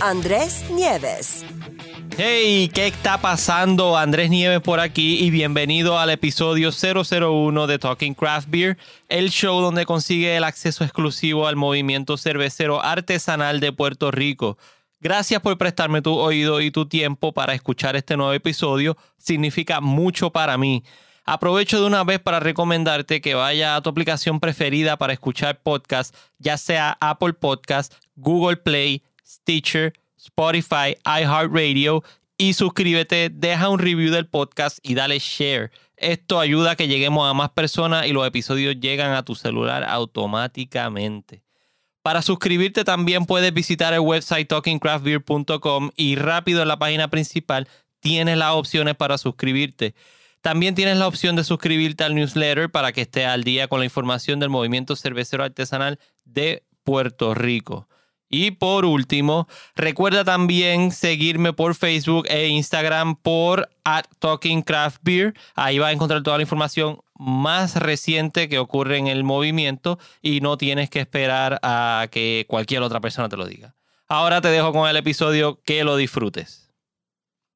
Andrés 0.00 0.64
Nieves. 0.70 1.42
Hey, 2.18 2.70
¿qué 2.72 2.86
está 2.86 3.18
pasando? 3.18 3.96
Andrés 3.96 4.28
Nieves 4.28 4.60
por 4.60 4.78
aquí 4.78 5.24
y 5.24 5.30
bienvenido 5.30 5.98
al 5.98 6.10
episodio 6.10 6.70
001 6.70 7.66
de 7.66 7.78
Talking 7.78 8.12
Craft 8.14 8.48
Beer, 8.50 8.78
el 9.08 9.30
show 9.30 9.60
donde 9.60 9.86
consigue 9.86 10.36
el 10.36 10.44
acceso 10.44 10.84
exclusivo 10.84 11.46
al 11.46 11.56
movimiento 11.56 12.18
cervecero 12.18 12.82
artesanal 12.82 13.58
de 13.58 13.72
Puerto 13.72 14.10
Rico. 14.10 14.58
Gracias 15.00 15.40
por 15.40 15.56
prestarme 15.56 16.02
tu 16.02 16.14
oído 16.14 16.60
y 16.60 16.70
tu 16.70 16.86
tiempo 16.86 17.32
para 17.32 17.54
escuchar 17.54 17.96
este 17.96 18.18
nuevo 18.18 18.34
episodio. 18.34 18.98
Significa 19.16 19.80
mucho 19.80 20.30
para 20.30 20.58
mí. 20.58 20.84
Aprovecho 21.24 21.80
de 21.80 21.86
una 21.86 22.04
vez 22.04 22.20
para 22.20 22.38
recomendarte 22.38 23.22
que 23.22 23.34
vaya 23.34 23.76
a 23.76 23.80
tu 23.80 23.88
aplicación 23.88 24.40
preferida 24.40 24.98
para 24.98 25.14
escuchar 25.14 25.62
podcast, 25.62 26.14
ya 26.38 26.58
sea 26.58 26.96
Apple 27.00 27.32
Podcast, 27.32 27.94
Google 28.14 28.58
Play, 28.58 29.02
Stitcher, 29.26 29.92
Spotify, 30.16 30.96
iHeartRadio 31.04 32.04
y 32.38 32.52
suscríbete, 32.52 33.30
deja 33.30 33.68
un 33.68 33.78
review 33.78 34.12
del 34.12 34.26
podcast 34.26 34.78
y 34.82 34.94
dale 34.94 35.18
share. 35.18 35.70
Esto 35.96 36.38
ayuda 36.38 36.72
a 36.72 36.76
que 36.76 36.88
lleguemos 36.88 37.28
a 37.28 37.34
más 37.34 37.50
personas 37.50 38.06
y 38.06 38.12
los 38.12 38.26
episodios 38.26 38.78
llegan 38.78 39.12
a 39.12 39.24
tu 39.24 39.34
celular 39.34 39.84
automáticamente. 39.84 41.42
Para 42.02 42.22
suscribirte 42.22 42.84
también 42.84 43.26
puedes 43.26 43.52
visitar 43.52 43.92
el 43.94 44.00
website 44.00 44.48
talkingcraftbeer.com 44.48 45.90
y 45.96 46.16
rápido 46.16 46.62
en 46.62 46.68
la 46.68 46.78
página 46.78 47.08
principal 47.08 47.66
tienes 48.00 48.36
las 48.36 48.52
opciones 48.52 48.94
para 48.94 49.18
suscribirte. 49.18 49.94
También 50.42 50.76
tienes 50.76 50.98
la 50.98 51.08
opción 51.08 51.34
de 51.34 51.42
suscribirte 51.42 52.04
al 52.04 52.14
newsletter 52.14 52.70
para 52.70 52.92
que 52.92 53.00
estés 53.00 53.26
al 53.26 53.42
día 53.42 53.66
con 53.66 53.80
la 53.80 53.86
información 53.86 54.38
del 54.38 54.50
movimiento 54.50 54.94
cervecero 54.94 55.42
artesanal 55.42 55.98
de 56.24 56.62
Puerto 56.84 57.34
Rico. 57.34 57.88
Y 58.36 58.50
por 58.50 58.84
último, 58.84 59.48
recuerda 59.74 60.22
también 60.22 60.90
seguirme 60.90 61.54
por 61.54 61.74
Facebook 61.74 62.26
e 62.28 62.48
Instagram 62.48 63.16
por 63.16 63.70
at 63.82 64.04
Talking 64.18 64.60
Craft 64.60 64.98
Beer. 65.02 65.32
Ahí 65.54 65.78
vas 65.78 65.88
a 65.88 65.92
encontrar 65.92 66.22
toda 66.22 66.36
la 66.36 66.42
información 66.42 67.00
más 67.14 67.76
reciente 67.76 68.50
que 68.50 68.58
ocurre 68.58 68.98
en 68.98 69.06
el 69.06 69.24
movimiento 69.24 69.98
y 70.20 70.42
no 70.42 70.58
tienes 70.58 70.90
que 70.90 71.00
esperar 71.00 71.58
a 71.62 72.08
que 72.10 72.44
cualquier 72.46 72.82
otra 72.82 73.00
persona 73.00 73.30
te 73.30 73.38
lo 73.38 73.46
diga. 73.46 73.74
Ahora 74.06 74.42
te 74.42 74.48
dejo 74.48 74.70
con 74.70 74.86
el 74.86 74.96
episodio, 74.96 75.62
que 75.64 75.82
lo 75.82 75.96
disfrutes. 75.96 76.70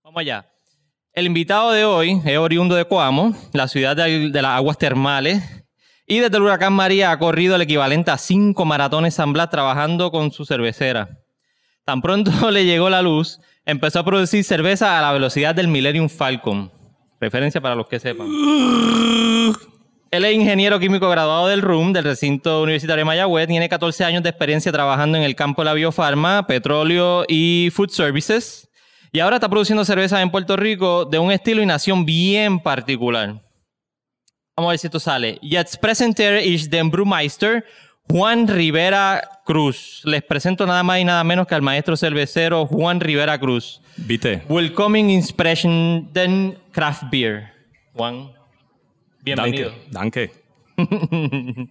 Vamos 0.02 0.20
allá. 0.22 0.50
El 1.12 1.26
invitado 1.26 1.72
de 1.72 1.84
hoy 1.84 2.22
es 2.24 2.38
oriundo 2.38 2.74
de 2.74 2.86
Coamo, 2.86 3.36
la 3.52 3.68
ciudad 3.68 3.96
de, 3.96 4.30
de 4.30 4.42
las 4.42 4.52
aguas 4.52 4.78
termales, 4.78 5.59
y 6.10 6.18
desde 6.18 6.38
el 6.38 6.42
huracán 6.42 6.72
María 6.72 7.12
ha 7.12 7.18
corrido 7.20 7.54
el 7.54 7.62
equivalente 7.62 8.10
a 8.10 8.18
cinco 8.18 8.64
maratones 8.64 9.14
San 9.14 9.32
Blas 9.32 9.48
trabajando 9.48 10.10
con 10.10 10.32
su 10.32 10.44
cervecera. 10.44 11.20
Tan 11.84 12.02
pronto 12.02 12.32
le 12.50 12.64
llegó 12.64 12.90
la 12.90 13.00
luz, 13.00 13.38
empezó 13.64 14.00
a 14.00 14.04
producir 14.04 14.42
cerveza 14.42 14.98
a 14.98 15.02
la 15.02 15.12
velocidad 15.12 15.54
del 15.54 15.68
Millennium 15.68 16.08
Falcon. 16.08 16.72
Referencia 17.20 17.60
para 17.60 17.76
los 17.76 17.86
que 17.86 18.00
sepan. 18.00 18.26
Él 20.10 20.24
es 20.24 20.34
ingeniero 20.34 20.80
químico 20.80 21.08
graduado 21.08 21.46
del 21.46 21.62
RUM, 21.62 21.92
del 21.92 22.02
recinto 22.02 22.60
universitario 22.60 23.02
de 23.02 23.04
Mayagüez. 23.04 23.46
Tiene 23.46 23.68
14 23.68 24.04
años 24.04 24.24
de 24.24 24.30
experiencia 24.30 24.72
trabajando 24.72 25.16
en 25.16 25.22
el 25.22 25.36
campo 25.36 25.62
de 25.62 25.66
la 25.66 25.74
biofarma, 25.74 26.44
petróleo 26.48 27.24
y 27.28 27.70
food 27.72 27.90
services. 27.90 28.68
Y 29.12 29.20
ahora 29.20 29.36
está 29.36 29.48
produciendo 29.48 29.84
cerveza 29.84 30.20
en 30.20 30.32
Puerto 30.32 30.56
Rico 30.56 31.04
de 31.04 31.20
un 31.20 31.30
estilo 31.30 31.62
y 31.62 31.66
nación 31.66 32.04
bien 32.04 32.58
particular. 32.58 33.40
Vamos 34.60 34.68
a 34.68 34.72
ver 34.72 34.78
si 34.78 34.88
esto 34.88 35.00
sale. 35.00 35.38
Jetzt 35.40 35.76
presenter 35.80 36.36
ich 36.36 36.68
den 36.68 36.90
Brewmeister 36.90 37.64
Juan 38.10 38.46
Rivera 38.46 39.22
Cruz. 39.46 40.02
Les 40.04 40.22
presento 40.22 40.66
nada 40.66 40.82
más 40.82 41.00
y 41.00 41.04
nada 41.04 41.24
menos 41.24 41.46
que 41.46 41.54
al 41.54 41.62
maestro 41.62 41.96
cervecero 41.96 42.66
Juan 42.66 43.00
Rivera 43.00 43.38
Cruz. 43.40 43.80
Viste. 43.96 44.42
Welcoming 44.50 45.08
Inspiration 45.08 46.12
den 46.12 46.58
Craft 46.72 47.04
Beer. 47.10 47.54
Juan, 47.94 48.32
bienvenido. 49.22 49.72
Danke. 49.90 50.30
danke. 50.76 51.70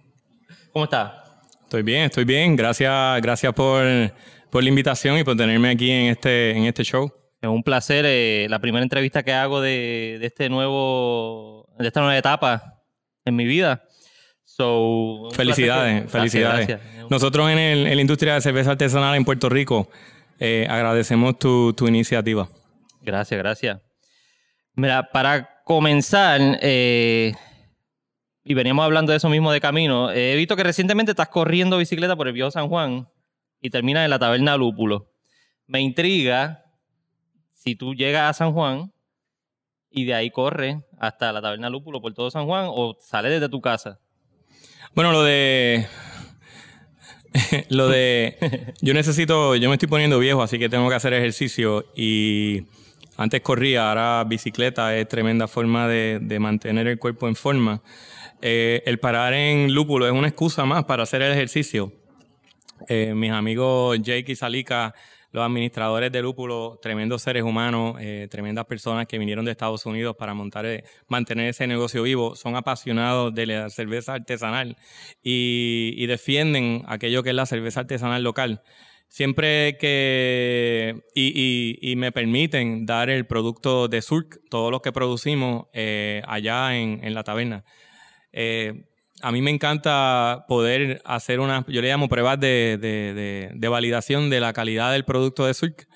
¿Cómo 0.72 0.86
está? 0.86 1.42
Estoy 1.62 1.84
bien, 1.84 2.06
estoy 2.06 2.24
bien. 2.24 2.56
Gracias, 2.56 3.22
gracias 3.22 3.54
por, 3.54 3.84
por 4.50 4.64
la 4.64 4.68
invitación 4.68 5.16
y 5.16 5.22
por 5.22 5.36
tenerme 5.36 5.70
aquí 5.70 5.92
en 5.92 6.06
este, 6.06 6.56
en 6.56 6.64
este 6.64 6.82
show. 6.82 7.08
Es 7.40 7.48
un 7.48 7.62
placer. 7.62 8.04
Eh, 8.08 8.48
la 8.50 8.58
primera 8.58 8.82
entrevista 8.82 9.22
que 9.22 9.32
hago 9.32 9.60
de, 9.60 10.16
de 10.18 10.26
este 10.26 10.48
nuevo, 10.48 11.68
de 11.78 11.86
esta 11.86 12.00
nueva 12.00 12.18
etapa 12.18 12.78
en 13.24 13.36
mi 13.36 13.44
vida. 13.44 13.84
So, 14.44 15.28
felicidades, 15.32 16.10
felicidades. 16.10 16.66
Gracias. 16.66 17.10
Nosotros 17.10 17.50
en, 17.50 17.58
el, 17.58 17.86
en, 17.86 17.94
la 17.94 18.00
industria 18.00 18.34
de 18.34 18.40
cerveza 18.40 18.72
artesanal 18.72 19.14
en 19.14 19.24
Puerto 19.24 19.48
Rico 19.48 19.88
eh, 20.38 20.66
agradecemos 20.68 21.38
tu, 21.38 21.72
tu, 21.72 21.86
iniciativa. 21.86 22.48
Gracias, 23.02 23.38
gracias. 23.38 23.80
Mira, 24.74 25.10
para 25.10 25.62
comenzar, 25.64 26.40
eh, 26.62 27.32
y 28.42 28.54
veníamos 28.54 28.84
hablando 28.84 29.12
de 29.12 29.18
eso 29.18 29.28
mismo 29.28 29.52
de 29.52 29.60
camino, 29.60 30.10
eh, 30.10 30.32
he 30.32 30.36
visto 30.36 30.56
que 30.56 30.64
recientemente 30.64 31.12
estás 31.12 31.28
corriendo 31.28 31.78
bicicleta 31.78 32.16
por 32.16 32.26
el 32.26 32.32
viejo 32.32 32.50
San 32.50 32.68
Juan 32.68 33.08
y 33.60 33.70
terminas 33.70 34.04
en 34.04 34.10
la 34.10 34.18
taberna 34.18 34.56
Lúpulo. 34.56 35.12
Me 35.66 35.80
intriga 35.80 36.64
si 37.52 37.76
tú 37.76 37.94
llegas 37.94 38.30
a 38.30 38.32
San 38.32 38.52
Juan 38.52 38.92
y 39.90 40.04
de 40.04 40.14
ahí 40.14 40.30
corre 40.30 40.82
hasta 40.98 41.32
la 41.32 41.42
taberna 41.42 41.70
Lúpulo 41.70 42.00
por 42.00 42.14
todo 42.14 42.30
San 42.30 42.46
Juan 42.46 42.66
o 42.68 42.96
sale 43.00 43.28
desde 43.28 43.48
tu 43.48 43.60
casa? 43.60 43.98
Bueno, 44.94 45.12
lo 45.12 45.22
de. 45.22 45.86
lo 47.68 47.88
de. 47.88 48.74
Yo 48.80 48.94
necesito. 48.94 49.56
Yo 49.56 49.68
me 49.68 49.76
estoy 49.76 49.88
poniendo 49.88 50.18
viejo, 50.18 50.42
así 50.42 50.58
que 50.58 50.68
tengo 50.68 50.88
que 50.88 50.94
hacer 50.94 51.12
ejercicio. 51.12 51.86
Y 51.94 52.66
antes 53.16 53.40
corría, 53.40 53.88
ahora 53.88 54.24
bicicleta 54.24 54.96
es 54.96 55.08
tremenda 55.08 55.48
forma 55.48 55.86
de, 55.88 56.18
de 56.20 56.38
mantener 56.38 56.86
el 56.86 56.98
cuerpo 56.98 57.28
en 57.28 57.36
forma. 57.36 57.82
Eh, 58.42 58.82
el 58.86 58.98
parar 58.98 59.34
en 59.34 59.74
Lúpulo 59.74 60.06
es 60.06 60.12
una 60.12 60.28
excusa 60.28 60.64
más 60.64 60.84
para 60.84 61.02
hacer 61.02 61.22
el 61.22 61.32
ejercicio. 61.32 61.92
Eh, 62.88 63.12
mis 63.14 63.30
amigos 63.30 63.98
Jake 64.00 64.32
y 64.32 64.36
Salika 64.36 64.94
los 65.32 65.44
administradores 65.44 66.10
de 66.10 66.22
Lúpulo, 66.22 66.78
tremendos 66.82 67.22
seres 67.22 67.42
humanos, 67.42 67.96
eh, 68.00 68.26
tremendas 68.30 68.66
personas 68.66 69.06
que 69.06 69.18
vinieron 69.18 69.44
de 69.44 69.52
Estados 69.52 69.86
Unidos 69.86 70.16
para 70.16 70.34
montar, 70.34 70.66
eh, 70.66 70.84
mantener 71.08 71.48
ese 71.48 71.66
negocio 71.66 72.02
vivo, 72.02 72.34
son 72.34 72.56
apasionados 72.56 73.34
de 73.34 73.46
la 73.46 73.70
cerveza 73.70 74.14
artesanal 74.14 74.76
y, 75.22 76.06
defienden 76.10 76.82
aquello 76.88 77.22
que 77.22 77.30
es 77.30 77.36
la 77.36 77.46
cerveza 77.46 77.80
artesanal 77.80 78.24
local 78.24 78.62
siempre 79.06 79.78
que 79.78 81.04
y, 81.14 81.94
me 81.96 82.10
permiten 82.10 82.84
dar 82.84 83.10
el 83.10 83.26
producto 83.26 83.86
de 83.86 84.02
Surk, 84.02 84.40
todo 84.50 84.72
lo 84.72 84.82
que 84.82 84.90
producimos 84.90 85.66
eh, 85.72 86.22
allá 86.26 86.76
en, 86.76 87.14
la 87.14 87.22
taberna. 87.22 87.64
A 89.22 89.32
mí 89.32 89.42
me 89.42 89.50
encanta 89.50 90.44
poder 90.48 91.00
hacer 91.04 91.40
una, 91.40 91.64
yo 91.68 91.82
le 91.82 91.88
llamo 91.88 92.08
pruebas 92.08 92.38
de, 92.40 92.78
de, 92.80 93.14
de, 93.14 93.50
de 93.54 93.68
validación 93.68 94.30
de 94.30 94.40
la 94.40 94.52
calidad 94.52 94.92
del 94.92 95.04
producto 95.04 95.46
de 95.46 95.54
Surk. 95.54 95.86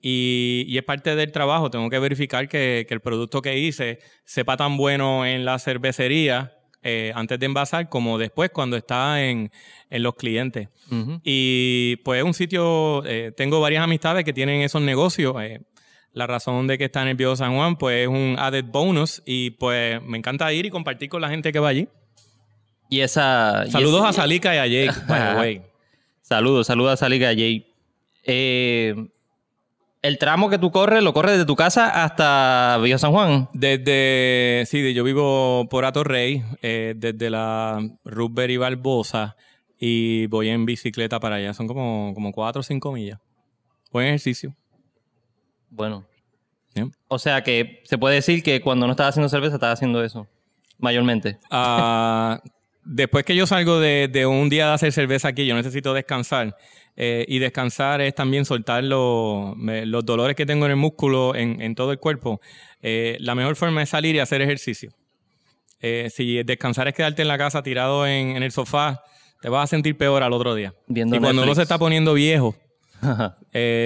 Y, 0.00 0.64
y, 0.68 0.78
es 0.78 0.84
parte 0.84 1.16
del 1.16 1.32
trabajo, 1.32 1.70
tengo 1.70 1.90
que 1.90 1.98
verificar 1.98 2.48
que, 2.48 2.86
que, 2.88 2.94
el 2.94 3.00
producto 3.00 3.42
que 3.42 3.58
hice 3.58 3.98
sepa 4.24 4.56
tan 4.56 4.76
bueno 4.76 5.26
en 5.26 5.44
la 5.44 5.58
cervecería 5.58 6.58
eh, 6.84 7.10
antes 7.16 7.40
de 7.40 7.46
envasar 7.46 7.88
como 7.88 8.18
después 8.18 8.50
cuando 8.50 8.76
está 8.76 9.24
en, 9.24 9.50
en 9.90 10.02
los 10.04 10.14
clientes. 10.14 10.68
Uh 10.90 10.94
-huh. 10.94 11.20
Y 11.24 11.96
pues 12.04 12.18
es 12.20 12.24
un 12.24 12.34
sitio, 12.34 13.02
eh, 13.06 13.32
tengo 13.36 13.60
varias 13.60 13.82
amistades 13.82 14.24
que 14.24 14.32
tienen 14.32 14.62
esos 14.62 14.80
negocios. 14.82 15.34
Eh, 15.42 15.60
la 16.12 16.26
razón 16.28 16.68
de 16.68 16.78
que 16.78 16.84
está 16.84 17.02
en 17.02 17.08
el 17.08 17.16
Viejo 17.16 17.34
San 17.34 17.54
Juan 17.56 17.76
pues 17.76 18.02
es 18.02 18.08
un 18.08 18.36
added 18.38 18.64
bonus 18.64 19.22
y 19.26 19.50
pues 19.50 20.00
me 20.02 20.18
encanta 20.18 20.52
ir 20.52 20.66
y 20.66 20.70
compartir 20.70 21.08
con 21.08 21.20
la 21.20 21.28
gente 21.28 21.52
que 21.52 21.58
va 21.58 21.68
allí. 21.68 21.88
Y 22.88 23.00
esa. 23.00 23.66
Saludos 23.70 24.00
y 24.00 24.08
ese, 24.08 24.08
a 24.08 24.22
Salika 24.22 24.54
y 24.54 24.58
a 24.58 24.66
Jake, 24.66 25.00
by 25.06 25.20
the 25.20 25.40
way. 25.40 25.62
Saludos, 26.22 26.66
saludos 26.66 26.92
a 26.92 26.96
Salika 26.96 27.24
y 27.24 27.26
a 27.26 27.32
Jake. 27.32 27.66
Eh, 28.24 29.08
el 30.00 30.18
tramo 30.18 30.48
que 30.48 30.58
tú 30.58 30.70
corres, 30.70 31.02
¿lo 31.02 31.12
corres 31.12 31.32
desde 31.32 31.46
tu 31.46 31.56
casa 31.56 32.04
hasta 32.04 32.78
Villa 32.82 32.98
San 32.98 33.12
Juan? 33.12 33.48
Desde. 33.52 34.64
Sí, 34.66 34.94
yo 34.94 35.04
vivo 35.04 35.68
por 35.68 35.84
Atorrey, 35.84 36.44
eh, 36.62 36.94
desde 36.96 37.30
la 37.30 37.80
Rubber 38.04 38.50
y 38.50 38.56
Barbosa, 38.56 39.36
y 39.78 40.26
voy 40.28 40.50
en 40.50 40.66
bicicleta 40.66 41.18
para 41.18 41.36
allá. 41.36 41.52
Son 41.52 41.66
como, 41.66 42.12
como 42.14 42.32
4 42.32 42.60
o 42.60 42.62
5 42.62 42.92
millas. 42.92 43.18
Buen 43.90 44.06
ejercicio. 44.06 44.54
Bueno. 45.70 46.06
Yeah. 46.74 46.88
O 47.08 47.18
sea 47.18 47.42
que 47.42 47.82
se 47.84 47.98
puede 47.98 48.16
decir 48.16 48.42
que 48.42 48.60
cuando 48.60 48.86
no 48.86 48.92
estaba 48.92 49.08
haciendo 49.08 49.28
cerveza, 49.28 49.54
estaba 49.54 49.72
haciendo 49.72 50.02
eso. 50.04 50.28
Mayormente. 50.78 51.38
Ah, 51.50 52.40
después 52.88 53.24
que 53.24 53.36
yo 53.36 53.46
salgo 53.46 53.78
de, 53.80 54.08
de 54.08 54.26
un 54.26 54.48
día 54.48 54.66
de 54.68 54.72
hacer 54.74 54.92
cerveza 54.92 55.28
aquí, 55.28 55.46
yo 55.46 55.54
necesito 55.54 55.94
descansar. 55.94 56.56
Eh, 57.00 57.24
y 57.28 57.38
descansar 57.38 58.00
es 58.00 58.12
también 58.14 58.44
soltar 58.44 58.82
los, 58.82 59.56
me- 59.56 59.86
los 59.86 60.04
dolores 60.04 60.34
que 60.34 60.44
tengo 60.46 60.64
en 60.64 60.72
el 60.72 60.76
músculo, 60.76 61.36
en, 61.36 61.60
en 61.62 61.76
todo 61.76 61.92
el 61.92 61.98
cuerpo. 62.00 62.40
Eh, 62.82 63.16
la 63.20 63.36
mejor 63.36 63.54
forma 63.54 63.82
es 63.84 63.90
salir 63.90 64.16
y 64.16 64.18
hacer 64.18 64.42
ejercicio. 64.42 64.90
Eh, 65.80 66.10
si 66.12 66.42
descansar 66.42 66.88
es 66.88 66.94
quedarte 66.94 67.22
en 67.22 67.28
la 67.28 67.38
casa 67.38 67.62
tirado 67.62 68.04
en, 68.04 68.30
en 68.36 68.42
el 68.42 68.50
sofá, 68.50 69.00
te 69.40 69.48
vas 69.48 69.62
a 69.62 69.66
sentir 69.68 69.96
peor 69.96 70.24
al 70.24 70.32
otro 70.32 70.56
día. 70.56 70.74
Viendo 70.88 71.14
y 71.14 71.20
cuando 71.20 71.42
uno 71.44 71.54
se 71.54 71.62
está 71.62 71.78
poniendo 71.78 72.14
viejo, 72.14 72.56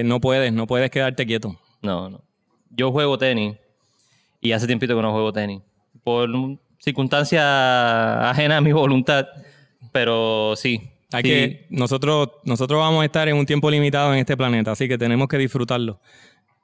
no 0.05 0.21
puedes, 0.21 0.53
no 0.55 0.67
puedes 0.67 0.91
quedarte 0.91 1.27
quieto. 1.27 1.59
no, 1.83 2.09
no. 2.09 2.25
Yo 2.75 2.91
juego 2.91 3.19
tenis 3.19 3.57
y 4.41 4.53
hace 4.53 4.67
tiempito 4.67 4.97
que 4.97 5.03
no 5.03 5.13
juego 5.13 5.31
tenis. 5.35 5.61
Por 6.03 6.31
un- 6.83 6.85
circunstancia 6.85 8.31
ajena 8.31 8.59
a 8.59 8.61
mi 8.61 8.73
voluntad. 8.73 9.27
Pero 9.93 10.55
sí. 10.57 10.91
Hay 11.13 11.23
sí. 11.23 11.29
que, 11.29 11.67
nosotros, 11.71 12.31
nosotros 12.45 12.81
vamos 12.81 13.03
a 13.03 13.05
estar 13.05 13.29
en 13.29 13.37
un 13.37 13.45
tiempo 13.47 13.71
limitado 13.71 14.13
en 14.15 14.21
este 14.21 14.37
planeta, 14.37 14.73
así 14.73 14.89
que 14.89 14.97
tenemos 14.97 15.29
que 15.29 15.39
disfrutarlo. 15.39 16.01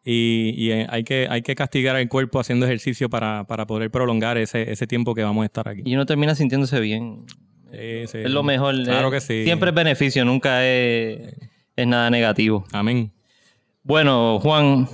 Y, 0.05 0.55
y, 0.57 0.71
eh, 0.71 0.87
hay, 0.89 1.05
que, 1.05 1.27
hay 1.29 1.43
que 1.43 1.55
castigar 1.55 1.97
al 1.97 2.09
cuerpo 2.09 2.41
haciendo 2.41 2.65
ejercicio 2.65 3.11
para, 3.11 3.45
para 3.45 3.67
poder 3.67 3.91
prolongar 3.91 4.39
ese, 4.39 4.73
ese 4.73 4.87
tiempo 4.87 5.15
que 5.15 5.23
vamos 5.23 5.43
a 5.43 5.47
estar 5.47 5.69
aquí. 5.69 5.83
Y 5.85 5.95
uno 5.95 6.07
termina 6.07 6.35
sintiéndose 6.35 6.81
bien. 6.81 7.27
Sí, 7.71 8.07
sí. 8.07 8.19
Es 8.25 8.31
lo 8.31 8.43
mejor. 8.43 8.83
Claro 8.85 9.09
eh, 9.09 9.11
que 9.11 9.21
sí. 9.21 9.45
Siempre 9.45 9.69
es 9.69 9.75
beneficio, 9.75 10.25
nunca 10.25 10.65
es, 10.67 11.35
es 11.77 11.87
nada 11.87 12.09
negativo. 12.09 12.65
Amén. 12.73 13.13
Bueno, 13.83 14.39
Juan, 14.41 14.89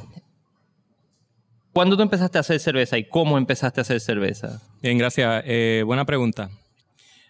¿cuándo 1.74 1.96
tú 1.96 2.02
empezaste 2.02 2.38
a 2.38 2.40
hacer 2.40 2.58
cerveza 2.60 2.96
y 2.96 3.04
cómo 3.04 3.36
empezaste 3.36 3.80
a 3.80 3.82
hacer 3.82 4.00
cerveza? 4.00 4.62
Bien, 4.80 4.96
gracias. 4.96 5.42
Eh, 5.46 5.82
buena 5.84 6.06
pregunta. 6.06 6.48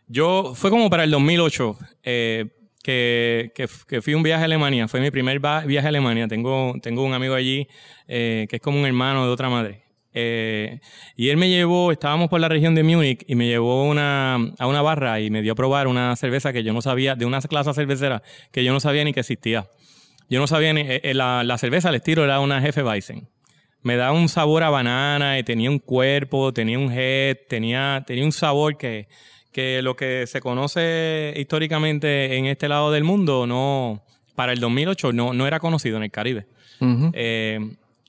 Yo, 0.07 0.53
fue 0.55 0.71
como 0.71 0.89
para 0.91 1.03
el 1.03 1.11
2008 1.11 1.77
eh, 2.05 2.47
que, 2.83 3.51
que, 3.55 3.67
que 3.89 4.03
fui 4.03 4.15
un 4.15 4.23
viaje 4.23 4.43
a 4.43 4.45
Alemania. 4.45 4.87
Fue 4.87 5.01
mi 5.01 5.11
primer 5.11 5.41
viaje 5.41 5.87
a 5.87 5.89
Alemania. 5.89 6.29
Tengo, 6.29 6.75
tengo 6.81 7.03
un 7.03 7.15
amigo 7.15 7.35
allí 7.35 7.67
eh, 8.07 8.47
que 8.49 8.57
es 8.57 8.63
como 8.63 8.79
un 8.79 8.87
hermano 8.87 9.27
de 9.27 9.33
otra 9.33 9.49
madre. 9.49 9.83
Eh, 10.17 10.79
y 11.17 11.31
él 11.31 11.37
me 11.37 11.49
llevó, 11.49 11.91
estábamos 11.91 12.29
por 12.29 12.39
la 12.39 12.49
región 12.49 12.77
de 12.77 12.85
Múnich 12.85 13.25
y 13.27 13.35
me 13.35 13.49
llevó 13.49 13.85
una, 13.85 14.37
a 14.59 14.67
una 14.69 14.81
barra 14.81 15.21
y 15.21 15.29
me 15.29 15.43
dio 15.43 15.53
a 15.53 15.57
probar 15.57 15.89
una 15.89 16.15
cerveza 16.15 16.53
que 16.53 16.63
yo 16.63 16.73
no 16.73 16.83
sabía, 16.83 17.17
de 17.17 17.27
una 17.27 17.41
clase 17.41 17.75
cervecera 17.75 18.23
que 18.53 18.63
yo 18.63 18.73
no 18.73 18.79
sabía 18.79 19.03
ni 19.03 19.13
que 19.13 19.21
existía. 19.21 19.67
Yo 20.31 20.39
no 20.39 20.47
sabía 20.47 20.73
ni, 20.73 20.83
eh, 20.83 21.01
eh, 21.03 21.15
la, 21.15 21.43
la 21.43 21.59
cerveza 21.59 21.89
al 21.89 21.97
estilo 21.97 22.25
era 22.25 22.39
una 22.39 22.61
Jefe 22.61 22.83
Weizen 22.85 23.29
me 23.85 23.95
da 23.97 24.11
un 24.13 24.29
sabor 24.29 24.65
a 24.65 24.71
banana, 24.71 25.39
y 25.39 25.45
tenía 25.45 25.71
un 25.71 25.79
cuerpo, 25.79 26.53
tenía 26.53 26.79
un 26.79 26.91
head, 26.93 27.37
tenía, 27.49 28.03
tenía 28.07 28.25
un 28.25 28.33
sabor 28.33 28.77
que, 28.77 29.07
que 29.53 29.81
lo 29.83 29.95
que 29.95 30.27
se 30.27 30.41
conoce 30.41 31.33
históricamente 31.37 32.37
en 32.37 32.47
este 32.47 32.67
lado 32.69 32.91
del 32.91 33.05
mundo, 33.05 33.47
no, 33.47 34.03
para 34.35 34.53
el 34.53 34.59
2008 34.59 35.13
no, 35.13 35.33
no 35.33 35.47
era 35.47 35.61
conocido 35.61 35.97
en 35.99 36.03
el 36.03 36.11
Caribe. 36.11 36.47
Eh, 37.15 37.61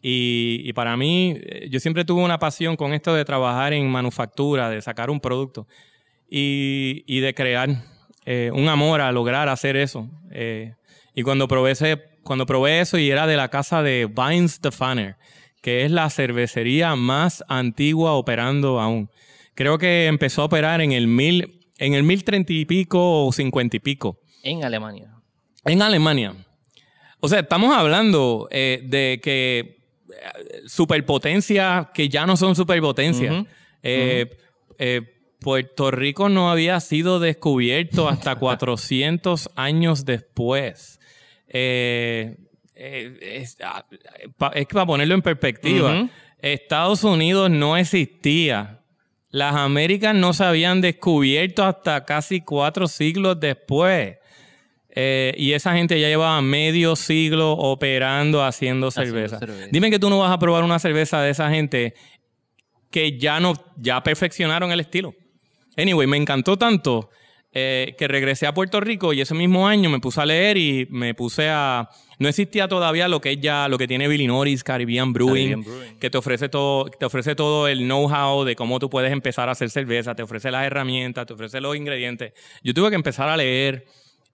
y, 0.01 0.61
y 0.63 0.73
para 0.73 0.97
mí, 0.97 1.35
eh, 1.39 1.67
yo 1.69 1.79
siempre 1.79 2.05
tuve 2.05 2.23
una 2.23 2.39
pasión 2.39 2.75
con 2.75 2.93
esto 2.93 3.13
de 3.13 3.25
trabajar 3.25 3.73
en 3.73 3.87
manufactura, 3.89 4.69
de 4.69 4.81
sacar 4.81 5.09
un 5.09 5.19
producto 5.19 5.67
y, 6.29 7.03
y 7.07 7.19
de 7.19 7.33
crear 7.33 7.69
eh, 8.25 8.49
un 8.53 8.67
amor 8.69 9.01
a 9.01 9.11
lograr 9.11 9.49
hacer 9.49 9.75
eso. 9.77 10.09
Eh, 10.31 10.73
y 11.13 11.21
cuando 11.23 11.47
probé, 11.47 11.71
ese- 11.71 12.01
cuando 12.23 12.45
probé 12.45 12.79
eso 12.81 12.97
y 12.97 13.09
era 13.09 13.27
de 13.27 13.35
la 13.37 13.49
casa 13.49 13.83
de 13.83 14.07
Vines 14.07 14.53
Stefaner, 14.53 15.15
que 15.65 15.83
es 15.83 15.89
la 15.89 16.11
cervecería 16.11 16.95
más 16.95 17.43
antigua 17.47 18.13
operando 18.13 18.79
aún. 18.79 19.09
Creo 19.55 19.79
que 19.79 20.05
empezó 20.05 20.43
a 20.43 20.45
operar 20.45 20.79
en 20.79 20.91
el 20.91 21.07
mil, 21.07 21.59
en 21.79 21.95
el 21.95 22.03
mil 22.03 22.23
treinta 22.23 22.53
y 22.53 22.65
pico 22.65 23.25
o 23.25 23.31
cincuenta 23.31 23.75
y 23.75 23.79
pico. 23.79 24.19
En 24.43 24.63
Alemania. 24.63 25.09
En 25.65 25.81
Alemania. 25.81 26.35
O 27.19 27.27
sea, 27.27 27.39
estamos 27.39 27.75
hablando 27.75 28.47
eh, 28.51 28.81
de 28.83 29.19
que 29.23 29.59
eh, 29.59 30.61
superpotencias 30.67 31.87
que 31.95 32.09
ya 32.09 32.27
no 32.27 32.37
son 32.37 32.55
superpotencias. 32.55 33.47
Eh, 33.81 34.37
eh, 34.77 35.01
Puerto 35.39 35.89
Rico 35.89 36.29
no 36.29 36.51
había 36.51 36.79
sido 36.79 37.19
descubierto 37.19 38.07
hasta 38.07 38.35
400 38.39 39.49
años 39.55 40.05
después. 40.05 40.99
Eh, 41.47 42.37
eh, 42.75 43.17
es, 43.21 43.57
ah, 43.63 43.85
pa- 44.37 44.51
es 44.55 44.67
que 44.67 44.73
para 44.73 44.85
ponerlo 44.85 45.15
en 45.15 45.21
perspectiva. 45.21 46.07
Estados 46.39 47.03
Unidos 47.03 47.49
no 47.49 47.77
existía. 47.77 48.81
Las 49.29 49.55
Américas 49.55 50.13
no 50.15 50.33
se 50.33 50.43
habían 50.43 50.81
descubierto 50.81 51.63
hasta 51.63 52.05
casi 52.05 52.41
cuatro 52.41 52.87
siglos 52.87 53.39
después. 53.39 54.17
Eh, 54.97 55.33
y 55.37 55.51
esa 55.51 55.73
gente 55.73 55.99
ya 55.99 56.07
llevaba 56.07 56.41
medio 56.41 56.95
siglo 56.95 57.51
operando, 57.51 58.43
haciendo 58.45 58.87
Haciendo 58.87 59.11
cerveza. 59.11 59.39
cerveza. 59.39 59.67
Dime 59.71 59.89
que 59.91 59.99
tú 59.99 60.09
no 60.09 60.19
vas 60.19 60.31
a 60.31 60.39
probar 60.39 60.63
una 60.63 60.79
cerveza 60.79 61.21
de 61.21 61.31
esa 61.31 61.49
gente 61.49 61.93
que 62.91 63.17
ya 63.17 63.41
no, 63.41 63.53
ya 63.75 64.01
perfeccionaron 64.03 64.71
el 64.71 64.79
estilo. 64.79 65.13
Anyway, 65.75 66.07
me 66.07 66.15
encantó 66.15 66.55
tanto 66.57 67.09
eh, 67.57 67.95
que 67.97 68.09
regresé 68.09 68.47
a 68.47 68.53
Puerto 68.53 68.81
Rico 68.81 69.13
y 69.13 69.21
ese 69.21 69.33
mismo 69.33 69.65
año 69.65 69.89
me 69.89 70.01
puse 70.01 70.19
a 70.19 70.25
leer 70.25 70.57
y 70.57 70.87
me 70.89 71.13
puse 71.13 71.47
a... 71.49 71.89
No 72.19 72.27
existía 72.27 72.67
todavía 72.67 73.07
lo 73.07 73.21
que 73.21 73.31
es 73.31 73.39
ya, 73.39 73.69
lo 73.69 73.77
que 73.77 73.87
tiene 73.87 74.09
Billy 74.09 74.27
Norris, 74.27 74.61
Caribbean 74.61 75.13
Brewing, 75.13 75.51
Caribbean 75.51 75.63
Brewing. 75.63 75.97
que 75.97 76.09
te 76.09 76.17
ofrece 76.17 76.49
todo, 76.49 76.89
te 76.89 77.05
ofrece 77.05 77.33
todo 77.33 77.69
el 77.69 77.79
know-how 77.79 78.43
de 78.43 78.57
cómo 78.57 78.77
tú 78.79 78.89
puedes 78.89 79.13
empezar 79.13 79.47
a 79.47 79.53
hacer 79.53 79.69
cerveza, 79.69 80.15
te 80.15 80.23
ofrece 80.23 80.51
las 80.51 80.65
herramientas, 80.65 81.25
te 81.25 81.33
ofrece 81.33 81.61
los 81.61 81.77
ingredientes. 81.77 82.33
Yo 82.61 82.73
tuve 82.73 82.89
que 82.89 82.95
empezar 82.97 83.29
a 83.29 83.37
leer 83.37 83.85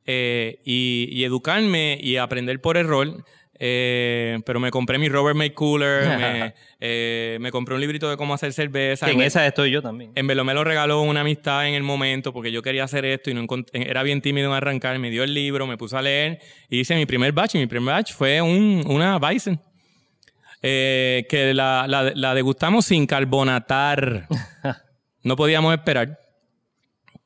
eh, 0.08 0.60
y, 0.66 1.08
y 1.12 1.24
educarme 1.24 2.00
y 2.02 2.18
aprender 2.18 2.60
por 2.60 2.76
error. 2.76 3.24
Eh, 3.64 4.40
pero 4.44 4.60
me 4.60 4.72
compré 4.72 4.98
mi 4.98 5.08
Robert 5.08 5.36
May 5.38 5.52
Cooler, 5.52 6.08
me, 6.18 6.54
eh, 6.80 7.38
me 7.40 7.52
compré 7.52 7.76
un 7.76 7.82
librito 7.82 8.10
de 8.10 8.18
cómo 8.18 8.34
hacer 8.34 8.54
cerveza. 8.54 9.06
Que 9.06 9.12
en 9.12 9.20
me- 9.20 9.26
esa 9.28 9.46
estoy 9.46 9.70
yo 9.70 9.84
también. 9.84 10.12
en 10.16 10.26
verdad 10.26 10.44
me 10.44 10.56
lo 10.56 10.64
regaló 10.64 11.02
una 11.04 11.22
amistad 11.22 11.68
en 11.68 11.76
el 11.76 11.84
momento 11.84 12.34
porque 12.34 12.52
yo 12.52 12.64
quería 12.64 12.86
hacer 12.86 13.06
esto 13.06 13.30
y 13.30 13.36
no 13.36 13.46
era 13.74 14.02
bien 14.02 14.20
tímido 14.22 14.48
en 14.50 14.56
arrancar. 14.56 14.98
Me 14.98 15.12
dio 15.12 15.24
el 15.24 15.34
libro, 15.36 15.68
me 15.68 15.78
puse 15.78 15.96
a 15.96 16.02
leer 16.02 16.40
y 16.70 16.80
hice 16.80 16.96
mi 16.96 17.06
primer 17.06 17.32
batch. 17.34 17.54
Y 17.56 17.60
mi 17.60 17.68
primer 17.68 17.94
batch 17.94 18.14
fue 18.14 18.42
un, 18.42 18.84
una 18.88 19.20
Bison. 19.20 19.62
eh, 20.64 21.26
que 21.30 21.54
la, 21.54 21.86
la- 21.88 22.12
la 22.16 22.34
degustamos 22.34 22.86
sin 22.86 23.06
carbonatar. 23.06 24.28
No 25.24 25.36
podíamos 25.36 25.72
esperar. 25.76 26.18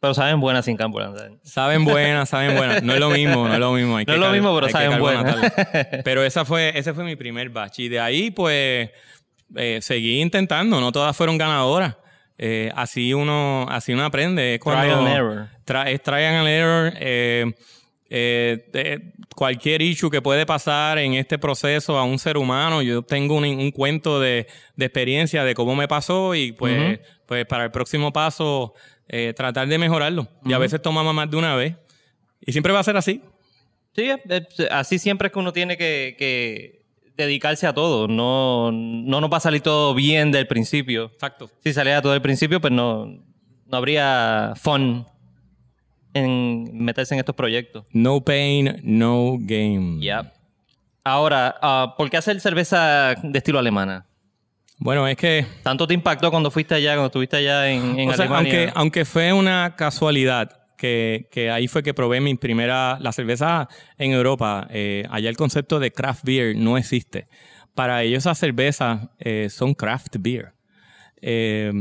Pero 0.06 0.14
saben 0.14 0.40
buenas 0.40 0.66
sin 0.66 0.78
campo. 0.78 1.00
Saben 1.44 1.84
buenas, 1.86 2.30
saben 2.30 2.56
buenas. 2.56 2.84
No 2.84 2.94
es 2.94 3.00
lo 3.00 3.10
mismo, 3.10 3.48
no 3.48 3.54
es 3.54 3.60
lo 3.60 3.72
mismo. 3.74 3.98
Hay 3.98 4.06
No 4.06 4.14
que 4.14 4.20
es 4.20 4.20
lo 4.26 4.32
mismo, 4.32 4.56
pero 4.56 4.70
saben 4.70 5.00
buenas. 5.00 5.54
Pero 6.04 6.24
esa 6.24 6.46
fue, 6.46 6.72
ese 6.78 6.94
fue 6.94 7.04
mi 7.04 7.16
primer 7.16 7.50
batch. 7.50 7.80
Y 7.80 7.90
de 7.90 8.00
ahí, 8.00 8.32
pues, 8.32 8.90
eh, 9.56 9.80
seguí 9.82 10.22
intentando. 10.22 10.80
No 10.80 10.92
todas 10.92 11.16
fueron 11.16 11.38
ganadoras. 11.38 11.96
Eh, 12.38 12.72
así 12.76 13.14
uno 13.14 13.66
así 13.70 13.94
uno 13.94 14.06
aprende. 14.06 14.56
Es 14.56 14.60
cuando- 14.60 14.84
Trial 14.84 15.00
and 15.08 15.16
error. 15.16 15.48
Tra- 15.66 15.88
es 15.88 16.08
and 16.08 16.48
error. 16.48 16.94
eh, 17.00 17.54
cualquier 19.36 19.82
issue 19.82 20.10
que 20.10 20.22
puede 20.22 20.46
pasar 20.46 20.98
en 21.00 21.14
este 21.16 21.38
proceso 21.38 21.98
a 21.98 22.04
un 22.04 22.20
ser 22.20 22.38
humano. 22.38 22.82
Yo 22.82 23.02
tengo 23.02 23.36
un, 23.36 23.46
un 23.46 23.72
cuento 23.72 24.20
de, 24.20 24.48
de 24.76 24.86
experiencia 24.86 25.44
de 25.44 25.54
cómo 25.56 25.76
me 25.76 25.88
pasó 25.88 26.36
y 26.36 26.52
pues, 26.52 27.00
pues 27.26 27.46
para 27.46 27.66
el 27.66 27.72
próximo 27.72 28.14
paso 28.14 28.74
eh, 29.08 29.34
tratar 29.36 29.68
de 29.68 29.78
mejorarlo. 29.78 30.28
Y 30.46 30.54
a 30.54 30.58
veces 30.58 30.82
tomamos 30.82 31.14
más 31.14 31.30
de 31.30 31.38
una 31.38 31.56
vez. 31.56 31.76
Y 32.42 32.52
siempre 32.52 32.74
va 32.74 32.80
a 32.80 32.84
ser 32.84 32.98
así. 32.98 33.22
Sí, 33.96 34.10
eh, 34.10 34.22
eh, 34.30 34.68
así 34.72 35.00
siempre 35.00 35.28
es 35.28 35.34
que 35.34 35.40
uno 35.40 35.54
tiene 35.54 35.78
que, 35.78 36.16
que 36.18 36.86
dedicarse 37.16 37.68
a 37.68 37.74
todo. 37.74 38.08
No, 38.08 38.72
no 38.72 39.22
nos 39.22 39.32
va 39.32 39.38
a 39.38 39.42
salir 39.42 39.62
todo 39.62 39.94
bien 39.94 40.32
del 40.32 40.48
principio. 40.48 41.06
Exacto. 41.14 41.50
Si 41.64 41.74
saliera 41.74 42.02
todo 42.02 42.12
del 42.12 42.22
principio, 42.22 42.60
pues 42.60 42.74
no, 42.74 43.06
no 43.06 43.78
habría 43.78 44.54
fun 44.56 45.06
en 46.14 46.70
meterse 46.74 47.14
en 47.14 47.20
estos 47.20 47.36
proyectos. 47.36 47.86
No 47.92 48.22
pain, 48.22 48.80
no 48.84 49.38
game. 49.40 50.04
Ya. 50.04 50.34
Ahora, 51.04 51.56
ah, 51.62 51.94
¿por 51.98 52.10
qué 52.10 52.18
hacer 52.18 52.40
cerveza 52.40 53.16
de 53.22 53.38
estilo 53.38 53.60
alemana? 53.60 54.06
Bueno, 54.78 55.08
es 55.08 55.16
que 55.18 55.46
¿Tanto 55.64 55.88
te 55.88 55.94
impactó 55.94 56.30
cuando 56.32 56.52
fuiste 56.52 56.76
allá, 56.76 56.92
cuando 56.94 57.08
estuviste 57.08 57.38
allá 57.38 57.70
en, 57.70 57.98
en 58.00 58.10
o 58.10 58.14
sea, 58.14 58.26
Alemania? 58.26 58.54
aunque, 58.60 58.72
aunque 58.76 59.06
fue 59.06 59.32
una 59.34 59.76
casualidad 59.78 60.62
que, 60.78 61.30
que 61.32 61.50
ahí 61.50 61.68
fue 61.70 61.82
que 61.84 61.94
probé 61.94 62.20
mi 62.20 62.36
primera, 62.36 62.98
la 63.00 63.12
cerveza 63.14 63.70
en 63.98 64.12
Europa, 64.12 64.68
eh, 64.70 65.06
allá 65.10 65.30
el 65.30 65.38
concepto 65.38 65.80
de 65.80 65.92
craft 65.92 66.24
beer 66.26 66.56
no 66.58 66.78
existe. 66.78 67.28
Para 67.74 68.04
ellos 68.04 68.20
esas 68.24 68.38
cervezas 68.38 69.08
eh, 69.20 69.48
son 69.50 69.74
craft 69.74 70.18
beer. 70.20 70.54
Eh, 71.22 71.72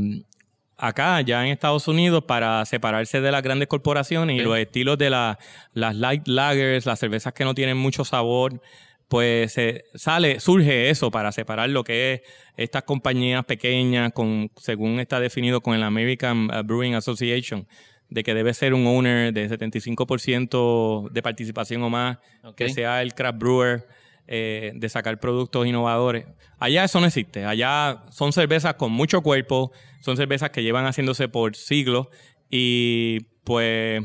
acá, 0.76 1.20
ya 1.20 1.44
en 1.44 1.52
Estados 1.52 1.88
Unidos, 1.88 2.24
para 2.26 2.64
separarse 2.64 3.20
de 3.20 3.32
las 3.32 3.42
grandes 3.42 3.68
corporaciones 3.68 4.36
y 4.36 4.38
Sí. 4.38 4.44
los 4.44 4.56
estilos 4.58 4.98
de 4.98 5.10
la- 5.10 5.38
las 5.72 5.94
light 5.96 6.26
lagers, 6.28 6.86
las 6.86 6.98
cervezas 7.00 7.32
que 7.32 7.44
no 7.44 7.54
tienen 7.54 7.76
mucho 7.76 8.04
sabor, 8.04 8.60
pues 9.08 9.52
se 9.52 9.84
sale, 9.94 10.40
surge 10.40 10.90
eso 10.90 11.10
para 11.10 11.32
separar 11.32 11.70
lo 11.70 11.84
que 11.84 12.14
es 12.14 12.20
estas 12.56 12.84
compañías 12.84 13.44
pequeñas, 13.44 14.12
con, 14.12 14.50
según 14.56 15.00
está 15.00 15.20
definido 15.20 15.60
con 15.60 15.74
el 15.74 15.82
American 15.82 16.50
uh, 16.50 16.62
Brewing 16.64 16.94
Association, 16.94 17.66
de 18.08 18.22
que 18.22 18.34
debe 18.34 18.54
ser 18.54 18.74
un 18.74 18.86
owner 18.86 19.32
de 19.32 19.48
75% 19.48 21.10
de 21.10 21.22
participación 21.22 21.82
o 21.82 21.90
más, 21.90 22.18
que 22.56 22.68
sea 22.68 23.02
el 23.02 23.14
craft 23.14 23.38
brewer, 23.38 23.86
eh, 24.26 24.72
de 24.74 24.88
sacar 24.88 25.20
productos 25.20 25.66
innovadores. 25.66 26.26
Allá 26.58 26.84
eso 26.84 27.00
no 27.00 27.06
existe. 27.06 27.44
Allá 27.44 28.04
son 28.10 28.32
cervezas 28.32 28.74
con 28.74 28.92
mucho 28.92 29.20
cuerpo, 29.22 29.72
son 30.00 30.16
cervezas 30.16 30.50
que 30.50 30.62
llevan 30.62 30.86
haciéndose 30.86 31.28
por 31.28 31.56
siglos 31.56 32.06
y 32.48 33.20
pues 33.42 34.02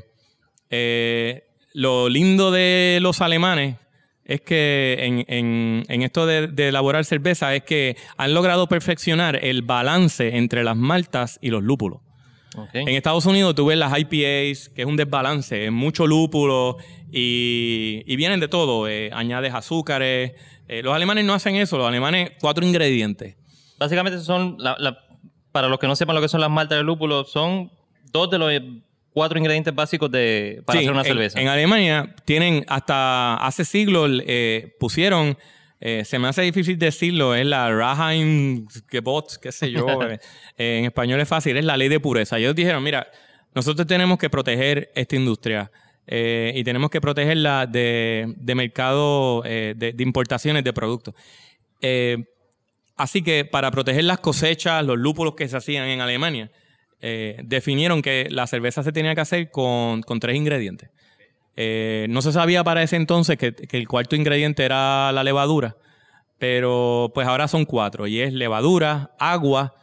eh, 0.70 1.44
lo 1.74 2.10
lindo 2.10 2.52
de 2.52 3.00
los 3.02 3.22
alemanes 3.22 3.78
es 4.30 4.42
que 4.42 4.98
en, 5.00 5.84
en, 5.88 6.02
esto 6.04 6.28
de, 6.28 6.68
elaborar 6.68 7.04
cerveza 7.04 7.56
es 7.56 7.64
que 7.64 7.98
han 8.16 8.36
logrado 8.36 8.68
perfeccionar 8.68 9.44
el 9.44 9.64
balance 9.64 10.38
entre 10.38 10.64
las 10.64 10.78
maltas 10.78 11.40
y 11.42 11.50
los 11.50 11.64
lúpulos. 11.64 12.02
En 12.74 12.90
Estados 12.90 13.26
Unidos 13.26 13.56
tú 13.56 13.66
ves 13.66 13.78
las 13.78 13.92
IPAs, 13.98 14.70
que 14.70 14.82
es 14.82 14.86
un 14.86 14.98
desbalance, 14.98 15.66
es 15.66 15.72
mucho 15.72 16.06
lúpulo 16.06 16.78
y, 17.12 18.16
vienen 18.16 18.40
de 18.40 18.48
todo. 18.48 18.88
Eh, 18.88 19.10
añades 19.14 19.52
azúcares. 19.54 20.34
Eh, 20.68 20.84
los 20.84 20.94
alemanes 20.94 21.26
no 21.26 21.34
hacen 21.34 21.56
eso, 21.56 21.80
los 21.80 21.88
alemanes 21.88 22.34
cuatro 22.40 22.64
ingredientes. 22.64 23.36
Básicamente 23.80 24.20
son, 24.20 24.58
para 25.52 25.70
los 25.70 25.80
que 25.80 25.88
no 25.88 25.96
sepan 25.96 26.16
lo 26.16 26.22
que 26.22 26.30
son 26.30 26.42
las 26.42 26.52
maltas 26.52 26.78
de 26.78 26.84
lúpulo, 26.84 27.26
son 27.26 27.72
dos 28.12 28.30
de 28.30 28.38
los 28.38 28.52
cuatro 29.14 29.38
ingredientes 29.38 29.74
básicos 29.74 30.12
de, 30.12 30.62
para 30.66 30.80
hacer 30.80 30.92
una 30.92 31.04
cerveza. 31.04 31.40
En, 31.40 31.48
Alemania 31.48 32.16
tienen 32.26 32.66
hasta 32.68 33.36
hace 33.36 33.66
siglos 33.66 34.22
eh, 34.26 34.76
pusieron, 34.80 35.38
eh, 35.80 36.04
se 36.06 36.20
me 36.20 36.28
hace 36.28 36.42
difícil 36.42 36.78
decirlo, 36.78 37.36
es 37.36 37.46
la 37.46 37.70
Gebot, 38.90 39.38
qué 39.42 39.52
sé 39.52 39.72
yo, 39.72 39.86
eh, 40.04 40.20
en 40.58 40.86
español 40.86 41.20
es 41.20 41.28
fácil, 41.28 41.58
es 41.58 41.66
la 41.66 41.78
ley 41.78 41.90
de 41.90 42.00
pureza. 42.00 42.38
Ellos 42.38 42.56
dijeron, 42.56 42.84
mira, 42.84 43.08
nosotros 43.56 43.88
tenemos 43.88 44.18
que 44.18 44.30
proteger 44.30 44.92
esta 44.96 45.16
industria. 45.16 45.72
y 46.08 46.64
tenemos 46.64 46.90
que 46.90 47.02
protegerla 47.02 47.68
de, 47.68 48.34
de 48.38 48.56
mercado 48.56 49.44
de, 49.44 49.76
de, 49.76 50.04
importaciones 50.04 50.64
de 50.64 50.74
productos. 50.74 51.14
así 52.96 53.22
que 53.22 53.46
para 53.46 53.70
proteger 53.70 54.04
las 54.04 54.20
cosechas, 54.20 54.84
los 54.84 54.98
lúpulos 54.98 55.36
que 55.36 55.48
se 55.48 55.58
hacían 55.58 55.88
en 55.88 56.02
Alemania, 56.02 56.50
eh, 57.02 57.40
definieron 57.44 58.02
que 58.02 58.28
la 58.30 58.46
cerveza 58.48 58.84
se 58.84 58.92
tenía 58.92 59.16
que 59.16 59.22
hacer 59.22 59.52
con, 59.52 60.02
tres 60.20 60.36
ingredientes. 60.36 60.90
Eh, 61.56 62.08
no 62.10 62.22
se 62.22 62.32
sabía 62.32 62.64
para 62.64 62.84
ese 62.84 62.96
entonces 62.96 63.38
que, 63.38 63.54
el 63.72 63.88
cuarto 63.88 64.16
ingrediente 64.16 64.64
era 64.64 65.12
la 65.12 65.24
levadura, 65.24 65.78
pero 66.38 67.12
pues 67.14 67.28
ahora 67.28 67.48
son 67.48 67.66
cuatro 67.66 68.08
y 68.08 68.22
es 68.22 68.34
levadura, 68.34 69.12
agua, 69.20 69.76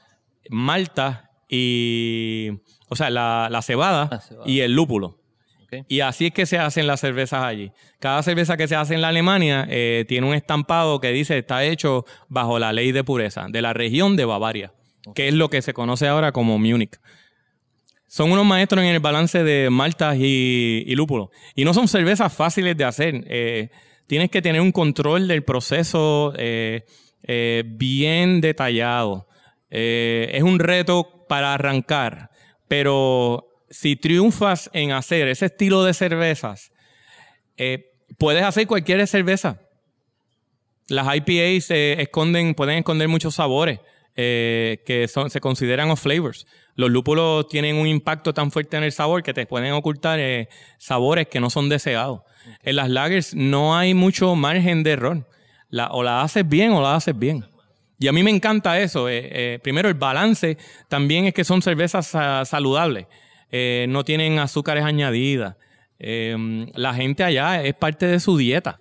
malta 0.50 1.30
y, 1.49 2.50
o 2.88 2.96
sea, 2.96 3.11
la, 3.11 3.61
cebada, 3.62 4.23
y 4.44 4.61
el 4.61 4.73
lúpulo. 4.73 5.18
Y 5.88 6.00
así 6.00 6.26
es 6.26 6.32
que 6.32 6.46
se 6.46 6.58
hacen 6.58 6.87
las 6.87 7.00
cervezas 7.00 7.42
allí. 7.42 7.73
Cada 7.99 8.23
cerveza 8.23 8.56
que 8.56 8.68
se 8.68 8.76
hace 8.76 8.94
en 8.94 9.02
la 9.02 9.08
Alemania 9.08 9.66
eh, 9.68 10.04
tiene 10.08 10.26
un 10.26 10.35
estampado 10.35 11.00
que 11.00 11.11
dice 11.11 11.37
está 11.37 11.64
hecho 11.64 12.04
bajo 12.28 12.58
la 12.58 12.73
ley 12.73 12.92
de 12.92 13.04
pureza 13.04 13.46
de 13.50 13.62
la 13.62 13.73
región 13.73 14.16
de 14.16 14.25
Bavaria 14.25 14.73
que 15.14 15.28
es 15.28 15.34
lo 15.34 15.50
que 15.50 15.62
se 15.62 15.72
conoce 15.72 16.06
ahora 16.06 16.32
como 16.32 16.58
Múnich. 16.58 16.98
Son 18.08 18.30
unos 18.30 18.46
maestros 18.46 18.82
en 18.84 18.90
el 18.90 19.00
balance 19.00 19.42
de 19.42 19.68
maltas 19.68 20.16
y, 20.18 20.84
y 20.86 20.94
lúpulo. 20.94 21.30
Y 21.54 21.64
no 21.64 21.75
son 21.75 21.88
cervezas 21.88 22.32
fáciles 22.32 22.76
de 22.76 22.84
hacer. 22.84 23.25
Eh, 23.26 23.70
tienes 24.06 24.30
que 24.30 24.42
tener 24.42 24.60
un 24.60 24.72
control 24.72 25.26
del 25.26 25.42
proceso 25.42 26.32
eh, 26.36 26.84
eh, 27.25 27.64
bien 27.66 28.40
detallado. 28.40 29.26
es 29.68 30.42
un 30.42 30.60
reto 30.60 31.26
para 31.28 31.54
arrancar, 31.54 32.30
pero 32.68 33.48
si 33.68 33.96
triunfas 33.96 34.70
en 34.72 34.92
hacer 34.92 35.26
ese 35.26 35.46
estilo 35.46 35.82
de 35.82 35.92
cervezas, 35.92 36.70
puedes 38.16 38.44
hacer 38.44 38.68
cualquier 38.68 39.06
cerveza. 39.08 39.60
Las 40.88 41.08
IPAs 41.16 41.66
pueden 42.56 42.78
esconder 42.78 43.08
muchos 43.08 43.34
sabores. 43.34 43.80
Eh, 44.18 44.82
que 44.87 45.08
son, 45.08 45.28
se 45.28 45.42
consideran 45.42 45.90
off 45.90 46.00
flavors. 46.00 46.46
Los 46.75 46.90
lúpulos 46.90 47.49
tienen 47.49 47.76
un 47.76 47.87
impacto 47.87 48.32
tan 48.32 48.50
fuerte 48.50 48.78
en 48.78 48.82
el 48.82 48.92
sabor 48.92 49.23
que 49.23 49.35
te 49.35 49.44
pueden 49.44 49.75
ocultar 49.75 50.18
eh, 50.18 50.49
sabores 50.78 51.28
que 51.28 51.38
no 51.38 51.50
son 51.50 51.68
deseados. 51.68 52.23
En 52.62 52.76
las 52.76 52.88
lagers 52.88 53.35
no 53.35 53.76
hay 53.76 53.92
mucho 53.92 54.35
margen 54.35 54.82
de 54.82 54.92
error. 54.92 55.28
La, 55.68 55.88
o 55.88 56.02
la 56.02 56.23
haces 56.23 56.49
bien 56.49 56.73
o 56.73 56.80
la 56.80 56.94
haces 56.94 57.18
bien. 57.18 57.44
Y 57.99 58.08
a 58.08 58.12
mí 58.12 58.23
me 58.23 58.30
encanta 58.30 58.78
eso. 58.78 59.06
Eh, 59.11 59.58
primero, 59.62 59.88
el 59.88 59.94
balance 59.94 60.56
también 60.88 61.26
es 61.26 61.35
que 61.35 61.44
son 61.44 61.61
cervezas 61.61 62.06
saludables. 62.49 63.06
no 63.88 64.04
tienen 64.04 64.38
azúcares 64.38 64.85
añadidas. 64.85 65.56
la 65.99 66.94
gente 66.94 67.23
allá 67.23 67.62
es 67.62 67.75
parte 67.75 68.06
de 68.06 68.18
su 68.18 68.38
dieta. 68.38 68.80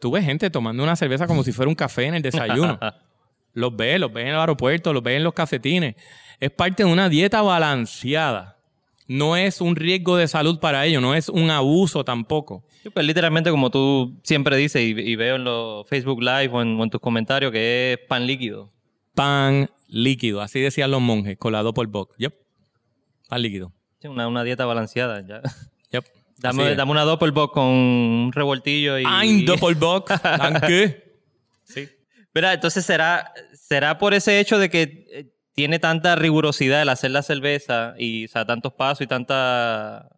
tú 0.00 0.10
ves 0.10 0.24
gente 0.24 0.50
tomando 0.50 0.82
una 0.82 0.96
cerveza 0.96 1.26
como 1.26 1.44
si 1.44 1.52
fuera 1.52 1.70
un 1.70 1.74
café 1.74 2.04
en 2.04 2.14
el 2.16 2.22
desayuno. 2.22 2.78
Los 3.54 3.76
ves, 3.76 4.00
los 4.00 4.12
ves 4.12 4.24
en 4.24 4.30
el 4.30 4.36
aeropuerto, 4.36 4.92
los 4.92 5.02
ves 5.02 5.16
en 5.16 5.24
los 5.24 5.34
cafetines. 5.34 5.96
Es 6.40 6.50
parte 6.50 6.84
de 6.84 6.90
una 6.90 7.08
dieta 7.08 7.42
balanceada. 7.42 8.58
No 9.08 9.36
es 9.36 9.60
un 9.60 9.76
riesgo 9.76 10.16
de 10.16 10.28
salud 10.28 10.58
para 10.58 10.86
ellos, 10.86 11.02
no 11.02 11.14
es 11.14 11.28
un 11.28 11.50
abuso 11.50 12.04
tampoco. 12.04 12.64
pues 12.94 13.04
literalmente 13.04 13.50
como 13.50 13.70
tú 13.70 14.18
siempre 14.22 14.56
dices 14.56 14.82
y, 14.82 15.16
veo 15.16 15.36
en 15.36 15.44
los 15.44 15.86
Facebook 15.88 16.22
Live 16.22 16.48
o 16.52 16.62
en, 16.62 16.90
tus 16.90 17.00
comentarios 17.00 17.52
que 17.52 17.92
es 17.92 17.98
pan 18.08 18.26
líquido. 18.26 18.72
Pan 19.14 19.68
líquido, 19.88 20.40
así 20.40 20.60
decían 20.60 20.90
los 20.90 21.02
monjes, 21.02 21.36
colado 21.36 21.74
por 21.74 21.86
Bock. 21.88 22.14
Yep. 22.16 22.34
Pan 23.28 23.42
líquido. 23.42 23.72
una, 24.04 24.28
una 24.28 24.44
dieta 24.44 24.64
balanceada 24.64 25.20
ya. 25.26 25.42
Yep. 25.90 26.04
Dame, 26.38 26.74
dame 26.74 26.90
una 26.90 27.02
Doppelbock 27.02 27.52
con 27.54 27.64
un 27.64 28.32
revoltillo 28.32 28.98
y... 28.98 29.04
Ein 29.04 29.44
Doppelbock, 29.44 30.10
qué? 30.66 31.02
Verá, 32.34 32.54
entonces 32.54 32.84
será, 32.84 33.32
será 33.52 33.98
por 33.98 34.14
ese 34.14 34.40
hecho 34.40 34.58
de 34.58 34.70
que 34.70 35.06
eh, 35.12 35.32
tiene 35.52 35.78
tanta 35.78 36.16
rigurosidad 36.16 36.82
el 36.82 36.88
hacer 36.88 37.10
la 37.10 37.22
cerveza 37.22 37.94
y 37.98 38.24
o 38.24 38.28
sea, 38.28 38.46
tantos 38.46 38.72
pasos 38.72 39.02
y 39.02 39.06
tanta, 39.06 40.08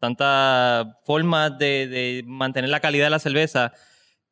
tanta 0.00 0.98
forma 1.04 1.50
de, 1.50 2.22
mantener 2.26 2.70
la 2.70 2.80
calidad 2.80 3.06
de 3.06 3.10
la 3.10 3.18
cerveza 3.18 3.72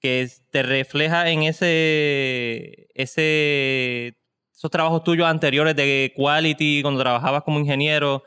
que 0.00 0.28
te 0.50 0.62
refleja 0.62 1.28
en 1.28 1.42
ese, 1.42 2.88
ese 2.94 4.16
esos 4.56 4.70
trabajos 4.70 5.04
tuyos 5.04 5.26
anteriores 5.26 5.76
de 5.76 6.12
quality 6.16 6.80
cuando 6.80 7.00
trabajabas 7.00 7.42
como 7.42 7.60
ingeniero. 7.60 8.24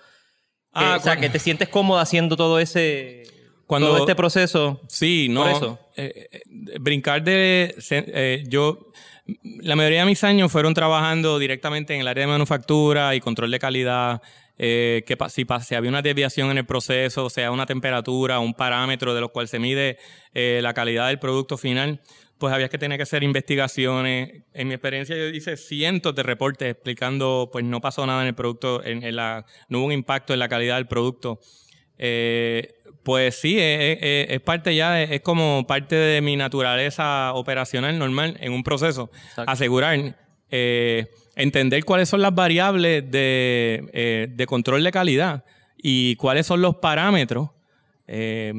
Ah, 0.71 0.97
o 0.99 1.03
sea, 1.03 1.17
que 1.17 1.29
te 1.29 1.39
sientes 1.39 1.67
cómodo 1.69 1.99
haciendo 1.99 2.37
todo 2.37 2.59
ese 2.59 3.23
cuando, 3.69 3.89
todo 3.89 3.99
este 3.99 4.15
proceso. 4.15 4.81
Sí, 4.87 5.27
no. 5.29 5.47
eso. 5.47 5.77
Eh, 5.95 6.27
eh, 6.31 6.41
brincar 6.79 7.23
de. 7.23 7.75
Eh, 7.91 8.43
yo. 8.47 8.91
La 9.61 9.75
mayoría 9.75 9.99
de 9.99 10.05
mis 10.07 10.23
años 10.23 10.51
fueron 10.51 10.73
trabajando 10.73 11.37
directamente 11.37 11.93
en 11.93 12.01
el 12.01 12.07
área 12.07 12.23
de 12.23 12.31
manufactura 12.31 13.13
y 13.13 13.19
control 13.19 13.51
de 13.51 13.59
calidad. 13.59 14.23
que 14.57 15.17
si, 15.29 15.45
si, 15.61 15.75
había 15.75 15.87
una 15.87 16.01
desviación 16.01 16.49
en 16.49 16.57
el 16.57 16.65
proceso, 16.65 17.29
sea 17.29 17.51
una 17.51 17.67
temperatura, 17.67 18.39
un 18.39 18.55
parámetro 18.55 19.13
de 19.13 19.21
lo 19.21 19.29
cual 19.29 19.47
se 19.47 19.59
mide 19.59 19.99
la 20.33 20.73
calidad 20.73 21.09
del 21.09 21.19
producto 21.19 21.55
final, 21.55 22.01
pues 22.39 22.51
había 22.51 22.69
que 22.69 22.79
tener 22.79 22.97
que 22.97 23.03
hacer 23.03 23.21
investigaciones. 23.21 24.45
En 24.51 24.67
mi 24.67 24.73
experiencia 24.73 25.15
yo 25.15 25.27
hice 25.27 25.57
cientos 25.57 26.15
de 26.15 26.23
reportes 26.23 26.71
explicando, 26.71 27.49
pues 27.51 27.63
no 27.65 27.81
pasó 27.81 28.03
nada 28.07 28.23
en 28.23 28.29
el 28.29 28.33
producto, 28.33 28.83
en, 28.83 29.15
la, 29.15 29.45
no 29.67 29.77
hubo 29.77 29.85
un 29.85 29.91
impacto 29.91 30.33
en 30.33 30.39
la 30.39 30.49
calidad 30.49 30.77
del 30.77 30.87
producto. 30.87 31.39
Eh, 32.01 32.78
pues 33.09 33.39
sí, 33.39 33.57
es, 33.59 34.39
parte 34.41 34.75
ya, 34.75 35.01
es, 35.01 35.21
como 35.21 35.65
parte 35.65 35.95
de 35.95 36.21
mi 36.21 36.35
naturaleza 36.35 37.33
operacional 37.33 37.97
normal 37.97 38.37
en 38.39 38.51
un 38.53 38.61
proceso. 38.61 39.09
Asegurar, 39.35 40.15
eh, 40.51 41.07
entender 41.35 41.83
cuáles 41.85 42.07
son 42.07 42.21
las 42.21 42.35
variables 42.35 43.03
eh, 43.11 44.27
de, 44.29 44.45
control 44.45 44.83
de 44.83 44.91
calidad 44.91 45.43
y 45.75 46.17
cuáles 46.17 46.45
son 46.45 46.61
los 46.61 46.75
parámetros 46.75 47.49
eh, 48.05 48.53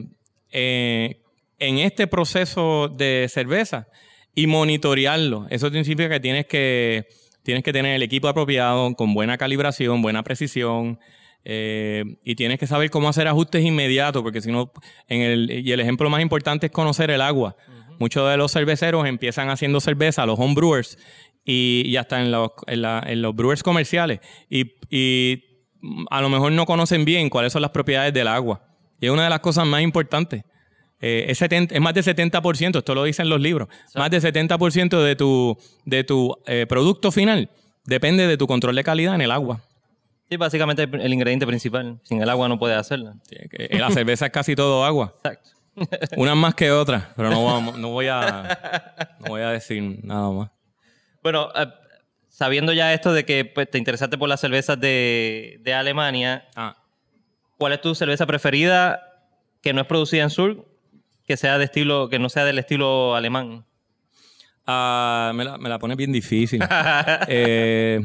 en 0.50 1.78
este 1.78 2.08
proceso 2.08 2.88
de 2.88 3.28
cerveza 3.32 3.86
y 4.34 4.48
monitorearlo. 4.48 5.46
Eso 5.50 5.68
significa 5.68 6.08
que 6.08 6.18
tienes 6.18 6.46
que, 6.46 7.06
tienes 7.44 7.62
que 7.62 7.72
tener 7.72 7.94
el 7.94 8.02
equipo 8.02 8.26
apropiado, 8.26 8.96
con 8.96 9.14
buena 9.14 9.38
calibración, 9.38 10.02
buena 10.02 10.24
precisión, 10.24 10.98
eh, 11.44 12.04
y 12.24 12.34
tienes 12.34 12.58
que 12.58 12.66
saber 12.66 12.90
cómo 12.90 13.08
hacer 13.08 13.26
ajustes 13.28 13.64
inmediatos, 13.64 14.22
porque 14.22 14.40
si 14.40 14.50
no, 14.52 14.72
en 15.08 15.22
el, 15.22 15.50
y 15.50 15.72
el 15.72 15.80
ejemplo 15.80 16.10
más 16.10 16.22
importante 16.22 16.66
es 16.66 16.72
conocer 16.72 17.10
el 17.10 17.20
agua. 17.20 17.56
Muchos 17.98 18.30
de 18.30 18.36
los 18.36 18.52
cerveceros 18.52 19.06
empiezan 19.06 19.50
haciendo 19.50 19.80
cerveza, 19.80 20.24
los 20.26 20.38
homebrewers, 20.38 20.98
y, 21.44 21.82
y 21.86 21.96
hasta 21.96 22.20
en 22.20 22.30
los, 22.30 22.50
en, 22.66 23.22
los 23.22 23.34
brewers 23.34 23.62
comerciales, 23.62 24.20
y, 24.48 24.72
y 24.90 25.44
a 26.10 26.20
lo 26.20 26.28
mejor 26.28 26.52
no 26.52 26.66
conocen 26.66 27.04
bien 27.04 27.30
cuáles 27.30 27.52
son 27.52 27.62
las 27.62 27.70
propiedades 27.70 28.12
del 28.12 28.28
agua. 28.28 28.62
Y 29.00 29.06
es 29.06 29.12
una 29.12 29.24
de 29.24 29.30
las 29.30 29.40
cosas 29.40 29.66
más 29.66 29.82
importantes. 29.82 30.44
eh, 31.00 31.26
es, 31.28 31.38
70 31.38 31.74
es 31.74 31.80
más 31.80 31.94
de 31.94 32.02
70%, 32.02 32.78
esto 32.78 32.94
lo 32.94 33.04
dicen 33.04 33.28
los 33.28 33.40
libros, 33.40 33.68
más 33.94 34.10
de 34.10 34.20
70% 34.20 35.02
de 35.02 35.16
tu, 35.16 35.56
de 35.84 36.04
tu 36.04 36.36
eh, 36.46 36.66
producto 36.68 37.10
final 37.10 37.48
depende 37.84 38.26
de 38.26 38.36
tu 38.36 38.46
control 38.46 38.76
de 38.76 38.84
calidad 38.84 39.14
en 39.14 39.22
el 39.22 39.30
agua. 39.30 39.60
Sí, 40.30 40.36
básicamente 40.36 40.84
el 40.84 41.12
ingrediente 41.12 41.46
principal. 41.46 41.98
Sin 42.04 42.22
el 42.22 42.30
agua 42.30 42.48
no 42.48 42.58
puedes 42.58 42.76
hacerla. 42.78 43.14
Sí, 43.28 43.36
la 43.76 43.90
cerveza 43.90 44.26
es 44.26 44.32
casi 44.32 44.54
todo 44.54 44.84
agua. 44.84 45.12
Exacto. 45.16 45.50
Unas 46.16 46.36
más 46.36 46.54
que 46.54 46.70
otras, 46.70 47.04
pero 47.16 47.30
no, 47.30 47.44
vamos- 47.44 47.76
no, 47.78 47.88
voy 47.90 48.06
a, 48.08 49.16
no 49.20 49.26
voy 49.28 49.42
a 49.42 49.50
decir 49.50 49.82
nada 50.04 50.30
más. 50.30 50.50
Bueno, 51.22 51.48
eh, 51.56 51.66
sabiendo 52.28 52.72
ya 52.72 52.92
esto 52.94 53.12
de 53.12 53.24
que 53.24 53.44
pues, 53.44 53.68
te 53.70 53.78
interesaste 53.78 54.16
por 54.18 54.28
las 54.28 54.40
cervezas 54.40 54.78
de, 54.80 55.58
de 55.62 55.74
Alemania, 55.74 56.48
Ah, 56.54 56.76
¿cuál 57.58 57.72
es 57.72 57.80
tu 57.80 57.94
cerveza 57.94 58.24
preferida 58.26 59.00
que 59.62 59.72
no 59.72 59.80
es 59.80 59.86
producida 59.86 60.22
en 60.22 60.30
sur, 60.30 60.64
que 61.26 61.36
sea 61.36 61.58
de 61.58 61.64
estilo, 61.64 62.08
que 62.08 62.18
no 62.18 62.28
sea 62.28 62.44
del 62.44 62.58
estilo 62.58 63.14
alemán? 63.16 63.64
ah, 64.66 65.32
me, 65.34 65.44
la, 65.44 65.58
me 65.58 65.68
la 65.68 65.78
pone 65.80 65.96
bien 65.96 66.12
difícil. 66.12 66.62
Eh, 67.28 68.00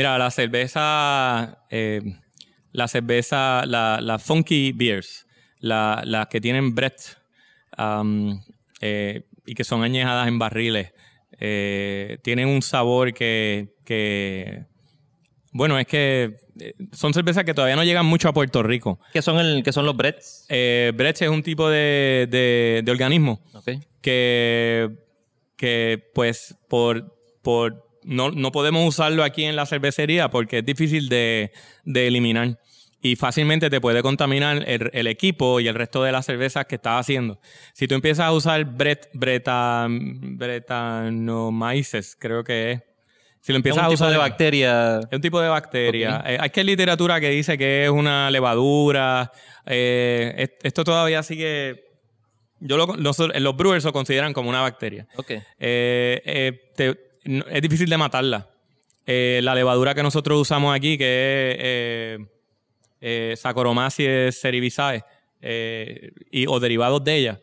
mira, 0.00 0.16
la 0.16 0.30
cerveza, 0.30 1.58
eh, 1.68 2.00
la 2.72 2.88
cerveza, 2.88 3.66
la, 3.66 3.98
la 4.00 4.18
funky 4.18 4.72
beers, 4.72 5.26
la- 5.58 6.00
las 6.06 6.28
que 6.28 6.40
tienen 6.40 6.74
Brett 6.74 7.18
um, 7.76 8.40
eh, 8.80 9.26
y 9.44 9.54
que 9.54 9.62
son 9.62 9.82
añejadas 9.82 10.26
en 10.28 10.38
barriles, 10.38 10.94
eh, 11.38 12.16
tienen 12.22 12.48
un 12.48 12.62
sabor 12.62 13.12
que, 13.12 13.74
que- 13.84 14.64
bueno, 15.52 15.78
es 15.78 15.86
que 15.86 16.36
son 16.92 17.12
cervezas 17.12 17.44
que 17.44 17.52
todavía 17.52 17.76
no 17.76 17.84
llegan 17.84 18.06
mucho 18.06 18.28
a 18.28 18.32
Puerto 18.32 18.62
Rico. 18.62 19.00
¿Qué 19.12 19.20
son, 19.20 19.38
el, 19.38 19.62
qué 19.62 19.70
son 19.72 19.84
los 19.84 19.96
Bretts? 19.98 20.46
Eh, 20.48 20.92
es 20.98 21.28
un 21.28 21.42
tipo 21.42 21.68
de, 21.68 22.26
de- 22.30 22.80
de 22.84 22.90
organismo 22.90 23.42
que, 24.00 24.96
que 25.56 26.10
pues 26.14 26.56
por, 26.70 27.14
por 27.42 27.89
no, 28.04 28.30
no 28.30 28.52
podemos 28.52 28.86
usarlo 28.88 29.22
aquí 29.24 29.44
en 29.44 29.56
la 29.56 29.66
cervecería 29.66 30.30
porque 30.30 30.58
es 30.58 30.64
difícil 30.64 31.08
de, 31.08 31.52
de 31.84 32.06
eliminar 32.06 32.58
y 33.02 33.16
fácilmente 33.16 33.70
te 33.70 33.80
puede 33.80 34.02
contaminar 34.02 34.62
el, 34.68 34.90
el 34.92 35.06
equipo 35.06 35.58
y 35.60 35.68
el 35.68 35.74
resto 35.74 36.02
de 36.02 36.12
las 36.12 36.26
cervezas 36.26 36.66
que 36.66 36.74
estás 36.74 37.00
haciendo. 37.00 37.40
Si 37.72 37.88
tú 37.88 37.94
empiezas 37.94 38.26
a 38.26 38.32
usar 38.32 38.64
bret, 38.66 39.08
breta, 39.14 39.86
bretanomyces, 41.00 42.16
creo 42.18 42.44
que 42.44 42.72
es. 42.72 42.82
Si 43.42 43.52
lo 43.52 43.56
Es 43.56 43.60
empiezas 43.60 43.78
un 43.78 43.84
a 43.86 43.88
tipo 43.88 43.94
usar 43.94 44.10
de 44.10 44.18
bacteria. 44.18 45.00
es 45.00 45.12
un 45.16 45.20
tipo 45.22 45.40
de 45.40 45.48
bacteria. 45.48 46.16
Ok. 46.18 46.26
Eh, 46.28 46.36
hay 46.40 46.50
que 46.50 46.62
literatura 46.62 47.20
que 47.20 47.30
dice 47.30 47.56
que 47.56 47.84
es 47.84 47.90
una 47.90 48.30
levadura. 48.30 49.32
Eh, 49.64 50.34
es- 50.36 50.50
esto 50.62 50.84
todavía 50.84 51.22
sigue. 51.22 51.84
Yo 52.58 52.76
lo, 52.76 52.86
los 52.96 53.56
brewers 53.56 53.84
lo 53.84 53.94
consideran 53.94 54.34
como 54.34 54.50
una 54.50 54.60
bacteria. 54.60 55.06
Ok. 55.16 55.30
Eh, 55.58 56.70
te- 56.76 56.98
es 57.24 57.62
difícil 57.62 57.88
de 57.88 57.96
matarla. 57.96 58.48
Eh, 59.06 59.40
la 59.42 59.54
levadura 59.54 59.94
que 59.94 60.02
nosotros 60.02 60.40
usamos 60.40 60.74
aquí, 60.74 60.96
que 60.98 61.04
es 61.52 61.56
eh, 61.60 62.18
eh, 63.00 63.34
Saccharomyces 63.36 64.38
cerevisiae, 64.40 65.02
eh, 65.40 66.12
y, 66.30 66.46
o 66.46 66.60
derivados 66.60 67.02
de 67.02 67.16
ella, 67.16 67.40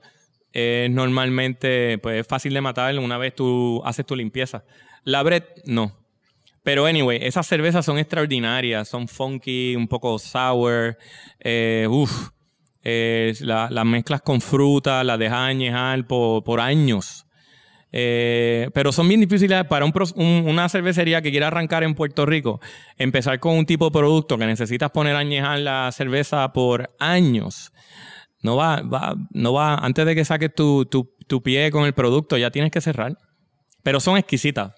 es 0.53 0.89
normalmente 0.89 1.97
pues, 1.97 2.21
es 2.21 2.27
fácil 2.27 2.53
de 2.53 2.61
matar 2.61 2.97
una 2.99 3.17
vez 3.17 3.35
tú 3.35 3.81
haces 3.85 4.05
tu 4.05 4.15
limpieza. 4.15 4.63
La 5.03 5.23
Brett, 5.23 5.61
no. 5.65 5.95
Pero 6.63 6.85
anyway, 6.85 7.19
esas 7.21 7.47
cervezas 7.47 7.85
son 7.85 7.97
extraordinarias, 7.97 8.87
son 8.89 9.07
funky, 9.07 9.75
un 9.75 9.87
poco 9.87 10.19
sour, 10.19 10.97
eh, 11.39 11.87
uf, 11.89 12.29
la- 12.83 13.69
las 13.69 13.85
mezclas 13.85 14.21
con 14.21 14.41
fruta, 14.41 15.03
las 15.03 15.19
dejas 15.19 15.39
añejar 15.39 16.05
por 16.07 16.59
años. 16.59 17.25
Eh, 17.91 18.69
pero 18.73 18.91
son 18.91 19.07
bien 19.07 19.21
difíciles 19.21 19.63
para 19.65 19.85
un 19.85 19.91
pro- 19.91 20.05
un- 20.15 20.45
una 20.47 20.67
cervecería 20.69 21.21
que 21.21 21.31
quiera 21.31 21.47
arrancar 21.47 21.83
en 21.83 21.95
Puerto 21.95 22.25
Rico. 22.25 22.59
Empezar 22.97 23.39
con 23.39 23.57
un 23.57 23.65
tipo 23.65 23.85
de 23.85 23.91
producto 23.91 24.37
que 24.37 24.45
necesitas 24.45 24.91
poner 24.91 25.15
a 25.15 25.19
añejar 25.19 25.59
la 25.59 25.89
cerveza 25.91 26.51
por 26.53 26.93
años. 26.99 27.71
No 28.41 28.55
va, 28.55 28.81
va- 28.81 29.15
no 29.31 29.53
va, 29.53 29.75
antes 29.75 30.05
de 30.05 30.15
que 30.15 30.25
saques 30.25 30.53
tu, 30.53 30.85
tu- 30.85 31.13
tu 31.27 31.41
pie 31.41 31.71
con 31.71 31.85
el 31.85 31.93
producto, 31.93 32.37
ya 32.37 32.51
tienes 32.51 32.71
que 32.71 32.81
cerrar. 32.81 33.17
Pero 33.83 33.99
son 33.99 34.17
exquisitas. 34.17 34.73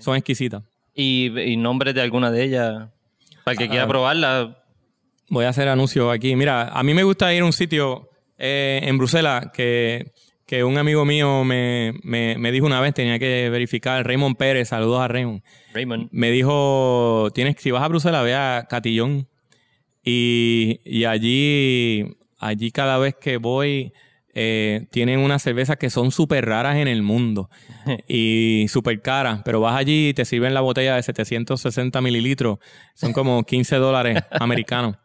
Son 0.00 0.16
exquisitas. 0.16 0.62
¿Y, 0.94 1.36
y 1.40 1.56
nombres 1.56 1.94
de 1.94 2.02
alguna 2.02 2.30
de 2.30 2.44
ellas? 2.44 2.88
Para 3.44 3.52
el 3.52 3.58
que 3.58 3.64
Ah. 3.64 3.68
quiera 3.68 3.88
probarla. 3.88 4.58
Voy 5.30 5.44
a 5.46 5.48
hacer 5.48 5.68
anuncio 5.68 6.10
aquí. 6.10 6.36
Mira, 6.36 6.68
a 6.68 6.82
mí 6.82 6.92
me 6.94 7.02
gusta 7.04 7.32
ir 7.32 7.42
a 7.42 7.46
un 7.46 7.52
sitio 7.52 8.10
eh, 8.38 8.80
en 8.82 8.98
Bruselas 8.98 9.46
que, 9.54 10.12
que 10.56 10.64
un 10.64 10.78
amigo 10.78 11.04
mío 11.04 11.42
me, 11.44 11.94
me- 12.02 12.36
me 12.38 12.52
dijo 12.52 12.66
una 12.66 12.80
vez, 12.80 12.94
tenía 12.94 13.18
que 13.18 13.48
verificar, 13.50 14.06
Raymond 14.06 14.36
Pérez, 14.36 14.68
saludos 14.68 15.00
a 15.00 15.08
Raymond. 15.08 15.42
Raymond. 15.72 16.08
Me 16.12 16.30
dijo, 16.30 17.28
tienes, 17.34 17.56
si 17.58 17.70
vas 17.70 17.82
a 17.82 17.88
Bruselas, 17.88 18.22
ve 18.24 18.34
a 18.34 18.66
Catillón. 18.68 19.26
Y, 20.04 20.80
y 20.84 21.04
allí, 21.06 22.16
allí 22.38 22.70
cada 22.70 22.98
vez 22.98 23.14
que 23.20 23.38
voy, 23.38 23.92
eh, 24.34 24.86
tienen 24.90 25.20
unas 25.20 25.42
cervezas 25.42 25.76
que 25.76 25.90
son 25.90 26.10
súper 26.10 26.44
raras 26.46 26.76
en 26.76 26.88
el 26.88 27.02
mundo 27.02 27.48
y 28.08 28.66
súper 28.68 29.00
caras, 29.00 29.40
pero 29.44 29.60
vas 29.60 29.76
allí 29.76 30.08
y 30.10 30.14
te 30.14 30.24
sirven 30.24 30.52
la 30.54 30.60
botella 30.60 30.96
de 30.96 31.02
760 31.02 32.00
mililitros, 32.00 32.58
son 32.94 33.12
como 33.12 33.42
15 33.44 33.76
dólares 33.76 34.22
americanos. 34.32 34.96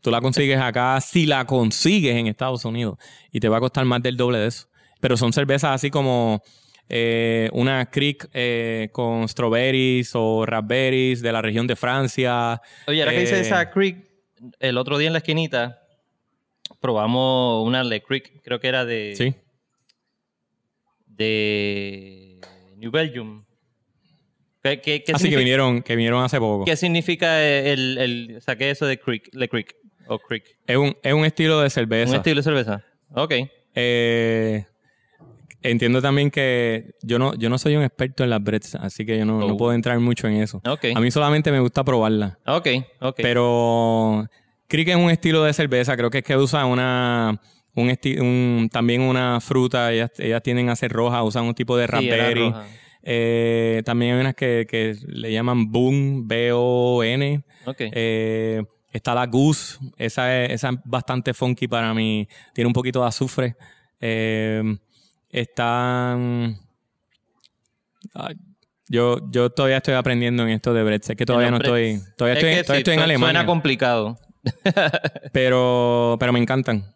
Tú 0.00 0.10
la 0.10 0.20
consigues 0.20 0.58
acá, 0.58 1.00
si 1.00 1.26
la 1.26 1.44
consigues 1.46 2.16
en 2.16 2.26
Estados 2.26 2.64
Unidos, 2.64 2.98
y 3.30 3.40
te 3.40 3.48
va 3.48 3.58
a 3.58 3.60
costar 3.60 3.84
más 3.84 4.02
del 4.02 4.16
doble 4.16 4.38
de 4.38 4.46
eso. 4.48 4.68
Pero 5.00 5.16
son 5.16 5.32
cervezas 5.32 5.72
así 5.74 5.90
como 5.90 6.42
eh, 6.88 7.48
una 7.52 7.86
Creek 7.90 8.28
eh, 8.32 8.88
con 8.92 9.28
strawberries 9.28 10.12
o 10.14 10.44
raspberries 10.46 11.20
de 11.22 11.32
la 11.32 11.42
región 11.42 11.66
de 11.66 11.76
Francia. 11.76 12.60
Oye, 12.86 13.00
ahora 13.02 13.12
que 13.12 13.20
dice 13.20 13.38
Eh, 13.38 13.40
esa 13.40 13.70
Creek, 13.70 14.06
el 14.60 14.78
otro 14.78 14.98
día 14.98 15.06
en 15.08 15.12
la 15.12 15.18
esquinita 15.18 15.78
probamos 16.80 17.66
una 17.66 17.84
Le 17.84 18.02
Creek, 18.02 18.42
creo 18.42 18.58
que 18.60 18.68
era 18.68 18.84
de, 18.84 19.14
Sí. 19.16 19.34
de 21.06 22.40
New 22.76 22.90
Belgium. 22.90 23.44
¿Qué, 24.62 24.80
qué, 24.80 25.02
qué 25.02 25.12
Así 25.12 25.28
que 25.28 25.36
vinieron, 25.36 25.82
que 25.82 25.96
vinieron 25.96 26.22
hace 26.22 26.38
poco. 26.38 26.64
¿Qué 26.64 26.76
significa 26.76 27.42
el, 27.42 27.98
el, 27.98 28.42
saqué 28.42 28.70
eso 28.70 28.86
de 28.86 28.98
Creek, 28.98 29.28
Le 29.32 29.48
Creek 29.48 29.74
o 30.06 30.18
Creek? 30.18 30.44
Es 30.66 30.76
un, 30.76 30.96
es 31.02 31.12
un 31.12 31.24
estilo 31.24 31.60
de 31.60 31.68
cerveza. 31.70 32.10
Un 32.10 32.16
estilo 32.16 32.36
de 32.36 32.42
cerveza. 32.44 32.84
Ok. 33.14 33.34
Eh, 33.74 34.64
entiendo 35.62 36.00
también 36.00 36.30
que 36.30 36.94
yo 37.02 37.18
no, 37.18 37.34
yo 37.34 37.48
no 37.48 37.58
soy 37.58 37.76
un 37.76 37.82
experto 37.82 38.22
en 38.24 38.30
las 38.30 38.42
breads, 38.42 38.76
así 38.76 39.04
que 39.04 39.18
yo 39.18 39.24
no, 39.24 39.38
no 39.40 39.46
Oh. 39.54 39.56
puedo 39.56 39.72
entrar 39.72 39.98
mucho 39.98 40.28
en 40.28 40.34
eso. 40.34 40.60
Ok. 40.66 40.86
A 40.94 41.00
mí 41.00 41.10
solamente 41.10 41.50
me 41.50 41.60
gusta 41.60 41.82
probarla. 41.84 42.38
Ok, 42.46 42.68
ok. 43.00 43.16
Pero 43.20 44.28
que 44.68 44.90
es 44.90 44.96
un 44.96 45.10
estilo 45.10 45.42
de 45.44 45.52
cerveza. 45.52 45.96
Creo 45.96 46.10
que 46.10 46.18
es 46.18 46.24
que 46.24 46.36
usa 46.36 46.64
una... 46.66 47.40
Un 47.74 47.88
un- 48.20 48.68
también 48.70 49.00
una 49.00 49.40
fruta, 49.40 49.90
ellas, 49.92 50.10
ellas 50.18 50.42
tienden 50.42 50.68
a 50.68 50.76
ser 50.76 50.92
rojas, 50.92 51.22
usan 51.24 51.44
un 51.44 51.54
tipo 51.54 51.74
de 51.76 51.86
raspberry. 51.86 52.52
Eh, 53.02 53.82
también 53.84 54.14
hay 54.14 54.20
unas 54.20 54.34
que, 54.34 54.66
que 54.68 54.96
le 55.06 55.32
llaman 55.32 55.70
Boon, 55.70 56.26
B-O-N. 56.28 57.42
Eh, 57.78 58.62
está 58.92 59.14
la 59.14 59.26
Goose, 59.26 59.78
esa 59.96 60.42
es, 60.44 60.50
esa 60.52 60.70
es 60.70 60.76
bastante 60.84 61.34
funky 61.34 61.66
para 61.68 61.92
mí, 61.94 62.28
tiene 62.54 62.66
un 62.68 62.72
poquito 62.74 63.00
de 63.02 63.06
azufre. 63.08 63.56
Eh, 64.00 64.62
están... 65.30 66.58
ay, 68.14 68.34
yo, 68.88 69.18
yo 69.30 69.48
todavía 69.50 69.78
estoy 69.78 69.94
aprendiendo 69.94 70.42
en 70.42 70.50
esto 70.50 70.74
de 70.74 70.82
Brett. 70.82 71.02
Sé 71.04 71.16
que 71.16 71.24
todavía 71.24 71.50
no 71.50 71.56
estoy... 71.56 71.98
Todavía 72.16 72.38
Es 72.38 72.44
estoy, 72.44 72.54
que 72.56 72.64
todavía 72.64 72.64
sí, 72.64 72.78
estoy 72.80 72.94
en 72.94 73.00
su- 73.00 73.04
Alemania. 73.04 73.26
Suena 73.40 73.46
complicado. 73.46 74.18
pero, 75.32 76.16
pero 76.20 76.32
me 76.32 76.38
encantan. 76.40 76.94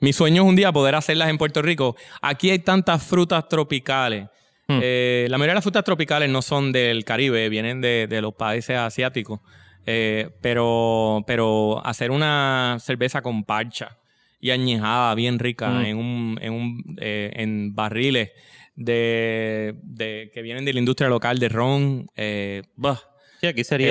Mi 0.00 0.12
sueño 0.12 0.42
es 0.42 0.48
un 0.48 0.56
día 0.56 0.72
poder 0.72 0.94
hacerlas 0.96 1.28
en 1.28 1.38
Puerto 1.38 1.62
Rico. 1.62 1.94
Aquí 2.20 2.50
hay 2.50 2.58
tantas 2.58 3.02
frutas 3.02 3.48
tropicales. 3.48 4.28
Hmm. 4.68 4.80
Eh, 4.82 5.26
la 5.30 5.38
mayoría 5.38 5.52
de 5.52 5.56
las 5.56 5.64
frutas 5.64 5.84
tropicales 5.84 6.28
no 6.28 6.42
son 6.42 6.72
del 6.72 7.04
Caribe, 7.04 7.48
vienen 7.48 7.80
de, 7.80 8.06
de 8.08 8.20
los 8.20 8.34
países 8.34 8.76
asiáticos. 8.76 9.40
Eh, 9.86 10.30
pero, 10.40 11.22
pero 11.26 11.80
hacer 11.86 12.10
una 12.10 12.76
cerveza 12.80 13.22
con 13.22 13.44
parcha 13.44 13.98
y 14.40 14.50
añejada 14.50 15.14
bien 15.14 15.38
rica 15.38 15.68
Mm. 15.70 15.84
en, 15.86 15.96
un, 15.96 16.38
en, 16.42 16.52
un, 16.52 16.96
eh, 17.00 17.30
en 17.36 17.74
barriles 17.74 18.30
de, 18.74 19.74
de- 19.82 20.30
que 20.34 20.42
vienen 20.42 20.64
de 20.64 20.72
la 20.72 20.78
industria 20.80 21.08
local 21.08 21.38
de 21.38 21.48
ron. 21.48 22.06
eh, 22.16 22.62
bah. 22.76 23.00
Sí, 23.40 23.46
aquí 23.46 23.64
sería 23.64 23.90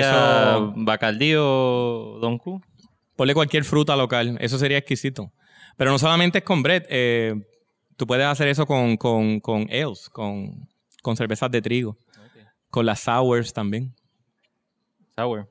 Eso- 0.52 0.72
Bacardí 0.76 1.34
o 1.36 2.18
Don 2.20 2.38
Q. 2.38 2.60
Ponle 3.16 3.32
cualquier 3.34 3.64
fruta 3.64 3.96
local, 3.96 4.36
eso 4.40 4.58
sería 4.58 4.78
exquisito. 4.78 5.32
Pero 5.78 5.90
no 5.90 5.98
solamente 5.98 6.38
es 6.38 6.44
con 6.44 6.62
bread, 6.62 6.84
eh, 6.90 7.34
tú 7.96 8.06
puedes 8.06 8.26
hacer 8.26 8.48
eso 8.48 8.66
con, 8.66 8.96
con, 8.96 9.40
con 9.40 9.62
ales, 9.70 10.08
con, 10.10 10.68
con 11.02 11.16
cervezas 11.16 11.50
de 11.50 11.62
trigo, 11.62 11.98
con 12.70 12.86
las 12.86 13.00
sours 13.00 13.52
también. 13.52 13.94
Sour. 15.16 15.50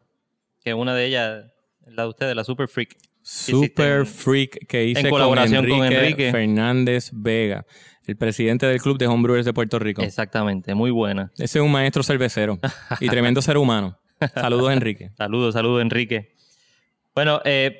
Que 0.64 0.74
una 0.74 0.96
de 0.96 1.06
ellas 1.06 1.46
la 1.86 2.04
de 2.04 2.10
ustedes, 2.10 2.36
la 2.36 2.44
Super 2.44 2.68
Freak. 2.68 2.98
super 3.22 4.06
freak 4.06 4.68
que 4.68 4.86
hice 4.86 5.02
en 5.02 5.10
colaboración 5.10 5.68
con, 5.68 5.80
con 5.80 5.86
Enrique 5.88 6.06
Enrique. 6.06 6.32
Fernández 6.32 7.10
Vega, 7.14 7.66
el 8.06 8.18
presidente 8.18 8.66
del 8.66 8.82
Club 8.82 8.98
de 8.98 9.08
Homebrewers 9.08 9.46
de 9.46 9.54
Puerto 9.54 9.80
Rico. 9.80 10.02
Exactamente, 10.02 10.74
muy 10.76 10.92
buena. 10.92 11.32
Ese 11.36 11.60
es 11.60 11.64
un 11.64 11.72
maestro 11.72 12.04
cervecero 12.04 12.60
y 13.00 13.08
tremendo 13.08 13.42
ser 13.42 13.58
humano. 13.58 14.00
Saludos, 14.34 14.72
Enrique. 14.72 15.12
Saludos, 15.18 15.54
saludos, 15.54 15.82
Enrique. 15.82 16.36
Bueno, 17.14 17.42
eh, 17.46 17.78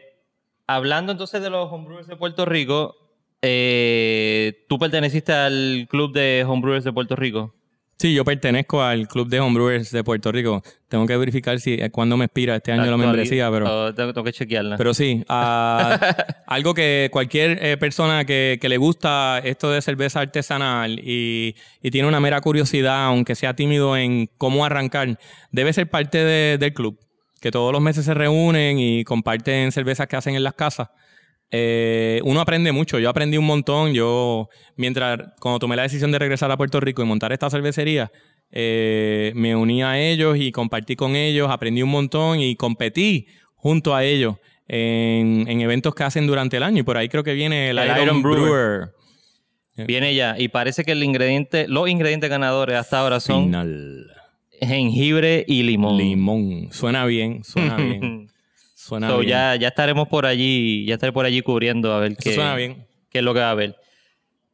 hablando 0.68 1.12
entonces 1.12 1.42
de 1.42 1.50
los 1.50 1.72
homebrewers 1.72 2.08
de 2.08 2.16
Puerto 2.16 2.46
Rico, 2.46 2.96
eh, 3.42 4.15
¿tú 4.54 4.78
perteneciste 4.80 5.32
al 5.34 5.88
club 5.90 6.14
de 6.14 6.44
homebrewers 6.48 6.84
de 6.84 6.94
Puerto 6.94 7.16
Rico? 7.16 7.54
Sí, 7.98 8.14
yo 8.14 8.26
pertenezco 8.26 8.84
al 8.84 9.08
Club 9.08 9.30
de 9.30 9.40
Homebrewers 9.40 9.90
de 9.90 10.04
Puerto 10.04 10.30
Rico. 10.30 10.62
Tengo 10.90 11.08
que 11.08 11.16
verificar 11.16 11.62
si 11.62 11.76
eh, 11.76 11.90
cuándo 11.92 12.18
me 12.18 12.26
expira 12.26 12.58
este 12.58 12.74
año 12.74 12.92
la 12.92 12.98
membresía, 12.98 13.50
pero... 13.50 13.86
Oh, 13.86 13.94
tengo, 13.94 14.22
que 14.22 14.34
chequearla. 14.34 14.76
Pero 14.76 14.94
sí, 14.94 15.24
ah, 15.30 15.98
algo 16.46 16.74
que 16.74 17.08
cualquier 17.10 17.58
eh, 17.64 17.78
persona 17.78 18.26
que, 18.26 18.58
que 18.60 18.68
le 18.68 18.76
gusta 18.76 19.40
esto 19.42 19.72
de 19.72 19.82
cerveza 19.82 20.20
artesanal 20.20 21.00
y, 21.00 21.56
y 21.82 21.90
tiene 21.90 22.06
una 22.10 22.20
mera 22.20 22.42
curiosidad, 22.42 23.06
aunque 23.06 23.34
sea 23.34 23.56
tímido 23.56 23.96
en 23.96 24.30
cómo 24.38 24.66
arrancar, 24.66 25.18
debe 25.52 25.72
ser 25.72 25.90
parte 25.90 26.18
de- 26.18 26.58
del 26.58 26.74
club. 26.74 27.00
Que 27.40 27.50
todos 27.50 27.72
los 27.72 27.82
meses 27.82 28.04
se 28.04 28.14
reúnen 28.14 28.78
y 28.78 29.06
comparten 29.06 29.72
cervezas 29.72 30.08
que 30.08 30.18
hacen 30.18 30.36
en 30.36 30.44
las 30.44 30.54
casas. 30.54 30.90
Eh, 31.52 32.20
uno 32.24 32.42
aprende 32.42 32.72
mucho. 32.72 33.00
Yo 33.00 33.10
aprendí 33.10 33.38
un 33.38 33.46
montón. 33.46 33.94
Yo, 33.94 34.50
mientras, 34.76 35.20
cuando 35.40 35.60
tomé 35.60 35.76
la 35.76 35.84
decisión 35.84 36.12
de 36.12 36.20
regresar 36.20 36.52
a 36.52 36.58
Puerto 36.58 36.80
Rico 36.80 37.02
y 37.02 37.06
montar 37.06 37.32
esta 37.32 37.50
cervecería, 37.50 38.12
eh, 38.52 39.32
me 39.36 39.56
uní 39.56 39.84
a 39.84 40.00
ellos 40.00 40.38
y 40.40 40.52
compartí 40.52 40.96
con 40.96 41.16
ellos, 41.16 41.50
aprendí 41.50 41.82
un 41.82 41.90
montón 41.90 42.40
y 42.40 42.56
competí 42.56 43.28
junto 43.56 43.96
a 43.96 44.04
ellos 44.04 44.36
en, 44.68 45.46
en 45.48 45.62
eventos 45.62 45.94
que 45.96 46.04
hacen 46.04 46.28
durante 46.28 46.58
el 46.58 46.64
año. 46.64 46.80
Y 46.80 46.84
por 46.84 46.98
ahí 46.98 47.10
creo 47.10 47.24
que 47.24 47.34
viene 47.34 47.70
el, 47.70 47.78
El 47.78 47.88
Iron, 47.88 48.04
Iron 48.04 48.22
Brewer. 48.22 48.42
Brewer. 48.42 48.90
Viene 49.88 50.16
ya. 50.16 50.36
Y 50.40 50.48
parece 50.48 50.84
que 50.84 50.94
el 50.94 51.04
ingrediente, 51.04 51.68
los 51.68 51.90
ingredientes 51.90 52.30
ganadores 52.30 52.78
hasta 52.78 53.00
ahora 53.00 53.20
son 53.20 53.46
Final. 53.46 54.06
jengibre 54.62 55.44
y 55.48 55.64
limón. 55.64 55.98
Limón. 55.98 56.70
Suena 56.72 57.06
bien, 57.06 57.44
suena 57.44 57.76
bien. 57.78 58.30
Suena 58.88 59.10
So, 59.10 59.18
bien. 59.20 59.30
ya, 59.32 59.56
ya 59.56 59.68
estaremos 59.70 60.08
por 60.08 60.28
allí, 60.28 60.86
ya 60.86 60.94
estaré 60.94 61.12
por 61.12 61.26
allí 61.26 61.42
cubriendo 61.42 61.92
a 61.92 62.00
ver 62.00 62.16
qué, 62.16 62.36
suena 62.36 62.56
bien. 62.56 62.86
qué 63.10 63.18
es 63.20 63.24
lo 63.24 63.34
que 63.34 63.40
va 63.40 63.48
a 63.48 63.52
haber. 63.52 63.76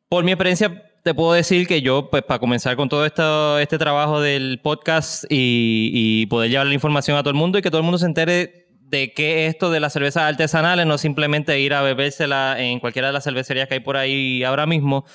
Por 0.08 0.24
mi 0.24 0.32
experiencia, 0.32 0.90
te 1.04 1.14
puedo 1.14 1.34
decir 1.34 1.68
que 1.68 1.82
yo, 1.82 2.10
pues 2.10 2.24
para 2.24 2.40
comenzar 2.40 2.78
con 2.78 2.88
todo 2.88 3.06
esto, 3.06 3.60
este 3.60 3.78
trabajo 3.78 4.22
del 4.22 4.62
podcast 4.64 5.26
y, 5.30 5.92
y 5.94 6.26
poder 6.28 6.50
llevar 6.50 6.68
la 6.68 6.74
información 6.74 7.18
a 7.18 7.24
todo 7.24 7.32
el 7.32 7.36
mundo 7.36 7.58
y 7.58 7.62
que 7.62 7.70
todo 7.70 7.80
el 7.80 7.84
mundo 7.84 7.98
se 7.98 8.06
entere 8.06 8.68
de 8.80 9.12
qué 9.14 9.46
es 9.48 9.54
esto 9.54 9.70
de 9.70 9.80
las 9.82 9.92
cervezas 9.92 10.24
artesanales, 10.24 10.86
no 10.86 10.98
simplemente 10.98 11.60
ir 11.60 11.74
a 11.74 11.82
bebérsela 11.82 12.56
en 12.60 12.80
cualquiera 12.80 13.08
de 13.08 13.14
las 13.14 13.24
cervecerías 13.26 13.68
que 13.68 13.74
hay 13.76 13.80
por 13.82 13.98
ahí 13.98 14.44
ahora 14.46 14.66
mismo. 14.66 15.06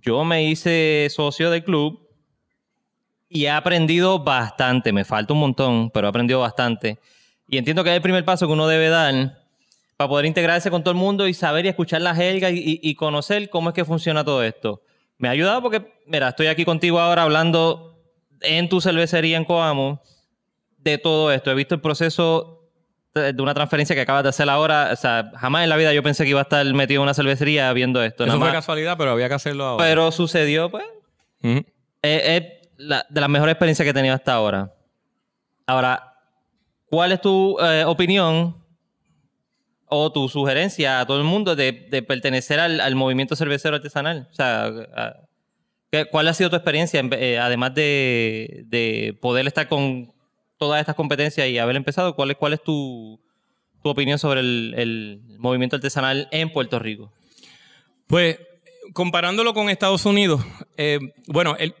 Yo 0.00 0.24
me 0.24 0.44
hice 0.44 1.06
socio 1.10 1.50
del 1.50 1.62
club 1.62 2.00
y 3.28 3.44
he 3.44 3.50
aprendido 3.50 4.18
bastante. 4.24 4.92
Me 4.92 5.04
falta 5.04 5.34
un 5.34 5.40
montón, 5.40 5.90
pero 5.90 6.06
he 6.06 6.10
aprendido 6.10 6.40
bastante. 6.40 6.98
Y 7.50 7.58
entiendo 7.58 7.82
que 7.82 7.90
es 7.90 7.96
el 7.96 8.02
primer 8.02 8.24
paso 8.24 8.46
que 8.46 8.52
uno 8.52 8.68
debe 8.68 8.88
dar 8.88 9.38
para 9.96 10.08
poder 10.08 10.24
integrarse 10.24 10.70
con 10.70 10.82
todo 10.82 10.92
el 10.92 10.98
mundo 10.98 11.26
y 11.26 11.34
saber 11.34 11.66
y 11.66 11.68
escuchar 11.68 12.00
la 12.00 12.14
jerga 12.14 12.48
y, 12.50 12.94
conocer 12.94 13.50
cómo 13.50 13.70
es 13.70 13.74
que 13.74 13.84
funciona 13.84 14.24
todo 14.24 14.42
esto. 14.44 14.82
Me 15.18 15.28
ha 15.28 15.32
ayudado 15.32 15.60
porque, 15.60 15.92
mira, 16.06 16.28
estoy 16.28 16.46
aquí 16.46 16.64
contigo 16.64 17.00
ahora 17.00 17.24
hablando 17.24 17.98
en 18.40 18.68
tu 18.68 18.80
cervecería 18.80 19.36
en 19.36 19.44
Coamo 19.44 20.00
de 20.78 20.96
todo 20.96 21.32
esto. 21.32 21.50
He 21.50 21.54
visto 21.54 21.74
el 21.74 21.80
proceso 21.80 22.70
de 23.12 23.42
una 23.42 23.52
transferencia 23.52 23.94
que 23.96 24.02
acabas 24.02 24.22
de 24.22 24.28
hacer 24.30 24.48
ahora. 24.48 24.90
O 24.92 24.96
sea, 24.96 25.32
jamás 25.36 25.64
en 25.64 25.68
la 25.68 25.76
vida 25.76 25.92
yo 25.92 26.02
pensé 26.02 26.22
que 26.24 26.30
iba 26.30 26.40
a 26.40 26.44
estar 26.44 26.64
metido 26.72 27.00
en 27.00 27.02
una 27.02 27.14
cervecería 27.14 27.70
viendo 27.72 28.02
esto. 28.02 28.22
Eso 28.22 28.28
nada 28.28 28.38
fue 28.38 28.46
más. 28.48 28.54
casualidad, 28.54 28.96
pero 28.96 29.10
había 29.10 29.28
que 29.28 29.34
hacerlo 29.34 29.64
ahora. 29.64 29.84
Pero 29.84 30.12
sucedió, 30.12 30.70
pues, 30.70 30.84
es, 31.42 31.64
es 32.02 32.44
la- 32.76 33.04
de 33.10 33.20
las 33.20 33.28
mejores 33.28 33.52
experiencias 33.54 33.84
que 33.84 33.90
he 33.90 33.94
tenido 33.94 34.14
hasta 34.14 34.32
ahora. 34.32 34.72
Ahora, 35.66 36.09
¿cuál 36.90 37.12
es 37.12 37.20
tu 37.20 37.56
eh, 37.60 37.84
opinión 37.86 38.56
o 39.86 40.12
tu 40.12 40.28
sugerencia 40.28 41.00
a 41.00 41.06
todo 41.06 41.18
el 41.18 41.24
mundo 41.24 41.56
de, 41.56 41.72
pertenecer 42.06 42.60
al, 42.60 42.94
movimiento 42.96 43.36
cervecero 43.36 43.76
artesanal? 43.76 44.28
O 44.30 44.34
sea, 44.34 44.66
a- 44.66 45.16
¿qué- 45.90 46.04
¿cuál 46.06 46.28
ha 46.28 46.34
sido 46.34 46.50
tu 46.50 46.56
experiencia, 46.56 47.00
en- 47.00 47.12
eh, 47.12 47.38
además 47.38 47.74
de, 47.74 48.64
de 48.66 49.16
poder 49.20 49.46
estar 49.46 49.68
con 49.68 50.12
todas 50.58 50.80
estas 50.80 50.96
competencias 50.96 51.48
y 51.48 51.58
haber 51.58 51.76
empezado? 51.76 52.14
¿Cuál 52.14 52.30
es, 52.52 52.62
tu, 52.62 53.20
opinión 53.82 54.18
sobre 54.18 54.40
el, 54.40 54.74
el 54.76 55.22
movimiento 55.38 55.76
artesanal 55.76 56.28
en 56.32 56.52
Puerto 56.52 56.78
Rico? 56.78 57.12
Pues, 58.06 58.38
comparándolo 58.92 59.54
con 59.54 59.70
Estados 59.70 60.04
Unidos, 60.04 60.44
eh, 60.76 60.98
bueno, 61.28 61.56
el, 61.58 61.74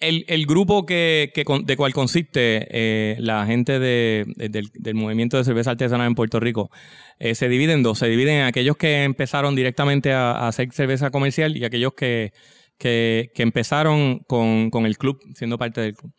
el- 0.00 0.24
el 0.28 0.46
grupo 0.46 0.86
que, 0.86 1.30
que 1.34 1.44
con- 1.44 1.64
de 1.64 1.76
cual 1.76 1.92
consiste 1.92 2.66
eh, 2.70 3.16
la 3.20 3.44
gente 3.46 3.78
de- 3.78 4.24
de- 4.36 4.48
del, 4.48 4.70
del 4.74 4.94
movimiento 4.94 5.36
de 5.36 5.44
cerveza 5.44 5.72
artesanal 5.72 6.06
en 6.06 6.14
Puerto 6.14 6.38
Rico 6.40 6.70
eh, 7.18 7.34
se 7.34 7.48
divide 7.48 7.72
en 7.72 7.82
dos. 7.82 7.98
Se 7.98 8.06
dividen 8.08 8.36
en 8.36 8.44
aquellos 8.46 8.76
que 8.76 9.02
empezaron 9.04 9.54
directamente 9.56 10.12
a, 10.12 10.32
a 10.32 10.48
hacer 10.48 10.72
cerveza 10.72 11.10
comercial 11.10 11.56
y 11.56 11.64
aquellos 11.64 11.94
que, 11.94 12.32
que- 12.78 13.30
que 13.34 13.42
empezaron 13.42 14.20
con, 14.20 14.70
con 14.70 14.86
el 14.86 14.96
club, 14.98 15.18
siendo 15.34 15.58
parte 15.58 15.80
del 15.80 15.94
club. 15.94 16.12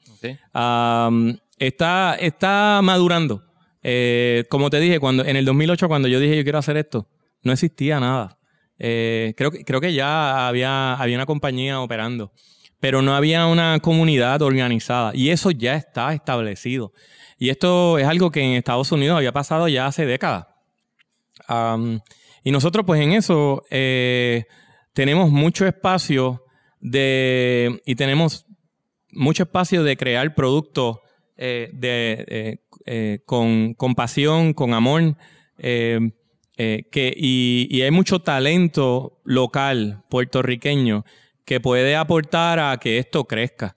Am, 0.54 1.38
está, 1.58 2.16
está 2.20 2.82
madurando. 2.84 3.44
Eh, 3.82 4.44
como 4.50 4.70
te 4.70 4.80
dije, 4.82 5.00
cuando 5.00 5.24
en 5.26 5.38
el 5.38 5.46
2008, 5.46 5.88
cuando 5.88 6.10
yo 6.10 6.20
dije 6.20 6.36
yo 6.36 6.44
quiero 6.44 6.58
hacer 6.60 6.76
esto, 6.76 7.08
no 7.44 7.54
existía 7.54 8.00
nada. 8.02 8.38
Eh, 8.78 9.34
creo, 9.38 9.52
que- 9.52 9.64
creo 9.64 9.80
que 9.80 9.94
ya 9.94 10.48
había, 10.50 10.94
había 10.96 11.16
una 11.16 11.26
compañía 11.26 11.80
operando, 11.80 12.34
pero 12.80 13.02
no 13.02 13.16
había 13.16 13.46
una 13.48 13.80
comunidad 13.80 14.42
organizada 14.42 15.12
y 15.14 15.30
eso 15.30 15.52
ya 15.52 15.76
está 15.76 16.14
establecido. 16.14 16.94
Y 17.38 17.50
esto 17.50 17.98
es 17.98 18.06
algo 18.06 18.32
que 18.32 18.42
en 18.42 18.52
Estados 18.52 18.92
Unidos 18.92 19.18
había 19.18 19.32
pasado 19.32 19.68
ya 19.68 19.86
hace 19.86 20.06
décadas. 20.06 20.48
Y 22.44 22.52
nosotros 22.52 22.86
pues 22.86 23.02
en 23.02 23.14
eso 23.14 23.64
eh, 23.70 24.46
tenemos 24.94 25.30
mucho 25.32 25.66
espacio 25.66 26.44
de, 26.80 27.82
y 27.86 27.96
tenemos 27.96 28.46
mucho 29.12 29.44
espacio 29.44 29.84
de 29.84 29.98
crear 29.98 30.36
productos 30.36 31.00
eh, 31.38 31.70
de, 31.74 32.60
eh, 32.86 33.20
con, 33.26 33.74
con 33.74 33.96
pasión, 33.96 34.54
con 34.54 34.74
amor, 34.74 35.16
que, 35.58 37.14
y 37.16 37.82
hay 37.82 37.92
mucho 37.92 38.20
talento 38.20 39.22
local 39.24 40.04
puertorriqueño 40.10 41.06
que 41.50 41.60
puede 41.60 41.96
aportar 41.96 42.60
a 42.60 42.78
que 42.78 43.00
esto 43.00 43.24
crezca. 43.24 43.76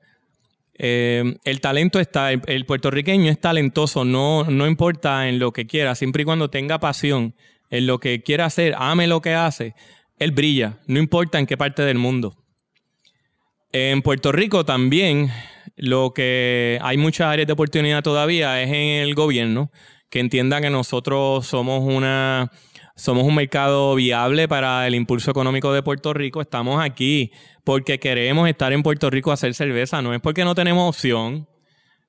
Eh, 0.75 1.39
el 1.43 1.63
talento 1.63 2.01
está, 2.01 2.31
el, 2.31 2.43
el 2.47 2.67
puertorriqueño 2.67 3.31
es 3.31 3.41
talentoso, 3.41 4.05
no, 4.05 4.45
no 4.45 4.67
importa 4.67 5.27
en 5.27 5.39
lo 5.39 5.55
que 5.55 5.67
quiera, 5.67 5.95
siempre 5.95 6.21
y 6.21 6.25
cuando 6.27 6.51
tenga 6.51 6.81
pasión 6.81 7.35
en 7.71 7.87
lo 7.87 7.99
que 7.99 8.23
quiera 8.23 8.45
hacer, 8.45 8.75
ame 8.77 9.07
lo 9.07 9.23
que 9.23 9.33
hace, 9.33 9.75
él 10.19 10.33
brilla, 10.33 10.81
no 10.87 10.99
importa 10.99 11.39
en 11.39 11.47
qué 11.47 11.57
parte 11.57 11.81
del 11.81 11.97
mundo. 11.97 12.37
En 13.73 14.03
Puerto 14.03 14.33
Rico 14.33 14.67
también 14.67 15.31
lo 15.75 16.13
que 16.13 16.79
hay 16.83 16.99
muchas 16.99 17.29
áreas 17.29 17.47
de 17.47 17.55
oportunidad 17.55 18.03
todavía 18.03 18.63
es 18.63 18.69
en 18.69 19.03
el 19.03 19.15
gobierno 19.15 19.71
que 20.11 20.21
entienda 20.21 20.61
que 20.61 20.69
nosotros 20.69 21.47
somos 21.47 21.83
una 21.83 22.53
somos 22.97 23.25
un 23.25 23.35
mercado 23.35 23.95
viable 23.95 24.49
para 24.49 24.87
el 24.87 24.95
impulso 24.95 25.31
económico 25.31 25.73
de 25.73 25.83
Puerto 25.83 26.13
Rico. 26.13 26.41
Estamos 26.41 26.83
aquí 26.83 27.31
porque 27.65 27.99
queremos 27.99 28.49
estar 28.49 28.73
en 28.73 28.83
Puerto 28.83 29.11
Rico 29.11 29.31
a 29.31 29.35
hacer 29.35 29.55
cerveza, 29.55 30.03
no 30.03 30.15
es 30.15 30.21
porque 30.21 30.45
no 30.45 30.55
tenemos 30.55 30.89
opción. 30.89 31.49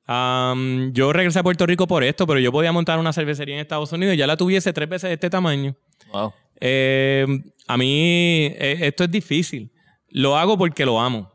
Yo 0.05 1.13
regresé 1.13 1.39
a 1.39 1.43
Puerto 1.43 1.65
Rico 1.65 1.87
por 1.87 2.03
esto, 2.03 2.27
pero 2.27 2.39
yo 2.39 2.51
podía 2.51 2.71
montar 2.71 2.99
una 2.99 3.13
cervecería 3.13 3.55
en 3.55 3.61
Estados 3.61 3.91
Unidos 3.93 4.15
y 4.15 4.17
ya 4.17 4.27
la 4.27 4.37
tuviese 4.37 4.73
tres 4.73 4.89
veces 4.89 5.09
de 5.09 5.13
este 5.13 5.29
tamaño. 5.29 5.75
Wow. 6.11 6.33
Eh, 6.59 7.25
a 7.67 7.77
mí 7.77 8.45
eh, 8.57 8.79
esto 8.81 9.05
es 9.05 9.11
difícil. 9.11 9.71
Lo 10.09 10.37
hago 10.37 10.57
porque 10.57 10.85
lo 10.85 10.99
amo. 10.99 11.31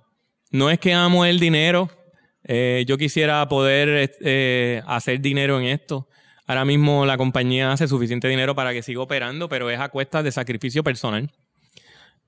No 0.51 0.71
es 0.71 0.79
que 0.79 0.93
amo 0.93 1.25
el 1.25 1.41
dinero. 1.41 1.91
Eh, 2.45 2.85
yo 2.87 2.97
quisiera 2.97 3.47
poder 3.49 4.15
eh, 4.21 4.83
hacer 4.87 5.21
dinero 5.21 5.59
en 5.61 5.67
esto. 5.67 6.09
Ahora 6.49 6.65
mismo 6.65 7.05
la 7.05 7.19
compañía 7.19 7.71
hace 7.71 7.87
suficiente 7.87 8.27
dinero 8.27 8.55
para 8.55 8.73
que 8.73 8.83
siga 8.83 9.03
operando, 9.03 9.51
pero 9.51 9.69
es 9.69 9.79
a 9.79 9.91
cuesta 9.91 10.23
de 10.23 10.33
sacrificio 10.33 10.83
personal. 10.83 11.31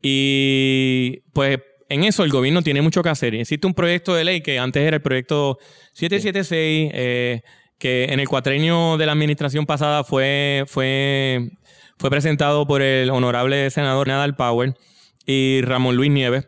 Y 0.03 1.23
pues 1.33 1.59
en 1.89 2.05
eso 2.05 2.23
el 2.23 2.31
gobierno 2.31 2.61
tiene 2.61 2.83
mucho 2.83 3.03
que 3.03 3.09
hacer. 3.09 3.35
Existe 3.35 3.67
un 3.67 3.73
proyecto 3.73 4.15
de 4.15 4.25
ley 4.25 4.43
que 4.43 4.59
antes 4.59 4.83
era 4.83 4.97
el 4.97 5.03
proyecto 5.03 5.59
776, 5.95 6.91
eh, 6.93 7.41
que 7.79 8.05
en 8.13 8.21
el 8.21 8.29
cuatrenio 8.29 8.99
de 8.99 9.07
la 9.07 9.13
administración 9.13 9.65
pasada 9.65 10.05
fue, 10.05 10.65
fue, 10.67 11.53
fue 11.97 12.11
presentado 12.11 12.67
por 12.67 12.83
el 12.83 13.09
honorable 13.09 13.71
senador 13.71 14.07
Nadal 14.07 14.37
Power 14.37 14.75
y 15.25 15.63
Ramón 15.63 15.97
Luis 15.97 16.11
Nieves. 16.11 16.47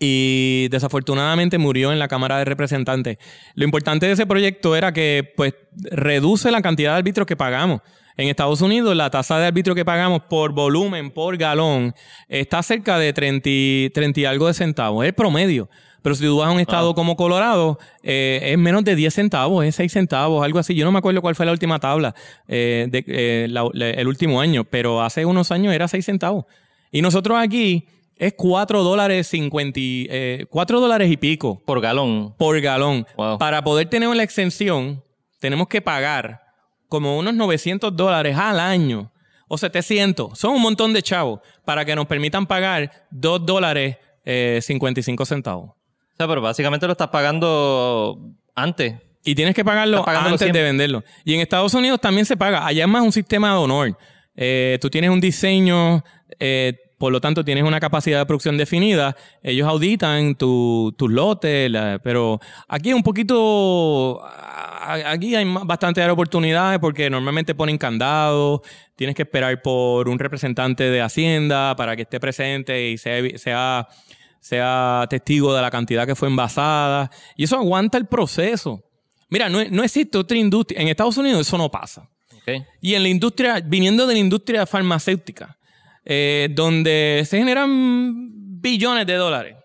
Y 0.00 0.68
desafortunadamente 0.70 1.58
murió 1.58 1.92
en 1.92 1.98
la 1.98 2.08
Cámara 2.08 2.38
de 2.38 2.44
Representantes. 2.44 3.18
Lo 3.54 3.64
importante 3.64 4.06
de 4.06 4.12
ese 4.12 4.26
proyecto 4.26 4.76
era 4.76 4.92
que 4.92 5.32
pues 5.36 5.54
reduce 5.90 6.50
la 6.50 6.62
cantidad 6.62 6.92
de 6.92 6.98
árbitros 6.98 7.26
que 7.26 7.36
pagamos. 7.36 7.80
En 8.16 8.28
Estados 8.28 8.60
Unidos, 8.62 8.96
la 8.96 9.10
tasa 9.10 9.38
de 9.38 9.46
arbitrio 9.46 9.74
que 9.76 9.84
pagamos 9.84 10.22
por 10.28 10.52
volumen, 10.52 11.10
por 11.12 11.36
galón, 11.36 11.94
está 12.28 12.62
cerca 12.64 12.98
de 12.98 13.12
30, 13.12 13.48
y- 13.48 13.90
30 13.94 14.20
y 14.20 14.24
algo 14.24 14.48
de 14.48 14.54
centavos. 14.54 15.06
Es 15.06 15.12
promedio. 15.12 15.68
Pero 16.02 16.14
si 16.14 16.24
tú 16.24 16.38
vas 16.38 16.48
a 16.48 16.52
un 16.52 16.60
estado 16.60 16.94
como 16.94 17.16
Colorado, 17.16 17.78
eh, 18.02 18.40
es 18.52 18.58
menos 18.58 18.82
de 18.84 18.94
10 18.96 19.14
centavos, 19.14 19.64
es 19.64 19.74
6 19.76 19.92
centavos, 19.92 20.44
algo 20.44 20.58
así. 20.60 20.74
Yo 20.74 20.84
no 20.84 20.92
me 20.92 20.98
acuerdo 20.98 21.20
cuál 21.22 21.34
fue 21.34 21.44
la 21.46 21.52
última 21.52 21.78
tabla 21.80 22.14
eh, 22.48 22.86
de, 22.88 23.04
eh, 23.06 23.46
la- 23.50 23.68
la- 23.72 23.90
el 23.90 24.06
último 24.08 24.40
año, 24.40 24.64
pero 24.64 25.02
hace 25.02 25.24
unos 25.24 25.50
años 25.52 25.72
era 25.74 25.86
6 25.88 26.04
centavos. 26.04 26.44
Y 26.90 27.02
nosotros 27.02 27.36
aquí 27.40 27.86
es 28.18 28.34
4 28.36 28.82
dólares 28.82 29.26
50, 29.28 29.78
y, 29.80 30.06
eh, 30.10 30.46
4 30.50 30.80
dólares 30.80 31.10
y 31.10 31.16
pico 31.16 31.62
Por 31.64 31.80
galón. 31.80 32.34
por 32.36 32.60
galón. 32.60 33.06
Wow. 33.16 33.38
Para 33.38 33.62
poder 33.62 33.88
tener 33.88 34.14
la 34.14 34.22
exención, 34.22 35.02
tenemos 35.40 35.68
que 35.68 35.80
pagar 35.80 36.42
como 36.88 37.18
unos 37.18 37.34
900 37.34 37.94
dólares 37.96 38.36
al 38.36 38.60
año 38.60 39.12
o 39.48 39.56
700. 39.56 40.38
Son 40.38 40.52
un 40.54 40.62
montón 40.62 40.92
de 40.92 41.02
chavos 41.02 41.40
para 41.64 41.84
que 41.84 41.94
nos 41.94 42.06
permitan 42.06 42.46
pagar 42.46 43.06
2 43.10 43.46
dólares 43.46 43.96
eh, 44.24 44.58
55 44.62 45.24
centavos. 45.24 45.70
O 45.70 46.16
sea, 46.16 46.26
pero 46.26 46.40
básicamente 46.42 46.86
lo 46.86 46.92
estás 46.92 47.08
pagando 47.08 48.18
antes. 48.54 48.94
Y 49.24 49.34
tienes 49.34 49.54
que 49.54 49.64
pagarlo 49.64 50.06
antes 50.08 50.38
siempre. 50.40 50.60
de 50.60 50.66
venderlo. 50.66 51.04
Y 51.24 51.34
en 51.34 51.40
Estados 51.40 51.74
Unidos 51.74 52.00
también 52.00 52.26
se 52.26 52.36
paga. 52.36 52.66
Allá 52.66 52.84
es 52.84 52.90
más 52.90 53.02
un 53.02 53.12
sistema 53.12 53.52
de 53.52 53.58
honor. 53.58 53.98
Eh, 54.34 54.78
tú 54.80 54.88
tienes 54.90 55.10
un 55.10 55.20
diseño, 55.20 56.02
eh, 56.38 56.74
por 56.98 57.12
lo 57.12 57.20
tanto 57.20 57.44
tienes 57.44 57.64
una 57.64 57.80
capacidad 57.80 58.18
de 58.18 58.26
producción 58.26 58.56
definida. 58.58 59.16
Ellos 59.42 59.66
auditan 59.66 60.34
tu- 60.34 60.92
tus 60.98 61.10
lotes, 61.10 61.70
pero 62.02 62.40
aquí 62.66 62.90
es 62.90 62.94
un 62.94 63.02
poquito... 63.02 64.20
Aquí 64.90 65.34
hay 65.34 65.44
bastante 65.64 66.00
de 66.00 66.10
oportunidades 66.10 66.78
porque 66.78 67.10
normalmente 67.10 67.54
ponen 67.54 67.76
candados, 67.78 68.62
tienes 68.96 69.14
que 69.14 69.22
esperar 69.22 69.60
por 69.60 70.08
un 70.08 70.18
representante 70.18 70.84
de 70.84 71.00
Hacienda 71.02 71.76
para 71.76 71.94
que 71.94 72.02
esté 72.02 72.18
presente 72.18 72.90
y 72.90 72.98
sea, 72.98 73.22
sea 73.38 73.88
sea 74.40 75.04
testigo 75.10 75.54
de 75.54 75.60
la 75.60 75.70
cantidad 75.70 76.06
que 76.06 76.14
fue 76.14 76.28
envasada. 76.28 77.10
Y 77.36 77.44
eso 77.44 77.56
aguanta 77.56 77.98
el 77.98 78.06
proceso. 78.06 78.82
Mira, 79.28 79.50
no, 79.50 79.62
no 79.70 79.82
existe 79.82 80.16
otra 80.16 80.38
industria. 80.38 80.80
En 80.80 80.88
Estados 80.88 81.18
Unidos 81.18 81.46
eso 81.46 81.58
no 81.58 81.70
pasa. 81.70 82.08
Y 82.80 82.94
en 82.94 83.02
la 83.02 83.08
industria, 83.10 83.60
viniendo 83.60 84.06
de 84.06 84.14
la 84.14 84.20
industria 84.20 84.64
farmacéutica, 84.64 85.57
eh, 86.08 86.48
donde 86.50 87.22
se 87.26 87.36
generan 87.36 88.30
billones 88.60 89.06
de 89.06 89.14
dólares 89.14 89.56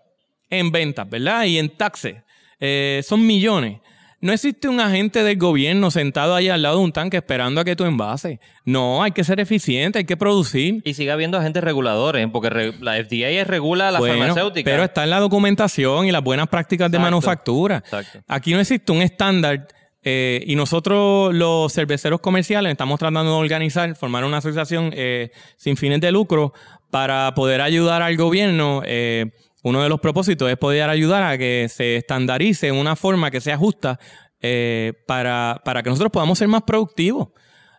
en 0.50 0.70
ventas, 0.70 1.08
¿verdad? 1.08 1.44
Y 1.44 1.58
en 1.58 1.70
taxes. 1.70 2.16
Eh, 2.60 3.02
son 3.02 3.26
millones. 3.26 3.80
No 4.20 4.32
existe 4.32 4.68
un 4.68 4.80
agente 4.80 5.22
del 5.22 5.36
gobierno 5.36 5.90
sentado 5.90 6.34
ahí 6.34 6.48
al 6.48 6.62
lado 6.62 6.78
de 6.78 6.84
un 6.84 6.92
tanque 6.92 7.16
esperando 7.18 7.60
a 7.60 7.64
que 7.64 7.76
tú 7.76 7.84
envases. 7.84 8.38
No, 8.64 9.02
hay 9.02 9.12
que 9.12 9.24
ser 9.24 9.40
eficiente, 9.40 9.98
hay 9.98 10.04
que 10.04 10.16
producir. 10.16 10.80
Y 10.84 10.94
sigue 10.94 11.10
habiendo 11.10 11.36
agentes 11.38 11.62
reguladores, 11.62 12.26
porque 12.32 12.72
la 12.80 12.94
FDA 13.02 13.44
regula 13.44 13.90
la 13.90 13.98
Bueno, 13.98 14.18
farmacéutica. 14.18 14.70
Pero 14.70 14.84
está 14.84 15.04
en 15.04 15.10
la 15.10 15.20
documentación 15.20 16.06
y 16.06 16.12
las 16.12 16.22
buenas 16.22 16.48
prácticas 16.48 16.90
de 16.90 16.98
manufactura. 16.98 17.78
exacto. 17.78 18.20
Aquí 18.28 18.52
no 18.52 18.60
existe 18.60 18.92
un 18.92 19.02
estándar 19.02 19.66
eh, 20.04 20.42
y 20.46 20.54
nosotros 20.54 21.34
los 21.34 21.72
cerveceros 21.72 22.20
comerciales 22.20 22.70
estamos 22.70 22.98
tratando 22.98 23.32
de 23.32 23.38
organizar, 23.38 23.94
formar 23.96 24.24
una 24.24 24.36
asociación 24.38 24.90
eh, 24.94 25.30
sin 25.56 25.76
fines 25.76 26.00
de 26.00 26.12
lucro 26.12 26.52
para 26.90 27.34
poder 27.34 27.60
ayudar 27.60 28.02
al 28.02 28.16
gobierno. 28.16 28.82
eh, 28.84 29.30
uno 29.64 29.82
de 29.82 29.88
los 29.88 29.98
propósitos 29.98 30.48
es 30.50 30.58
poder 30.58 30.90
ayudar 30.90 31.22
a 31.22 31.38
que 31.38 31.68
se 31.70 31.96
estandarice 31.96 32.70
una 32.70 32.96
forma 32.96 33.30
que 33.30 33.40
sea 33.40 33.56
justa 33.56 33.98
eh, 34.40 34.92
para, 35.06 35.62
para 35.64 35.82
que 35.82 35.88
nosotros 35.88 36.12
podamos 36.12 36.38
ser 36.38 36.48
más 36.48 36.62
productivos. 36.64 37.28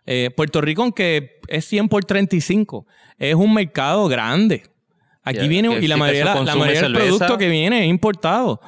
Eh, 0.04 0.30
Puerto 0.36 0.60
Rico, 0.60 0.82
aunque 0.82 1.38
es 1.46 1.64
100 1.64 1.88
por 1.88 2.04
35, 2.04 2.86
es 3.18 3.36
un 3.36 3.54
mercado 3.54 4.08
grande. 4.08 4.64
Aquí 5.22 5.38
Ya, 5.38 5.46
viene, 5.46 5.78
y 5.78 5.86
la 5.86 5.96
mayoría, 5.96 6.24
la 6.24 6.32
consume 6.34 6.58
mayoría 6.58 6.82
del 6.82 6.92
producto 6.92 7.38
que 7.38 7.48
viene 7.48 7.84
es 7.84 7.88
importado. 7.88 8.60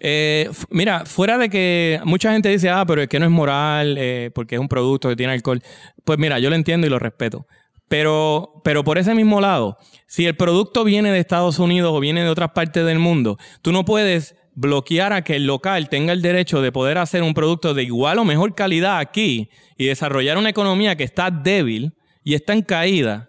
Eh, 0.00 0.50
mira, 0.70 1.04
fuera 1.04 1.38
de 1.38 1.48
que 1.48 2.00
mucha 2.04 2.32
gente 2.32 2.48
dice, 2.48 2.70
ah, 2.70 2.84
pero 2.86 3.02
es 3.02 3.08
que 3.08 3.18
no 3.18 3.26
es 3.26 3.30
moral, 3.30 3.96
eh, 3.98 4.30
porque 4.34 4.54
es 4.54 4.60
un 4.60 4.68
producto 4.68 5.08
que 5.08 5.16
tiene 5.16 5.32
alcohol. 5.32 5.62
Pues 6.04 6.18
mira, 6.18 6.38
yo 6.38 6.50
lo 6.50 6.56
entiendo 6.56 6.86
y 6.86 6.90
lo 6.90 6.98
respeto. 6.98 7.46
Pero, 7.88 8.60
pero 8.64 8.84
por 8.84 8.98
ese 8.98 9.14
mismo 9.14 9.40
lado, 9.40 9.78
si 10.06 10.26
el 10.26 10.36
producto 10.36 10.84
viene 10.84 11.10
de 11.10 11.18
Estados 11.18 11.58
Unidos 11.58 11.92
o 11.94 12.00
viene 12.00 12.22
de 12.22 12.28
otras 12.28 12.50
partes 12.50 12.84
del 12.84 12.98
mundo, 12.98 13.38
tú 13.62 13.72
no 13.72 13.84
puedes 13.84 14.36
bloquear 14.54 15.12
a 15.12 15.22
que 15.22 15.36
el 15.36 15.46
local 15.46 15.88
tenga 15.88 16.12
el 16.12 16.20
derecho 16.20 16.60
de 16.60 16.72
poder 16.72 16.98
hacer 16.98 17.22
un 17.22 17.32
producto 17.32 17.74
de 17.74 17.84
igual 17.84 18.18
o 18.18 18.24
mejor 18.24 18.54
calidad 18.54 18.98
aquí 18.98 19.50
y 19.76 19.86
desarrollar 19.86 20.36
una 20.36 20.50
economía 20.50 20.96
que 20.96 21.04
está 21.04 21.30
débil 21.30 21.94
y 22.24 22.34
está 22.34 22.52
en 22.52 22.62
caída 22.62 23.27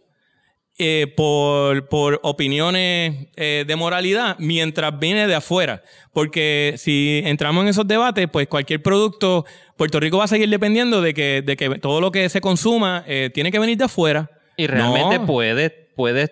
eh, 0.79 1.13
por, 1.15 1.87
por 1.89 2.19
opiniones 2.23 3.27
eh, 3.35 3.65
de 3.67 3.75
moralidad 3.75 4.37
mientras 4.39 4.97
viene 4.97 5.27
de 5.27 5.35
afuera. 5.35 5.83
Porque 6.13 6.75
si 6.77 7.21
entramos 7.25 7.63
en 7.63 7.67
esos 7.69 7.87
debates, 7.87 8.27
pues 8.31 8.47
cualquier 8.47 8.81
producto, 8.81 9.45
Puerto 9.77 9.99
Rico 9.99 10.17
va 10.17 10.23
a 10.23 10.27
seguir 10.27 10.49
dependiendo 10.49 11.01
de 11.01 11.13
que, 11.13 11.41
de 11.45 11.57
que 11.57 11.69
todo 11.79 12.01
lo 12.01 12.11
que 12.11 12.29
se 12.29 12.41
consuma 12.41 13.03
eh, 13.07 13.29
tiene 13.33 13.51
que 13.51 13.59
venir 13.59 13.77
de 13.77 13.83
afuera. 13.83 14.31
Y 14.57 14.67
realmente 14.67 15.19
No. 15.19 15.25
puedes, 15.25 15.71
puedes 15.95 16.31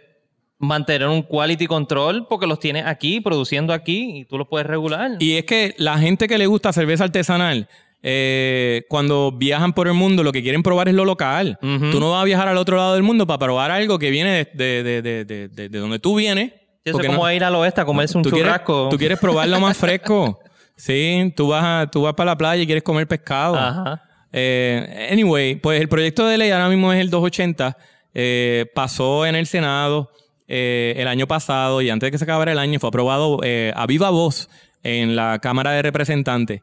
mantener 0.60 1.08
un 1.08 1.22
quality 1.22 1.68
control 1.68 2.26
porque 2.28 2.48
los 2.48 2.60
tienes 2.60 2.86
aquí, 2.86 3.22
produciendo 3.22 3.74
aquí, 3.74 4.20
y 4.22 4.26
tú 4.26 4.38
los 4.38 4.48
puedes 4.48 4.66
regular. 4.66 5.12
Y 5.20 5.34
es 5.38 5.46
que 5.46 5.76
la 5.78 6.00
gente 6.00 6.28
que 6.28 6.38
le 6.38 6.48
gusta 6.48 6.74
cerveza 6.74 7.04
artesanal, 7.04 7.68
eh, 8.04 8.84
cuando 8.90 9.32
viajan 9.32 9.74
por 9.74 9.88
el 9.88 9.94
mundo, 9.94 10.24
lo 10.24 10.32
que 10.32 10.42
quieren 10.44 10.64
probar 10.64 10.88
es 10.88 10.94
lo 10.96 11.04
local. 11.06 11.58
Tú 11.62 12.00
no 12.00 12.12
vas 12.12 12.22
a 12.22 12.26
viajar 12.26 12.48
al 12.48 12.58
otro 12.58 12.78
lado 12.78 12.94
del 12.94 13.04
mundo 13.04 13.26
para 13.28 13.40
probar 13.40 13.72
algo 13.72 13.98
que 14.00 14.10
viene 14.12 14.48
de, 14.54 14.84
de- 14.84 15.02
de- 15.02 15.26
de- 15.26 15.48
de- 15.50 15.70
de 15.70 15.80
donde 15.80 16.00
tú 16.00 16.16
vienes. 16.16 16.54
Eso 16.86 17.02
es 17.02 17.08
como 17.08 17.24
no- 17.26 17.34
ir 17.34 17.44
al 17.44 17.54
oeste 17.56 17.82
a 17.82 17.86
comerse 17.86 18.18
un 18.18 18.24
tú 18.24 18.30
quieres, 18.30 18.48
churrasco. 18.50 18.88
tú 18.90 18.98
quieres 18.98 19.20
probarlo 19.20 19.60
más 19.60 19.78
fresco. 19.78 20.40
Sí, 20.80 21.34
tú 21.36 21.48
vas, 21.48 21.64
a- 21.66 21.90
tú 21.92 22.04
vas 22.04 22.14
para 22.14 22.32
la 22.34 22.38
playa 22.38 22.62
y 22.62 22.68
quieres 22.68 22.84
comer 22.84 23.08
pescado. 23.08 23.56
Ajá. 23.56 24.00
Eh, 24.32 25.10
anyway, 25.12 25.56
pues 25.56 25.82
el 25.82 25.90
proyecto 25.90 26.28
de 26.28 26.38
ley 26.38 26.52
ahora 26.52 26.70
mismo 26.70 26.94
es 26.94 27.02
el 27.02 27.10
280. 27.10 27.76
eh, 28.14 28.68
pasó 28.76 29.26
en 29.26 29.34
el 29.36 29.48
Senado 29.48 30.12
el 30.48 31.08
año 31.08 31.26
pasado 31.28 31.82
y 31.82 31.90
antes 31.90 32.08
de 32.08 32.12
que 32.12 32.18
se 32.20 32.24
acabara 32.26 32.52
el 32.52 32.60
año 32.60 32.80
fue 32.80 32.90
aprobado 32.90 33.40
a 33.74 33.86
viva 33.88 34.12
voz 34.12 34.50
en 34.84 35.16
la 35.16 35.40
Cámara 35.40 35.72
de 35.72 35.82
Representantes. 35.82 36.62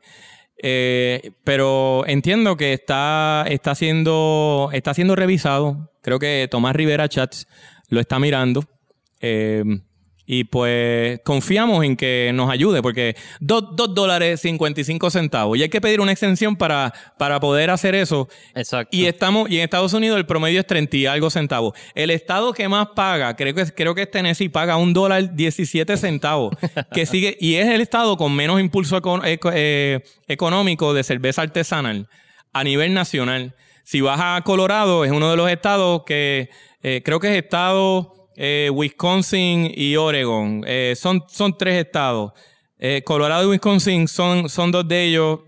Eh, 0.67 1.33
pero 1.45 2.07
entiendo 2.07 2.57
que 2.57 2.73
está, 2.73 3.45
está, 3.51 3.75
siendo, 3.75 4.71
está 4.73 4.95
siendo 4.95 5.15
revisado. 5.15 5.93
Creo 6.01 6.19
que 6.19 6.49
Tomás 6.51 6.75
Rivera 6.75 7.07
Chats 7.07 7.47
lo 7.91 8.01
está 8.01 8.19
mirando. 8.19 8.65
Eh, 9.21 9.63
y 10.27 10.45
pues 10.45 11.21
confiamos 11.25 11.85
en 11.85 11.97
que 11.97 12.31
nos 12.35 12.51
ayude, 12.51 12.81
porque 12.81 13.15
2 13.41 13.77
dólares 13.95 14.41
55 14.41 15.11
centavos. 15.11 15.59
Y 15.59 15.63
hay 15.63 15.69
que 15.69 15.81
pedir 15.81 16.01
una 16.01 16.13
extensión 16.13 16.57
para, 16.57 16.95
para 17.19 17.41
poder 17.41 17.69
hacer 17.71 17.95
eso. 17.95 18.29
Exacto. 18.55 18.97
Y 18.97 19.05
estamos, 19.07 19.51
y 19.51 19.59
en 19.59 19.65
Estados 19.65 19.93
Unidos 19.93 20.17
el 20.17 20.25
promedio 20.25 20.61
es 20.61 20.67
30 20.67 20.97
y 20.97 21.07
algo 21.07 21.29
centavos. 21.29 21.75
El 21.95 22.11
estado 22.11 22.53
que 22.55 22.69
más 22.69 22.89
paga, 22.97 23.37
creo 23.37 23.55
que, 23.55 23.61
es- 23.61 23.73
creo 23.77 23.95
que 23.95 24.03
es 24.03 24.11
Tennessee, 24.11 24.49
paga 24.49 24.77
un 24.79 24.93
dólar 24.95 25.35
17 25.35 25.97
centavos. 25.99 26.55
que 26.93 27.05
sigue, 27.07 27.37
y 27.41 27.57
es 27.57 27.69
el 27.69 27.81
estado 27.83 28.17
con 28.17 28.35
menos 28.35 28.61
impulso 28.61 28.97
eco- 28.97 29.23
eco- 29.25 29.51
eh, 29.53 30.03
económico 30.27 30.95
de 30.95 31.05
cerveza 31.05 31.43
artesanal 31.43 32.09
a 32.53 32.65
nivel 32.65 32.95
nacional. 32.95 33.55
Si 33.83 34.01
vas 34.01 34.19
a 34.23 34.41
Colorado, 34.43 35.05
es 35.05 35.11
uno 35.13 35.31
de 35.31 35.37
los 35.37 35.51
estados 35.51 36.05
que 36.07 36.49
eh, 36.83 37.03
creo 37.05 37.21
que 37.21 37.29
es 37.37 37.45
estado 37.45 38.24
eh, 38.37 38.71
Wisconsin 38.73 39.73
y 39.75 39.97
Oregon. 39.97 40.65
Eh, 40.67 40.95
son, 40.97 41.25
son 41.29 41.57
tres 41.57 41.85
estados. 41.85 42.33
Eh, 42.79 43.03
Colorado 43.05 43.45
y 43.45 43.53
Wisconsin 43.53 44.09
son, 44.09 44.49
son 44.49 44.71
dos 44.71 44.87
de 44.87 45.05
ellos. 45.05 45.41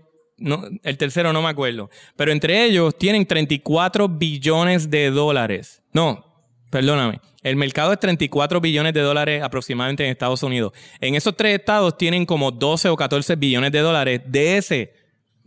El 0.83 0.97
tercero 0.97 1.33
no 1.33 1.41
me 1.41 1.49
acuerdo. 1.49 1.89
Pero 2.15 2.31
entre 2.31 2.65
ellos 2.65 2.97
tienen 2.97 3.25
34 3.25 4.07
billones 4.07 4.89
de 4.89 5.09
dólares. 5.09 5.81
No, 5.93 6.23
perdóname. 6.69 7.19
El 7.43 7.55
mercado 7.55 7.93
es 7.93 7.99
34 7.99 8.59
billones 8.59 8.93
de 8.93 9.01
dólares 9.01 9.41
aproximadamente 9.41 10.03
en 10.03 10.11
Estados 10.11 10.43
Unidos. 10.43 10.73
En 10.99 11.15
esos 11.15 11.35
tres 11.35 11.57
estados 11.57 11.97
tienen 11.97 12.25
como 12.25 12.51
12 12.51 12.89
o 12.89 12.95
14 12.97 13.35
billones 13.35 13.71
de 13.71 13.79
dólares 13.79 14.21
de 14.25 14.57
ese, 14.57 14.93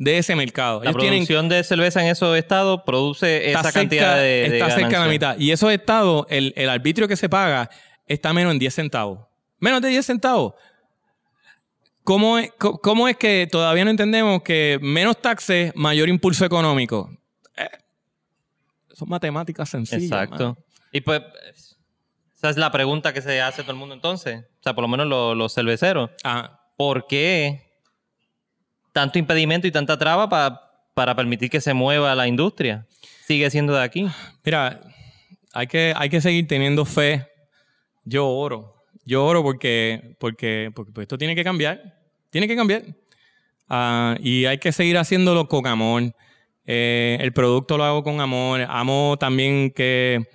de 0.00 0.16
ese 0.18 0.34
mercado. 0.34 0.82
la 0.82 0.90
Ellos 0.90 1.00
tienen 1.00 1.18
producción 1.20 1.48
de 1.50 1.62
cerveza 1.62 2.00
en 2.00 2.06
esos 2.08 2.36
estados 2.36 2.80
produce 2.86 3.50
esa 3.52 3.70
cantidad 3.70 4.16
de, 4.16 4.22
de 4.22 4.58
está 4.58 4.70
cerca 4.70 4.98
de 4.98 5.04
la 5.04 5.10
mitad. 5.12 5.38
Y 5.38 5.50
esos 5.52 5.70
estados, 5.70 6.24
el, 6.30 6.54
el 6.56 6.70
arbitrio 6.70 7.06
que 7.06 7.16
se 7.16 7.28
paga 7.28 7.68
está 8.06 8.32
menos 8.32 8.52
en 8.52 8.58
10 8.58 8.74
centavos. 8.74 9.20
Menos 9.58 9.82
de 9.82 9.88
10 9.88 10.06
centavos. 10.06 10.54
¿Cómo 12.02 12.38
es, 12.38 12.50
co- 12.58 12.80
cómo 12.80 13.08
es 13.08 13.16
que 13.18 13.46
todavía 13.50 13.84
no 13.84 13.90
entendemos 13.90 14.42
que 14.42 14.78
menos 14.80 15.20
taxes, 15.20 15.72
mayor 15.76 16.08
impulso 16.08 16.46
económico? 16.46 17.10
Eh, 17.56 17.68
son 18.92 19.10
matemáticas 19.10 19.68
sencillas. 19.68 20.04
Exacto. 20.04 20.56
Y 20.92 21.02
pues, 21.02 21.20
esa 22.34 22.48
es 22.48 22.56
la 22.56 22.72
pregunta 22.72 23.12
que 23.12 23.20
se 23.20 23.40
hace 23.42 23.60
todo 23.62 23.72
el 23.72 23.78
mundo 23.78 23.94
entonces. 23.94 24.40
O 24.60 24.62
sea, 24.62 24.72
por 24.74 24.80
lo 24.82 24.88
menos 24.88 25.06
los, 25.06 25.36
los 25.36 25.54
cerveceros. 25.54 26.10
Ajá. 26.24 26.58
¿Por 26.78 27.06
qué 27.06 27.69
tanto 28.92 29.18
impedimento 29.18 29.66
y 29.66 29.72
tanta 29.72 29.98
traba 29.98 30.28
para 30.28 30.70
para 30.94 31.14
permitir 31.14 31.50
que 31.50 31.60
se 31.60 31.74
mueva 31.74 32.14
la 32.14 32.26
industria. 32.26 32.86
Sigue 33.26 33.50
siendo 33.50 33.74
de 33.74 33.82
aquí. 33.82 34.06
Mira, 34.44 34.80
hay 35.52 35.66
que, 35.66 35.94
hay 35.96 36.10
que 36.10 36.20
seguir 36.20 36.46
teniendo 36.46 36.84
fe. 36.84 37.26
Yo 38.04 38.28
oro. 38.28 38.74
Yo 39.04 39.24
oro 39.24 39.42
porque, 39.42 40.16
porque, 40.18 40.70
porque 40.74 40.92
pues, 40.92 41.04
esto 41.04 41.18
tiene 41.18 41.34
que 41.34 41.44
cambiar. 41.44 41.98
Tiene 42.30 42.46
que 42.46 42.56
cambiar. 42.56 42.82
Ah, 43.68 44.16
y 44.20 44.46
hay 44.46 44.58
que 44.58 44.72
seguir 44.72 44.98
haciéndolo 44.98 45.48
con 45.48 45.66
amor. 45.66 46.14
Eh, 46.66 47.18
el 47.20 47.32
producto 47.32 47.78
lo 47.78 47.84
hago 47.84 48.02
con 48.02 48.20
amor. 48.20 48.60
Amo 48.68 49.16
también 49.18 49.70
que 49.70 50.28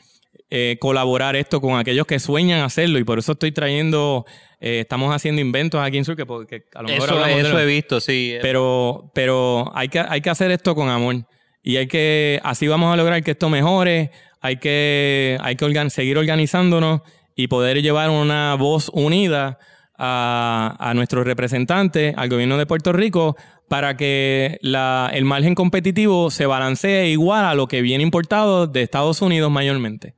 eh, 0.49 0.77
colaborar 0.79 1.35
esto 1.35 1.59
con 1.59 1.77
aquellos 1.77 2.07
que 2.07 2.19
sueñan 2.19 2.61
hacerlo 2.61 2.97
y 2.97 3.03
por 3.03 3.19
eso 3.19 3.33
estoy 3.33 3.51
trayendo, 3.51 4.25
eh, 4.65 4.79
estamos 4.79 5.13
haciendo 5.15 5.41
inventos 5.41 5.79
aquí 5.79 5.97
en 5.97 6.05
Sur 6.05 6.15
que, 6.15 6.25
porque 6.25 6.63
a 6.73 6.81
lo 6.81 6.87
mejor 6.89 7.03
Eso, 7.05 7.13
hablamos 7.15 7.35
de 7.35 7.41
eso 7.43 7.53
lo- 7.53 7.59
he 7.59 7.65
visto, 7.67 7.99
sí. 8.01 8.35
pero, 8.41 9.11
pero 9.13 9.71
hay 9.75 9.89
que, 9.89 9.99
hay 9.99 10.21
que 10.21 10.29
hacer 10.31 10.49
esto 10.51 10.73
con 10.73 10.89
amor. 10.89 11.15
Y 11.61 11.77
hay 11.77 11.87
que, 11.87 12.39
así 12.43 12.67
vamos 12.67 12.91
a 12.93 12.97
lograr 12.97 13.23
que 13.23 13.31
esto 13.31 13.47
mejore. 13.49 14.09
Hay 14.41 14.57
que, 14.57 15.37
hay 15.41 15.55
que 15.55 15.65
organ- 15.65 15.89
seguir 15.89 16.17
organizándonos 16.17 17.01
y 17.35 17.47
poder 17.47 17.81
llevar 17.81 18.09
una 18.09 18.55
voz 18.55 18.89
unida 18.93 19.57
a, 19.97 20.75
a 20.79 20.93
nuestros 20.93 21.25
representantes, 21.25 22.13
al 22.17 22.29
gobierno 22.29 22.57
de 22.57 22.65
Puerto 22.65 22.91
Rico, 22.93 23.35
para 23.69 23.95
que 23.97 24.57
la- 24.61 25.09
el 25.13 25.25
margen 25.25 25.55
competitivo 25.55 26.29
se 26.31 26.45
balancee 26.45 27.09
igual 27.09 27.45
a 27.45 27.55
lo 27.55 27.67
que 27.67 27.81
viene 27.81 28.03
importado 28.03 28.67
de 28.67 28.81
Estados 28.83 29.21
Unidos 29.21 29.51
mayormente. 29.51 30.13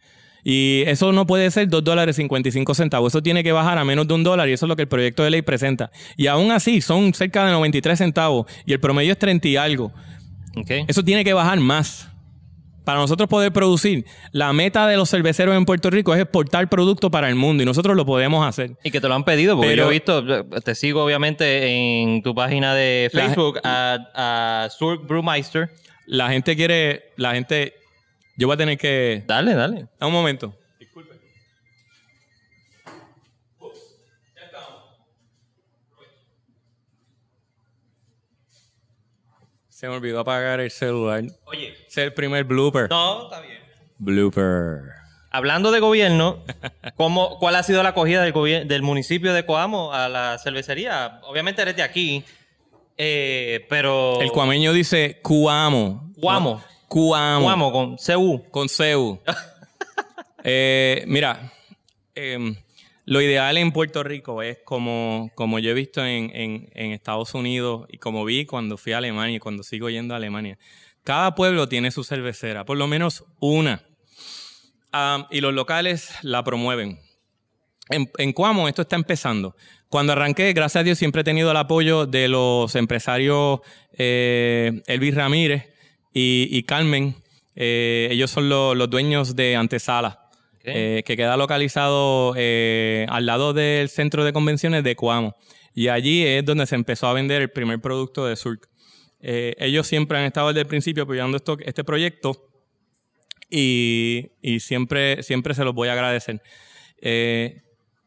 Y 0.49 0.83
eso 0.87 1.11
no 1.11 1.27
puede 1.27 1.51
ser 1.51 1.67
2 1.67 1.83
dólares 1.83 2.15
55 2.15 2.73
centavos. 2.73 3.11
Eso 3.11 3.21
tiene 3.21 3.43
que 3.43 3.51
bajar 3.51 3.77
a 3.77 3.83
menos 3.83 4.07
de 4.07 4.13
un 4.13 4.23
dólar 4.23 4.47
y 4.47 4.53
eso 4.53 4.65
es 4.65 4.69
lo 4.69 4.77
que 4.77 4.83
el 4.83 4.87
proyecto 4.87 5.21
de 5.25 5.29
ley 5.29 5.41
presenta. 5.41 5.91
Y 6.15 6.27
aún 6.27 6.51
así 6.51 6.79
son 6.79 7.13
cerca 7.13 7.45
de 7.45 7.51
93 7.51 7.97
centavos 7.97 8.45
y 8.65 8.71
el 8.71 8.79
promedio 8.79 9.11
es 9.11 9.19
30 9.19 9.45
y 9.49 9.57
algo. 9.57 9.91
Ok. 10.55 10.71
Eso 10.87 11.03
tiene 11.03 11.25
que 11.25 11.33
bajar 11.33 11.59
más. 11.59 12.07
Para 12.85 12.99
nosotros 12.99 13.27
poder 13.27 13.51
producir, 13.51 14.05
la 14.31 14.53
meta 14.53 14.87
de 14.87 14.95
los 14.95 15.09
cerveceros 15.09 15.57
en 15.57 15.65
Puerto 15.65 15.89
Rico 15.89 16.15
es 16.15 16.21
exportar 16.21 16.69
producto 16.69 17.11
para 17.11 17.27
el 17.27 17.35
mundo 17.35 17.61
y 17.61 17.65
nosotros 17.65 17.97
lo 17.97 18.05
podemos 18.05 18.47
hacer. 18.47 18.77
Y 18.85 18.91
que 18.91 19.01
te 19.01 19.09
lo 19.09 19.15
han 19.15 19.25
pedido, 19.25 19.57
porque 19.57 19.71
Pero- 19.71 19.83
yo 19.83 19.89
he 19.89 19.93
visto, 19.93 20.45
te 20.61 20.73
sigo 20.75 21.03
obviamente 21.03 21.67
en 21.67 22.21
tu 22.23 22.33
página 22.33 22.73
de 22.73 23.09
La- 23.11 23.21
Facebook 23.25 23.59
a, 23.65 23.97
a 24.15 24.69
Surk 24.69 25.05
Brewmeister. 25.05 25.69
La 26.05 26.29
gente 26.29 26.55
quiere, 26.55 27.11
la 27.17 27.33
gente, 27.33 27.73
yo 28.37 28.47
voy 28.47 28.53
a 28.53 28.57
tener 28.57 28.77
que... 28.77 29.23
Dale, 29.25 29.55
dale. 29.55 29.87
Un 29.99 30.11
momento. 30.11 30.55
Se 39.77 39.87
me 39.87 39.93
olvidó 39.93 40.21
apagar 40.21 40.59
el 40.59 40.71
celular. 40.71 41.23
Oye. 41.45 41.73
Ese 41.87 42.01
es 42.01 42.07
el 42.07 42.13
primer 42.13 42.45
blooper. 42.45 42.89
No, 42.89 43.25
está 43.25 43.41
bien. 43.41 43.59
Blooper. 43.99 44.81
Hablando 45.29 45.69
de 45.69 45.79
gobierno, 45.79 46.43
¿cómo, 46.95 47.37
¿cuál 47.37 47.55
ha 47.55 47.61
sido 47.61 47.83
la 47.83 47.89
acogida 47.89 48.23
del, 48.23 48.67
del 48.67 48.81
municipio 48.81 49.33
de 49.33 49.45
Coamo 49.45 49.93
a 49.93 50.09
la 50.09 50.39
cervecería? 50.39 51.19
Obviamente 51.25 51.61
eres 51.61 51.75
de 51.75 51.83
aquí, 51.83 52.23
eh, 52.97 53.67
pero... 53.69 54.19
El 54.19 54.31
cuameño 54.31 54.73
dice 54.73 55.19
Cuamo. 55.21 56.11
Cuamo. 56.19 56.55
No, 56.55 56.76
Cuamo. 56.87 57.45
Coamo 57.45 57.71
con 57.71 57.97
CU. 57.97 58.43
Con 58.49 58.69
CEU. 58.69 59.19
Eh, 60.49 61.03
mira, 61.07 61.51
em, 62.15 62.55
lo 63.03 63.19
ideal 63.21 63.57
en 63.57 63.73
Puerto 63.73 64.01
Rico 64.01 64.41
es 64.41 64.59
como, 64.63 65.29
como 65.35 65.59
yo 65.59 65.71
he 65.71 65.73
visto 65.73 66.05
en, 66.05 66.31
en- 66.33 66.69
en 66.73 66.91
Estados 66.93 67.33
Unidos 67.33 67.85
y 67.89 67.97
como 67.97 68.23
vi 68.23 68.45
cuando 68.45 68.77
fui 68.77 68.93
a 68.93 68.99
Alemania 68.99 69.35
y 69.35 69.39
cuando 69.39 69.63
sigo 69.63 69.89
yendo 69.89 70.13
a 70.13 70.17
Alemania. 70.17 70.57
Cada 71.03 71.35
pueblo 71.35 71.67
tiene 71.67 71.91
su 71.91 72.05
cervecera, 72.05 72.63
por 72.63 72.77
lo 72.77 72.87
menos 72.87 73.25
una. 73.41 73.83
Y 75.29 75.41
los 75.41 75.53
locales 75.53 76.11
la 76.21 76.43
promueven. 76.45 76.99
En, 77.89 78.09
en 78.17 78.31
Cuamo 78.31 78.69
esto 78.69 78.83
está 78.83 78.95
empezando. 78.95 79.55
Cuando 79.89 80.13
arranqué, 80.13 80.53
gracias 80.53 80.81
a 80.81 80.83
Dios, 80.83 80.97
siempre 80.97 81.21
he 81.21 81.25
tenido 81.25 81.51
el 81.51 81.57
apoyo 81.57 82.05
de 82.05 82.29
los 82.29 82.73
empresarios 82.75 83.59
eh, 83.97 84.81
Elvis 84.87 85.15
Ramírez 85.15 85.65
y, 86.17 86.47
y 86.51 86.63
Carmen. 86.63 87.15
Eh, 87.55 88.07
ellos 88.11 88.31
son 88.31 88.49
lo- 88.49 88.73
los 88.75 88.89
dueños 88.89 89.35
de 89.35 89.55
Antesala, 89.55 90.29
eh, 90.63 91.03
que 91.05 91.15
queda 91.15 91.37
localizado 91.37 92.33
eh, 92.35 93.05
al 93.09 93.25
lado 93.25 93.53
del 93.53 93.89
centro 93.89 94.23
de 94.23 94.33
convenciones 94.33 94.83
de 94.83 94.95
Cuamo. 94.95 95.35
Y 95.73 95.89
allí 95.89 96.25
es 96.25 96.43
donde 96.43 96.65
se 96.65 96.75
empezó 96.75 97.07
a 97.07 97.13
vender 97.13 97.41
el 97.41 97.49
primer 97.51 97.79
producto 97.79 98.25
de 98.25 98.35
Surk. 98.35 98.67
Ellos 99.19 99.87
siempre 99.87 100.17
han 100.17 100.25
estado 100.25 100.47
desde 100.49 100.61
el 100.61 100.67
principio 100.67 101.03
apoyando 101.03 101.37
esto, 101.37 101.57
este 101.65 101.83
proyecto 101.83 102.49
y, 103.49 104.31
y 104.41 104.59
siempre, 104.59 105.21
siempre 105.23 105.53
se 105.53 105.63
los 105.63 105.73
voy 105.73 105.89
a 105.89 105.93
agradecer. 105.93 106.41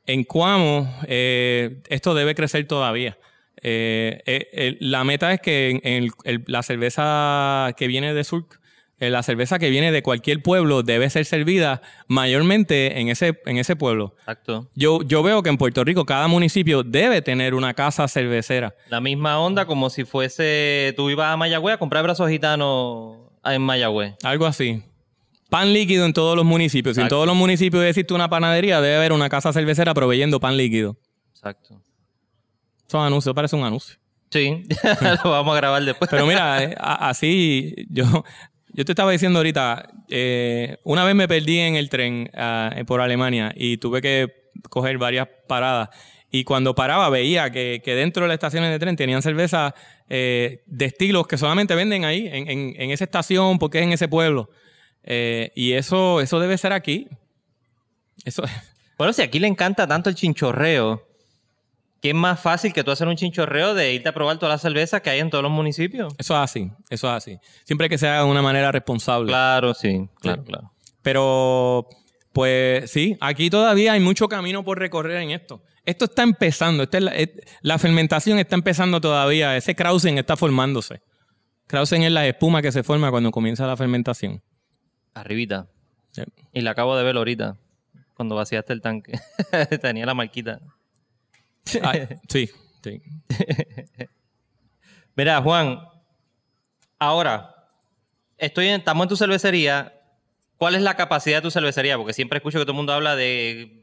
En 0.07 0.25
Cuamo, 0.25 0.93
eh, 1.07 1.83
esto 1.89 2.15
debe 2.15 2.35
crecer 2.35 2.67
todavía. 2.67 3.17
Eh, 3.63 4.23
eh, 4.27 4.49
eh, 4.53 4.77
la 4.81 5.05
meta 5.05 5.33
es 5.33 5.41
que 5.41 5.71
en, 5.71 5.81
en 5.85 6.03
el- 6.05 6.11
el- 6.25 6.45
la 6.47 6.63
cerveza 6.63 7.73
que 7.77 7.87
viene 7.87 8.15
de 8.15 8.25
Surk, 8.25 8.59
eh, 9.01 9.09
la 9.11 9.23
cerveza 9.23 9.59
que 9.59 9.71
viene 9.71 9.93
de 9.93 10.03
cualquier 10.03 10.43
pueblo 10.43 10.83
debe 10.83 11.09
ser 11.09 11.25
servida 11.25 11.81
mayormente 12.07 13.01
en 13.01 13.09
ese, 13.09 13.41
en 13.47 13.57
ese 13.57 13.75
pueblo. 13.77 14.15
Exacto. 14.19 14.69
Yo, 14.75 15.01
yo 15.03 15.23
veo 15.23 15.43
que 15.43 15.49
en 15.49 15.57
Puerto 15.57 15.83
Rico 15.85 16.05
cada 16.05 16.29
municipio 16.29 16.83
debe 16.83 17.23
tener 17.23 17.55
una 17.55 17.73
casa 17.73 18.07
cervecera. 18.09 18.75
La 18.91 19.01
misma 19.01 19.39
onda 19.41 19.65
como 19.65 19.89
si 19.89 20.05
fuese... 20.05 20.93
Tú 20.97 21.09
ibas 21.09 21.33
a 21.33 21.37
Mayagüez 21.39 21.75
a 21.77 21.79
comprar 21.79 22.03
brazos 22.03 22.29
gitanos 22.29 23.17
en 23.45 23.63
Mayagüez. 23.63 24.15
Algo 24.23 24.45
así. 24.47 24.83
Pan 25.49 25.73
líquido 25.73 26.05
en 26.05 26.13
todos 26.13 26.37
los 26.37 26.45
municipios. 26.45 26.97
Si 26.97 27.03
en 27.03 27.09
todos 27.09 27.27
los 27.27 27.35
municipios 27.35 27.83
existe 27.85 28.13
una 28.15 28.29
panadería, 28.29 28.81
debe 28.83 28.97
haber 28.97 29.13
una 29.13 29.29
casa 29.31 29.53
cervecera 29.53 29.95
proveyendo 29.95 30.39
pan 30.41 30.57
líquido. 30.59 30.97
Exacto. 31.33 31.81
Eso 32.91 32.99
es 32.99 33.07
anuncio, 33.07 33.33
parece 33.37 33.55
un 33.55 33.63
anuncio. 33.63 33.97
Sí, 34.33 34.65
lo 35.25 35.31
vamos 35.31 35.55
a 35.55 35.57
grabar 35.57 35.85
después. 35.85 36.11
Pero 36.11 36.27
mira, 36.27 36.61
eh, 36.65 36.75
a- 36.77 37.09
así, 37.09 37.73
yo, 37.89 38.25
yo 38.73 38.85
te 38.85 38.91
estaba 38.91 39.13
diciendo 39.13 39.39
ahorita, 39.39 39.89
eh, 40.09 40.79
una 40.83 41.05
vez 41.05 41.15
me 41.15 41.29
perdí 41.29 41.61
en 41.61 41.77
el 41.77 41.89
tren 41.89 42.29
ah, 42.35 42.73
eh, 42.75 42.85
por 42.85 43.01
Alemania 43.01 43.53
y 43.55 43.77
tuve 43.77 44.03
que 44.03 44.51
coger 44.69 44.99
varias 44.99 45.29
paradas. 45.47 45.91
Y 46.33 46.43
cuando 46.43 46.75
paraba 46.75 47.09
veía 47.11 47.51
que, 47.51 47.81
que 47.85 47.95
dentro 47.95 48.23
de 48.25 48.29
las 48.29 48.35
estaciones 48.35 48.71
de 48.73 48.81
tren 48.81 48.97
tenían 48.97 49.23
cerveza 49.23 49.73
eh, 50.09 50.65
de 50.67 50.85
estilos 50.87 51.29
que 51.29 51.39
solamente 51.39 51.77
venden 51.77 52.05
ahí, 52.05 52.27
en, 52.27 52.51
en- 52.51 52.75
en 52.77 52.91
esa 52.91 53.05
estación, 53.05 53.61
porque 53.61 53.79
es 53.79 53.85
en 53.85 53.93
ese 53.93 54.09
pueblo. 54.09 54.51
Eh, 55.05 55.53
y 55.55 55.75
eso, 55.75 56.21
eso 56.21 56.41
debe 56.41 56.59
ser 56.59 56.73
aquí. 56.73 57.07
Eso, 58.25 58.43
Bueno, 58.99 59.13
si 59.13 59.23
aquí 59.23 59.39
le 59.39 59.47
encanta 59.47 59.87
tanto 59.87 60.11
el 60.11 60.17
chinchorreo, 60.17 61.07
¿qué 62.01 62.11
es 62.11 62.15
más 62.15 62.41
fácil 62.41 62.73
que 62.73 62.83
tú 62.85 62.91
hacer 62.91 63.07
un 63.09 63.17
chinchorreo 63.17 63.75
de 63.75 63.95
irte 63.95 64.09
a 64.09 64.13
probar 64.13 64.39
todas 64.39 64.53
las 64.55 64.63
cervezas 64.63 65.01
que 65.03 65.11
hay 65.11 65.21
en 65.21 65.31
todos 65.31 65.43
los 65.43 65.53
municipios? 65.53 66.15
eso 66.19 66.35
es 66.35 66.41
así, 66.41 66.71
eso 66.89 67.09
es 67.09 67.15
así. 67.15 67.39
Siempre 67.65 67.89
que 67.89 67.99
se 67.99 68.09
haga 68.09 68.25
de 68.25 68.31
una 68.31 68.43
manera 68.43 68.73
responsable. 68.73 69.29
Claro, 69.29 69.75
sí, 69.75 70.09
claro, 70.21 70.45
claro. 70.45 70.73
Pero, 71.03 71.87
pues 72.33 72.91
sí, 72.91 73.17
aquí 73.21 73.51
todavía 73.51 73.93
hay 73.93 74.01
mucho 74.01 74.29
camino 74.29 74.63
por 74.65 74.79
recorrer 74.79 75.21
en 75.23 75.31
esto. 75.31 75.63
Esto 75.87 76.05
está 76.05 76.23
empezando, 76.23 76.83
esta 76.85 76.99
es 76.99 77.05
la, 77.05 77.11
es- 77.13 77.31
la 77.63 77.79
fermentación 77.79 78.39
está 78.39 78.55
empezando 78.55 79.01
todavía, 79.01 79.57
ese 79.57 79.75
krausen 79.75 80.19
está 80.19 80.37
formándose. 80.37 81.01
Krausen 81.67 82.03
es 82.03 82.13
la 82.13 82.27
espuma 82.27 82.63
que 82.63 82.71
se 82.73 82.83
forma 82.83 83.11
cuando 83.11 83.31
comienza 83.31 83.67
la 83.67 83.77
fermentación. 83.77 84.43
Arribita. 85.15 85.69
Sí. 86.11 86.23
Y 86.53 86.61
la 86.63 86.73
acabo 86.73 86.97
de 86.97 87.05
ver 87.05 87.17
ahorita, 87.17 87.57
cuando 88.15 88.35
vaciaste 88.35 88.73
el 88.73 88.81
tanque. 88.83 89.19
Tenía 89.81 90.05
la 90.07 90.15
marquita. 90.15 90.61
Ay, 91.83 92.09
sí, 92.29 92.49
sí. 92.83 93.03
Mira, 95.17 95.41
Juan, 95.43 95.81
ahora, 96.99 97.55
estoy 98.39 98.69
en- 98.69 98.81
estamos 98.81 99.05
en 99.05 99.09
tu 99.09 99.17
cervecería. 99.17 99.95
¿Cuál 100.57 100.75
es 100.75 100.83
la 100.83 100.95
capacidad 100.97 101.39
de 101.39 101.43
tu 101.43 101.51
cervecería? 101.51 101.97
Porque 101.97 102.13
siempre 102.13 102.39
escucho 102.39 102.59
que 102.59 102.65
todo 102.65 102.73
el 102.73 102.77
mundo 102.77 102.93
habla 102.93 103.17
de 103.17 103.83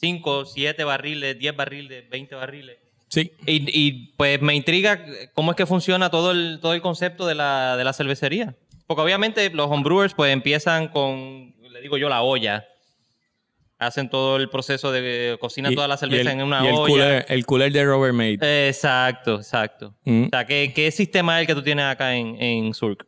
5, 0.00 0.44
7 0.46 0.84
barriles, 0.84 1.38
10 1.38 1.54
barriles, 1.56 2.08
20 2.10 2.34
barriles. 2.34 2.78
Sí, 3.08 3.30
Y, 3.46 3.64
y, 3.80 4.12
pues 4.16 4.40
me 4.42 4.54
intriga 4.54 5.04
cómo 5.34 5.52
es 5.52 5.56
que 5.56 5.66
funciona 5.66 6.10
todo 6.10 6.32
el, 6.32 6.58
todo 6.60 6.74
el 6.74 6.82
concepto 6.82 7.26
de 7.26 7.36
la, 7.36 7.76
de 7.76 7.84
la 7.84 7.92
cervecería. 7.92 8.56
Porque 8.86 9.02
obviamente 9.02 9.50
los 9.50 9.70
homebrewers 9.70 10.14
pues 10.14 10.32
empiezan 10.32 10.88
con, 10.88 11.54
le 11.60 11.80
digo 11.80 11.96
yo, 11.96 12.08
la 12.08 12.22
olla. 12.22 12.66
Hacen 13.78 14.08
todo 14.08 14.36
el 14.36 14.48
proceso 14.48 14.92
de 14.92 15.36
cocinan 15.40 15.72
Y- 15.72 15.74
toda 15.74 15.88
la 15.88 15.96
cerveza 15.96 16.30
el- 16.32 16.38
en 16.40 16.42
una 16.46 16.62
y 16.64 16.68
el 16.68 16.74
olla. 16.74 16.86
Cooler, 16.86 17.26
el 17.28 17.44
cooler 17.46 17.72
de 17.72 17.84
Robert 17.84 18.14
Made. 18.14 18.68
Exacto, 18.68 19.36
exacto. 19.36 19.94
Mm. 20.04 20.24
O 20.26 20.28
sea, 20.30 20.46
¿qué, 20.46 20.72
qué 20.74 20.90
sistema 20.90 21.36
es 21.38 21.42
el 21.42 21.46
que 21.48 21.54
tú 21.54 21.62
tienes 21.62 21.84
acá 21.84 22.14
en, 22.14 22.40
en 22.40 22.72
Surk? 22.72 23.04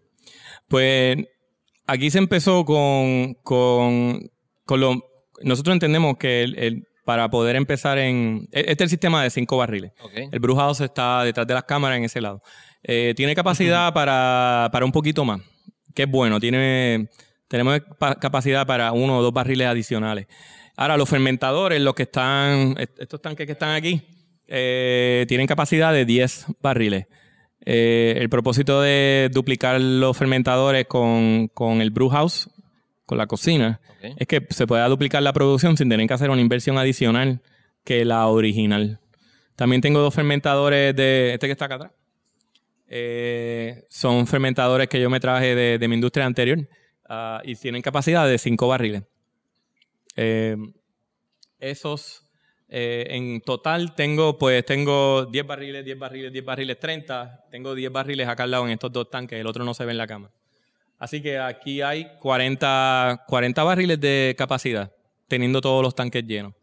Pues 0.69 1.19
aquí 1.87 2.11
se 2.11 2.19
empezó 2.19 2.65
con, 2.65 3.35
con, 3.43 4.21
con 4.65 4.81
lo... 4.81 5.03
Nosotros 5.43 5.75
entendemos 5.75 6.17
que 6.19 6.43
el- 6.43 6.59
el- 6.59 6.83
para 7.05 7.31
poder 7.31 7.55
empezar 7.55 7.99
en... 7.99 8.49
Este 8.51 8.73
es 8.73 8.81
el 8.81 8.89
sistema 8.89 9.23
de 9.23 9.31
cinco 9.31 9.57
barriles. 9.59 9.93
Ok. 10.03 10.13
El 10.33 10.41
Brew 10.41 10.57
House 10.57 10.81
está 10.81 11.23
detrás 11.23 11.47
de 11.47 11.55
las 11.55 11.63
cámaras 11.63 11.99
en 11.99 12.05
ese 12.05 12.21
lado. 12.21 12.43
Eh, 12.83 13.15
tiene 13.17 13.37
capacidad 13.37 13.93
para, 13.95 14.69
para 14.73 14.85
un 14.85 14.91
poquito 14.91 15.25
más, 15.25 15.41
que 15.95 16.03
es 16.03 16.11
bueno. 16.11 16.41
Tiene, 16.41 17.09
tenemos 17.49 17.81
pa- 17.99 18.17
capacidad 18.17 18.67
para 18.67 18.93
uno 18.93 19.19
o 19.19 19.23
dos 19.23 19.33
barriles 19.33 19.67
adicionales. 19.67 20.27
Ahora, 20.77 20.97
los 20.97 21.09
fermentadores, 21.09 21.81
los 21.81 21.95
que 21.95 22.03
están, 22.05 22.75
est- 22.79 22.99
estos 23.01 23.21
tanques 23.23 23.47
que 23.47 23.53
están 23.53 23.75
aquí, 23.75 24.03
eh, 24.49 25.25
tienen 25.29 25.47
capacidad 25.47 25.93
de 25.93 26.05
10 26.05 26.47
barriles. 26.61 27.07
Eh, 27.65 28.17
el 28.19 28.29
propósito 28.29 28.81
de 28.83 29.29
duplicar 29.33 29.81
los 29.81 30.17
fermentadores 30.17 30.87
con, 30.87 31.49
con 31.55 31.81
el 31.81 31.91
brew 31.91 32.09
house, 32.11 32.49
con 33.07 33.19
la 33.19 33.27
cocina, 33.27 33.81
es 34.19 34.27
que 34.29 34.47
se 34.51 34.67
pueda 34.67 34.87
duplicar 34.89 35.23
la 35.23 35.33
producción 35.33 35.77
sin 35.77 35.89
tener 35.89 36.07
que 36.07 36.15
hacer 36.15 36.31
una 36.31 36.41
inversión 36.41 36.79
adicional 36.79 37.41
que 37.85 38.05
la 38.05 38.27
original. 38.29 39.01
También 39.57 39.81
tengo 39.81 40.01
dos 40.01 40.15
fermentadores 40.15 40.95
de 40.95 41.33
este 41.35 41.47
que 41.47 41.53
está 41.53 41.65
acá 41.65 41.75
atrás. 41.77 41.93
Eh, 42.89 43.85
son 43.89 44.27
fermentadores 44.27 44.89
que 44.89 45.01
yo 45.01 45.11
me 45.11 45.19
traje 45.19 45.55
de, 45.55 45.79
de 45.79 45.89
mi 45.89 45.95
industria 45.97 46.25
anterior 46.27 46.69
ah, 47.09 47.41
y 47.45 47.55
tienen 47.57 47.83
capacidad 47.83 48.27
de 48.27 48.39
5 48.39 48.69
barriles. 48.69 49.03
Eh, 50.17 50.57
esos, 51.59 52.27
eh, 52.69 53.07
en 53.11 53.41
total 53.41 53.95
tengo, 53.95 54.39
pues 54.39 54.65
tengo 54.65 55.27
10 55.27 55.47
barriles, 55.47 55.85
10 55.85 55.99
barriles, 55.99 56.33
10 56.33 56.45
barriles, 56.45 56.81
30. 56.81 57.47
Tengo 57.51 57.75
10 57.75 57.93
barriles 57.93 58.29
acá 58.29 58.45
al 58.45 58.51
lado 58.51 58.67
en 58.67 58.73
estos 58.73 58.93
dos 58.93 59.11
tanques, 59.11 59.39
el 59.39 59.47
otro 59.47 59.65
no 59.65 59.75
se 59.75 59.85
ve 59.85 59.93
en 59.93 59.99
la 59.99 60.07
cama. 60.07 60.31
Así 60.99 61.21
que 61.21 61.39
aquí 61.39 61.83
hay 61.83 62.09
40, 62.21 63.25
40 63.27 63.63
barriles 63.63 64.01
de 64.01 64.35
capacidad, 64.37 64.93
teniendo 65.29 65.61
todos 65.61 65.83
los 65.83 65.95
tanques 65.95 66.25
llenos. 66.27 66.55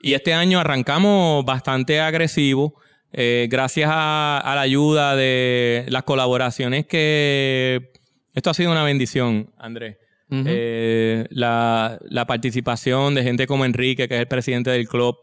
Y 0.00 0.14
este 0.14 0.34
año 0.34 0.58
arrancamos 0.58 1.44
bastante 1.44 2.00
agresivo, 2.00 2.74
eh, 3.12 3.46
gracias 3.50 3.88
a, 3.92 4.38
a 4.38 4.54
la 4.54 4.60
ayuda 4.62 5.16
de 5.16 5.86
las 5.88 6.02
colaboraciones 6.02 6.86
que... 6.86 7.91
Esto 8.34 8.50
ha 8.50 8.54
sido 8.54 8.70
una 8.72 8.84
bendición, 8.84 9.50
Andrés. 9.58 9.96
Eh, 10.34 11.26
la, 11.28 11.98
la 12.08 12.26
participación 12.26 13.14
de 13.14 13.22
gente 13.22 13.46
como 13.46 13.66
Enrique, 13.66 14.08
que 14.08 14.14
es 14.14 14.20
el 14.20 14.28
presidente 14.28 14.70
del 14.70 14.88
club, 14.88 15.16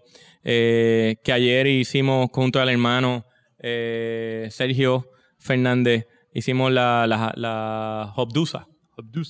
eh, 0.43 1.15
que 1.23 1.33
ayer 1.33 1.65
hicimos 1.65 2.29
junto 2.31 2.61
al 2.61 2.69
hermano 2.69 3.25
eh, 3.57 4.47
Sergio 4.51 5.09
Fernández, 5.39 6.05
hicimos 6.31 6.71
la, 6.71 7.07
la, 7.07 7.33
la 7.35 8.13
Hobdusa, 8.15 8.67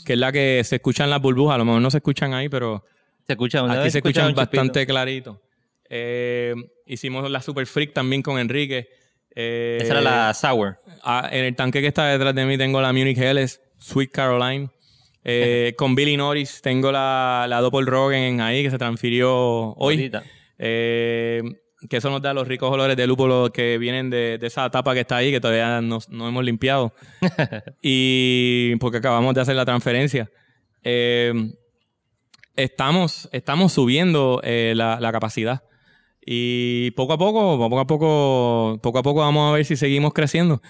que 0.06 0.14
es 0.14 0.20
la 0.20 0.34
que 0.34 0.62
se 0.66 0.76
escuchan 0.78 1.10
las 1.10 1.22
burbujas, 1.22 1.56
a 1.56 1.60
lo 1.60 1.66
mejor 1.66 1.82
no 1.82 1.90
se 1.90 1.98
escuchan 2.00 2.34
ahí, 2.34 2.50
pero 2.50 2.84
Se 3.26 3.34
escucha, 3.34 3.64
una 3.64 3.80
aquí 3.80 3.90
se 3.90 4.00
escucha 4.00 4.22
escuchan 4.28 4.36
bastante 4.36 4.86
clarito. 4.86 5.42
Eh, 5.90 6.54
hicimos 6.88 7.30
la 7.32 7.42
Super 7.42 7.66
Freak 7.66 7.94
también 7.94 8.22
con 8.22 8.38
Enrique. 8.38 8.90
Eh, 9.34 9.78
Esa 9.82 9.94
era 9.94 10.02
la 10.02 10.34
Sour. 10.34 10.78
Ah, 11.04 11.30
en 11.32 11.46
el 11.46 11.56
tanque 11.56 11.80
que 11.82 11.88
está 11.88 12.08
detrás 12.08 12.36
de 12.36 12.46
mí 12.46 12.58
tengo 12.58 12.82
la 12.82 12.92
Munich 12.92 13.18
Helles, 13.18 13.62
Sweet 13.80 14.12
Caroline. 14.12 14.70
Eh, 15.24 15.74
con 15.78 15.96
Billy 15.96 16.16
Norris 16.16 16.62
tengo 16.62 16.92
la, 16.92 17.46
la 17.50 17.60
Doppel 17.60 17.86
Rogen 17.86 18.42
ahí 18.42 18.64
que 18.64 18.72
se 18.72 18.78
transfirió 18.78 19.74
hoy. 19.76 20.12
Eh, 20.58 21.42
que 21.90 21.98
eso 21.98 22.10
nos 22.10 22.22
da 22.22 22.34
los 22.34 22.48
ricos 22.48 22.72
olores 22.72 22.98
de 22.98 23.08
lúpulo 23.08 23.52
que 23.54 23.78
vienen 23.78 24.10
de, 24.10 24.38
de 24.38 24.48
esa 24.48 24.70
tapa 24.70 24.94
que 24.94 25.02
está 25.02 25.18
ahí, 25.18 25.32
que 25.32 25.40
todavía 25.40 25.82
no, 25.82 26.00
no 26.10 26.28
hemos 26.28 26.44
limpiado. 26.44 26.94
y 27.82 28.76
porque 28.78 28.98
acabamos 28.98 29.34
de 29.34 29.42
hacer 29.42 29.56
la 29.56 29.66
transferencia. 29.66 30.30
Eh, 30.84 31.34
estamos, 32.56 33.30
estamos 33.32 33.74
subiendo 33.74 34.42
la, 34.44 35.00
la 35.00 35.12
capacidad. 35.12 35.64
Y 36.26 36.92
poco 36.92 37.14
a 37.14 37.18
poco, 37.18 37.58
poco 37.58 37.80
a 37.80 37.88
poco, 37.88 38.80
poco 38.84 39.00
a 39.00 39.04
poco 39.04 39.20
vamos 39.22 39.50
a 39.50 39.56
ver 39.56 39.66
si 39.66 39.76
seguimos 39.76 40.14
creciendo. 40.14 40.62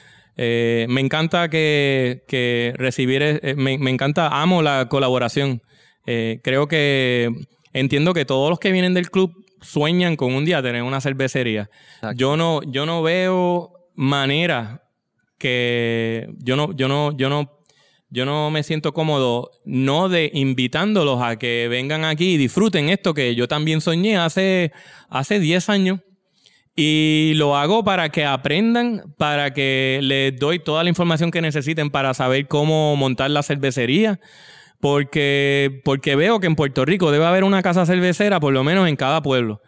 Eh, 0.42 0.86
me 0.88 1.02
encanta 1.02 1.50
que, 1.50 2.24
que 2.26 2.74
recibir, 2.78 3.22
eh, 3.22 3.56
me, 3.58 3.78
me 3.78 3.92
encanta, 3.92 4.42
amo 4.42 4.62
la 4.62 4.88
colaboración. 4.88 5.62
Eh, 6.06 6.40
creo 6.42 6.70
que 6.70 7.30
entiendo 7.74 8.14
que 8.14 8.24
todos 8.24 8.50
los 8.50 8.58
que 8.58 8.72
vienen 8.72 8.94
del 8.94 9.12
club 9.12 9.34
sueñan 9.60 10.16
con 10.16 10.34
un 10.34 10.46
día 10.46 10.62
tener 10.62 10.84
una 10.84 11.02
cervecería. 11.02 11.70
Exacto. 11.96 12.18
Yo 12.18 12.38
no, 12.38 12.62
yo 12.64 12.86
no 12.86 13.04
veo 13.04 13.74
manera 13.96 14.84
que 15.38 16.30
yo 16.38 16.56
no, 16.56 16.74
yo 16.74 16.88
no, 16.88 17.18
yo 17.18 17.28
no, 17.28 17.60
yo 18.10 18.24
no 18.24 18.50
me 18.50 18.64
siento 18.64 18.94
cómodo 18.94 19.52
no 19.66 20.08
de 20.08 20.32
invitándolos 20.34 21.22
a 21.22 21.36
que 21.36 21.68
vengan 21.70 22.06
aquí 22.06 22.36
y 22.36 22.38
disfruten 22.38 22.88
esto 22.88 23.14
que 23.14 23.36
yo 23.36 23.50
también 23.50 23.82
soñé 23.82 24.16
hace, 24.16 24.72
hace 25.10 25.42
10 25.42 25.68
años. 25.68 26.00
Y 26.82 27.34
lo 27.36 27.58
hago 27.58 27.84
para 27.84 28.08
que 28.08 28.24
aprendan, 28.24 29.14
para 29.18 29.54
que 29.54 30.00
les 30.02 30.40
doy 30.40 30.60
toda 30.60 30.82
la 30.82 30.90
información 30.90 31.30
que 31.30 31.42
necesiten 31.42 31.90
para 31.90 32.14
saber 32.14 32.48
cómo 32.48 32.96
montar 32.96 33.32
la 33.32 33.44
cervecería. 33.44 34.22
Porque, 34.80 35.82
porque 35.84 36.16
veo 36.16 36.40
que 36.40 36.48
en 36.48 36.56
Puerto 36.56 36.86
Rico 36.86 37.12
debe 37.12 37.26
haber 37.26 37.44
una 37.44 37.62
casa 37.62 37.86
cervecera, 37.86 38.40
por 38.40 38.54
lo 38.54 38.64
menos 38.64 38.88
en 38.88 38.96
cada 38.96 39.22
pueblo. 39.22 39.62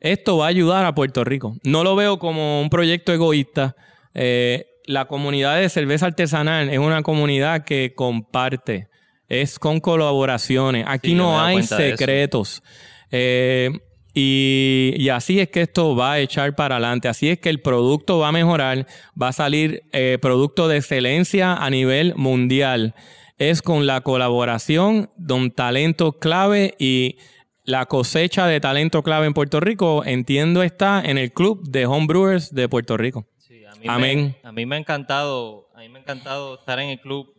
Esto 0.00 0.38
va 0.38 0.46
a 0.46 0.48
ayudar 0.48 0.84
a 0.86 0.92
Puerto 0.92 1.22
Rico. 1.22 1.54
No 1.62 1.84
lo 1.84 1.94
veo 1.94 2.18
como 2.18 2.60
un 2.60 2.68
proyecto 2.68 3.12
egoísta. 3.12 3.76
Eh, 4.12 4.66
la 4.86 5.04
comunidad 5.04 5.60
de 5.60 5.68
cerveza 5.68 6.06
artesanal 6.06 6.68
es 6.68 6.80
una 6.80 7.04
comunidad 7.04 7.64
que 7.64 7.94
comparte, 7.94 8.88
es 9.28 9.60
con 9.60 9.78
colaboraciones. 9.78 10.84
Aquí 10.88 11.10
Sí, 11.10 11.14
no 11.14 11.40
hay 11.40 11.62
secretos. 11.62 12.64
Eh, 13.12 13.70
y, 14.18 14.94
y 14.96 15.10
así 15.10 15.40
es 15.40 15.50
que 15.50 15.60
esto 15.60 15.94
va 15.94 16.12
a 16.12 16.20
echar 16.20 16.56
para 16.56 16.76
adelante. 16.76 17.06
Así 17.06 17.28
es 17.28 17.38
que 17.38 17.50
el 17.50 17.60
producto 17.60 18.18
va 18.18 18.28
a 18.28 18.32
mejorar, 18.32 18.86
va 19.20 19.28
a 19.28 19.32
salir 19.34 19.82
eh, 19.92 20.16
producto 20.22 20.68
de 20.68 20.78
excelencia 20.78 21.52
a 21.52 21.68
nivel 21.68 22.14
mundial. 22.16 22.94
Es 23.36 23.60
con 23.60 23.86
la 23.86 24.00
colaboración 24.00 25.10
de 25.18 25.34
un 25.34 25.50
talento 25.50 26.12
clave 26.12 26.74
y 26.78 27.18
la 27.64 27.84
cosecha 27.84 28.46
de 28.46 28.58
talento 28.58 29.02
clave 29.02 29.26
en 29.26 29.34
Puerto 29.34 29.60
Rico, 29.60 30.02
entiendo, 30.02 30.62
está 30.62 31.02
en 31.04 31.18
el 31.18 31.34
club 31.34 31.68
de 31.68 31.84
homebrewers 31.84 32.54
de 32.54 32.70
Puerto 32.70 32.96
Rico. 32.96 33.26
Sí, 33.36 33.66
a 33.66 33.74
mí 33.74 33.84
Amén. 33.86 34.36
Me, 34.42 34.48
a 34.48 34.52
mí 34.52 34.64
me 34.64 34.76
ha 34.76 34.78
encantado, 34.78 35.68
a 35.74 35.80
mí 35.80 35.90
me 35.90 35.98
ha 35.98 36.00
encantado 36.00 36.54
estar 36.54 36.78
en 36.78 36.88
el 36.88 37.00
club. 37.00 37.34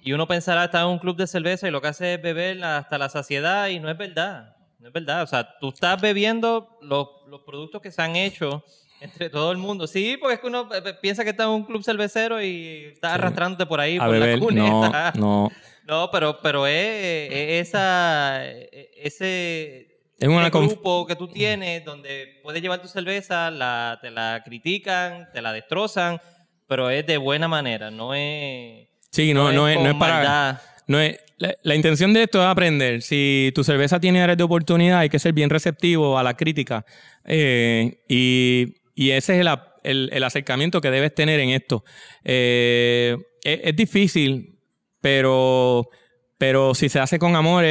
Y 0.00 0.14
uno 0.14 0.26
pensará 0.26 0.64
estar 0.64 0.86
en 0.86 0.92
un 0.92 0.98
club 0.98 1.18
de 1.18 1.26
cerveza 1.26 1.68
y 1.68 1.70
lo 1.70 1.82
que 1.82 1.88
hace 1.88 2.14
es 2.14 2.22
beber 2.22 2.64
hasta 2.64 2.96
la 2.96 3.10
saciedad 3.10 3.68
y 3.68 3.78
no 3.78 3.90
es 3.90 3.98
verdad. 3.98 4.51
No 4.82 4.88
es 4.88 4.92
verdad. 4.94 5.22
O 5.22 5.26
sea, 5.28 5.48
tú 5.60 5.68
estás 5.68 6.00
bebiendo 6.00 6.76
los, 6.82 7.06
los 7.28 7.40
productos 7.42 7.80
que 7.80 7.92
se 7.92 8.02
han 8.02 8.16
hecho 8.16 8.64
entre 9.00 9.30
todo 9.30 9.52
el 9.52 9.58
mundo. 9.58 9.86
Sí, 9.86 10.16
porque 10.18 10.34
es 10.34 10.40
que 10.40 10.46
uno 10.48 10.68
eh, 10.74 10.94
piensa 11.00 11.22
que 11.22 11.30
está 11.30 11.44
en 11.44 11.50
un 11.50 11.64
club 11.64 11.84
cervecero 11.84 12.42
y 12.42 12.90
estás 12.92 13.12
arrastrándote 13.12 13.64
por 13.66 13.80
ahí 13.80 13.96
A 13.96 14.00
por 14.06 14.10
beber, 14.10 14.38
la 14.38 14.44
cuneta. 14.44 15.12
no, 15.16 15.48
no. 15.48 15.50
No, 15.84 16.10
pero, 16.12 16.38
pero 16.40 16.64
es, 16.66 16.74
es 17.32 17.68
esa, 17.68 18.46
es- 18.46 18.68
ese, 18.96 19.98
Es 20.18 20.28
una 20.28 20.46
ese 20.46 20.50
grupo 20.58 21.04
que 21.06 21.16
tú 21.16 21.26
tienes 21.26 21.84
donde 21.84 22.38
puedes 22.42 22.62
llevar 22.62 22.80
tu 22.80 22.86
cerveza, 22.86 23.50
la, 23.50 23.98
te 24.00 24.10
la 24.12 24.42
critican, 24.44 25.28
te 25.32 25.42
la 25.42 25.52
destrozan, 25.52 26.20
pero 26.68 26.88
es 26.88 27.04
de 27.04 27.16
buena 27.18 27.48
manera, 27.48 27.90
no 27.90 28.14
es... 28.14 28.86
Sí, 29.10 29.34
no, 29.34 29.50
no, 29.52 29.68
es, 29.68 29.76
no 29.76 29.88
es 29.90 29.94
para... 29.96 30.14
maldad. 30.14 30.60
No 30.92 31.00
es, 31.00 31.18
la, 31.38 31.74
intención 31.74 32.12
de 32.12 32.24
esto 32.24 32.38
es 32.38 32.46
aprender. 32.46 33.00
Si 33.00 33.50
tu 33.54 33.64
cerveza 33.64 33.98
tiene 33.98 34.20
áreas 34.20 34.36
de 34.36 34.44
oportunidad, 34.44 34.98
hay 34.98 35.08
que 35.08 35.18
ser 35.18 35.32
bien 35.32 35.48
receptivo 35.48 36.18
a 36.18 36.22
la 36.22 36.36
crítica. 36.36 36.84
Eh, 37.24 38.02
y, 38.08 38.74
ese 39.10 39.40
es 39.40 39.46
el, 39.84 40.22
acercamiento 40.22 40.82
que 40.82 40.90
debes 40.90 41.14
tener 41.14 41.40
en 41.40 41.48
esto. 41.48 41.82
Eh, 42.24 43.16
es, 43.42 43.74
difícil, 43.74 44.58
pero, 45.00 45.88
pero 46.36 46.74
si 46.74 46.90
se 46.90 47.00
hace 47.00 47.18
con 47.18 47.36
amor, 47.36 47.64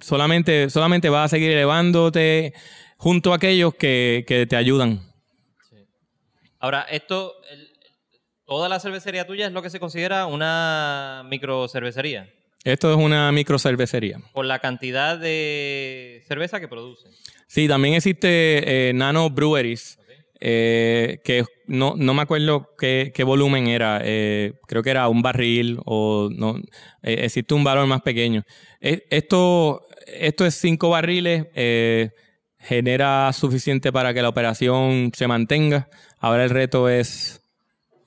solamente, 0.00 0.70
solamente 0.70 1.10
vas 1.10 1.26
a 1.26 1.36
seguir 1.36 1.50
elevándote 1.50 2.54
junto 2.96 3.34
a 3.34 3.36
aquellos 3.36 3.74
que, 3.74 4.24
que 4.26 4.46
te 4.46 4.56
ayudan. 4.56 5.02
Ahora, 6.58 6.86
esto, 6.90 7.34
toda 8.46 8.68
la 8.68 8.78
cervecería 8.80 9.26
tuya 9.26 9.46
es 9.46 9.52
lo 9.52 9.62
que 9.62 9.70
se 9.70 9.80
considera 9.80 10.26
una 10.26 11.22
microcervecería, 11.28 12.28
Esto 12.64 12.90
es 12.92 12.96
una 12.96 13.30
microcervecería. 13.32 14.18
por 14.32 14.44
la 14.46 14.58
cantidad 14.58 15.18
de 15.18 16.22
cerveza 16.28 16.60
que 16.60 16.68
produce. 16.68 17.08
Sí, 17.46 17.68
también 17.68 17.94
existe 17.94 18.88
eh, 18.88 18.92
Nano 18.94 19.28
Breweries, 19.30 19.98
eh, 20.40 21.20
que 21.24 21.44
no, 21.66 21.94
no 21.96 22.14
me 22.14 22.22
acuerdo 22.22 22.70
qué, 22.78 23.12
qué 23.14 23.24
volumen 23.24 23.66
era. 23.68 24.00
eh, 24.02 24.54
creo 24.66 24.82
que 24.82 24.90
era 24.90 25.08
un 25.08 25.22
barril 25.22 25.78
o 25.84 26.28
no. 26.34 26.56
existe 27.02 27.54
un 27.54 27.62
valor 27.64 27.86
más 27.86 28.02
pequeño. 28.02 28.42
Esto, 28.80 29.86
esto 30.06 30.44
es 30.46 30.54
cinco 30.56 30.88
barriles. 30.90 31.46
genera 32.58 33.32
suficiente 33.32 33.92
para 33.92 34.14
que 34.14 34.22
la 34.22 34.28
operación 34.28 35.10
se 35.14 35.26
mantenga. 35.26 35.88
Ahora 36.18 36.44
el 36.44 36.50
reto 36.50 36.88
es, 36.88 37.41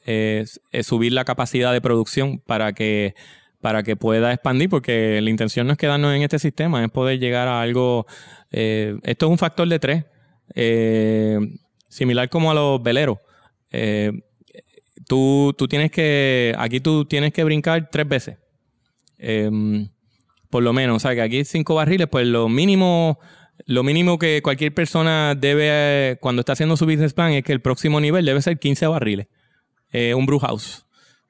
es 0.05 0.61
subir 0.83 1.13
la 1.13 1.25
capacidad 1.25 1.73
de 1.73 1.81
producción 1.81 2.39
para 2.39 2.73
que 2.73 3.15
para 3.65 3.81
que 3.81 3.95
pueda 3.95 4.31
expandir, 4.31 4.69
porque 4.69 5.19
la 5.23 5.29
intención 5.31 5.65
no 5.65 5.73
es 5.73 5.79
quedarnos 5.79 6.15
en 6.15 6.21
este 6.21 6.37
sistema, 6.37 6.85
es 6.85 6.91
poder 6.91 7.17
llegar 7.17 7.47
a 7.47 7.61
algo. 7.61 8.05
eh, 8.51 8.95
esto 9.01 9.25
es 9.25 9.31
un 9.31 9.39
factor 9.39 9.67
de 9.67 9.79
tres, 9.79 10.05
eh, 10.53 11.39
similar 11.89 12.29
como 12.29 12.51
a 12.51 12.53
los 12.53 12.83
veleros. 12.83 13.17
Eh, 13.71 14.11
tú, 15.07 15.55
tú 15.57 15.67
tienes 15.67 15.89
que, 15.89 16.53
aquí 16.59 16.79
tú 16.79 17.05
tienes 17.05 17.33
que 17.33 17.43
brincar 17.43 17.89
tres 17.89 18.07
veces. 18.07 18.37
Em, 19.17 19.89
por 20.51 20.61
lo 20.61 20.71
menos, 20.71 20.97
o 20.97 20.99
sea, 20.99 21.15
que 21.15 21.23
aquí 21.23 21.43
cinco 21.43 21.73
barriles, 21.73 22.07
pues 22.07 22.27
lo 22.27 22.47
mínimo, 22.47 23.17
lo 23.65 23.81
mínimo 23.81 24.19
que 24.19 24.43
cualquier 24.43 24.75
persona 24.75 25.33
debe, 25.33 26.19
cuando 26.21 26.41
está 26.41 26.53
haciendo 26.53 26.77
su 26.77 26.85
business 26.85 27.15
plan, 27.15 27.31
es 27.31 27.43
que 27.43 27.51
el 27.51 27.61
próximo 27.61 27.99
nivel 27.99 28.25
debe 28.25 28.43
ser 28.43 28.59
15 28.59 28.85
barriles. 28.85 29.25
Eh, 29.97 30.13
un 30.13 30.25
brew 30.25 30.39
house. 30.39 30.85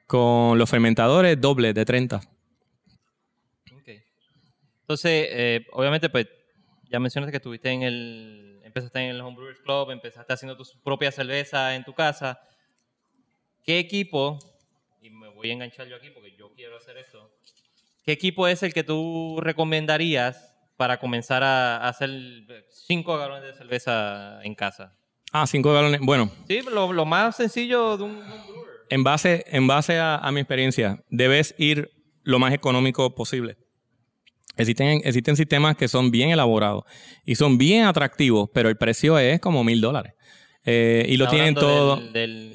Con 0.08 0.58
los 0.58 0.68
fermentadores 0.68 1.40
dobles 1.40 1.76
de 1.76 1.86
30. 1.86 2.20
Entonces, 4.82 5.28
eh, 5.32 5.68
obviamente, 5.72 6.10
pues, 6.10 6.28
ya 6.90 7.00
mencionaste 7.00 7.32
que 7.32 7.38
estuviste 7.38 7.70
en 7.70 7.84
el, 7.84 8.60
empezaste 8.64 9.00
en 9.00 9.10
el 9.12 9.22
Homebrewers 9.22 9.60
Club, 9.62 9.92
empezaste 9.92 10.34
haciendo 10.34 10.58
tu 10.58 10.64
propia 10.84 11.12
cerveza 11.12 11.76
en 11.76 11.84
tu 11.84 11.94
casa. 11.94 12.40
¿Qué 13.64 13.78
equipo, 13.78 14.40
y 15.00 15.12
me 15.12 15.30
voy 15.30 15.52
a 15.52 15.54
enganchar 15.54 15.88
yo 15.88 15.96
aquí 15.96 16.10
porque 16.10 16.36
yo 16.36 16.52
quiero 16.54 16.78
hacer 16.78 16.98
esto, 16.98 17.32
¿qué 18.04 18.14
equipo 18.14 18.48
es 18.48 18.64
el 18.64 18.74
que 18.74 18.84
tú 18.84 19.40
recomendarías 19.42 20.56
para 20.76 21.00
comenzar 21.00 21.44
a, 21.44 21.88
hacer 21.88 22.10
cinco 22.70 23.18
galones 23.18 23.44
de 23.44 23.54
cerveza 23.54 24.40
en 24.44 24.56
casa? 24.56 24.96
Ah, 25.38 25.46
cinco 25.48 25.74
galones, 25.74 26.00
bueno. 26.02 26.32
Sí, 26.48 26.62
lo, 26.62 27.06
más 27.06 27.36
sencillo 27.36 27.98
de 27.98 28.06
un. 28.06 28.24
En 28.90 29.04
base, 29.04 29.44
en 29.50 29.68
base 29.68 30.00
a, 30.00 30.30
mi 30.32 30.40
experiencia, 30.40 31.04
debes 31.10 31.54
ir 31.58 31.92
lo 32.24 32.40
más 32.40 32.54
económico 32.54 33.14
posible. 33.14 33.58
Existen, 34.56 35.02
existen 35.04 35.36
sistemas 35.36 35.76
que 35.76 35.90
son 35.90 36.10
bien 36.10 36.30
elaborados 36.30 36.86
y 37.26 37.36
son 37.36 37.58
bien 37.58 37.84
atractivos, 37.84 38.50
pero 38.54 38.70
el 38.70 38.78
precio 38.78 39.20
es 39.20 39.42
como 39.42 39.66
mil 39.66 39.82
dólares. 39.82 40.14
Eh, 40.68 41.06
y 41.08 41.18
lo 41.18 41.28
tienen 41.28 41.54
todo. 41.54 42.02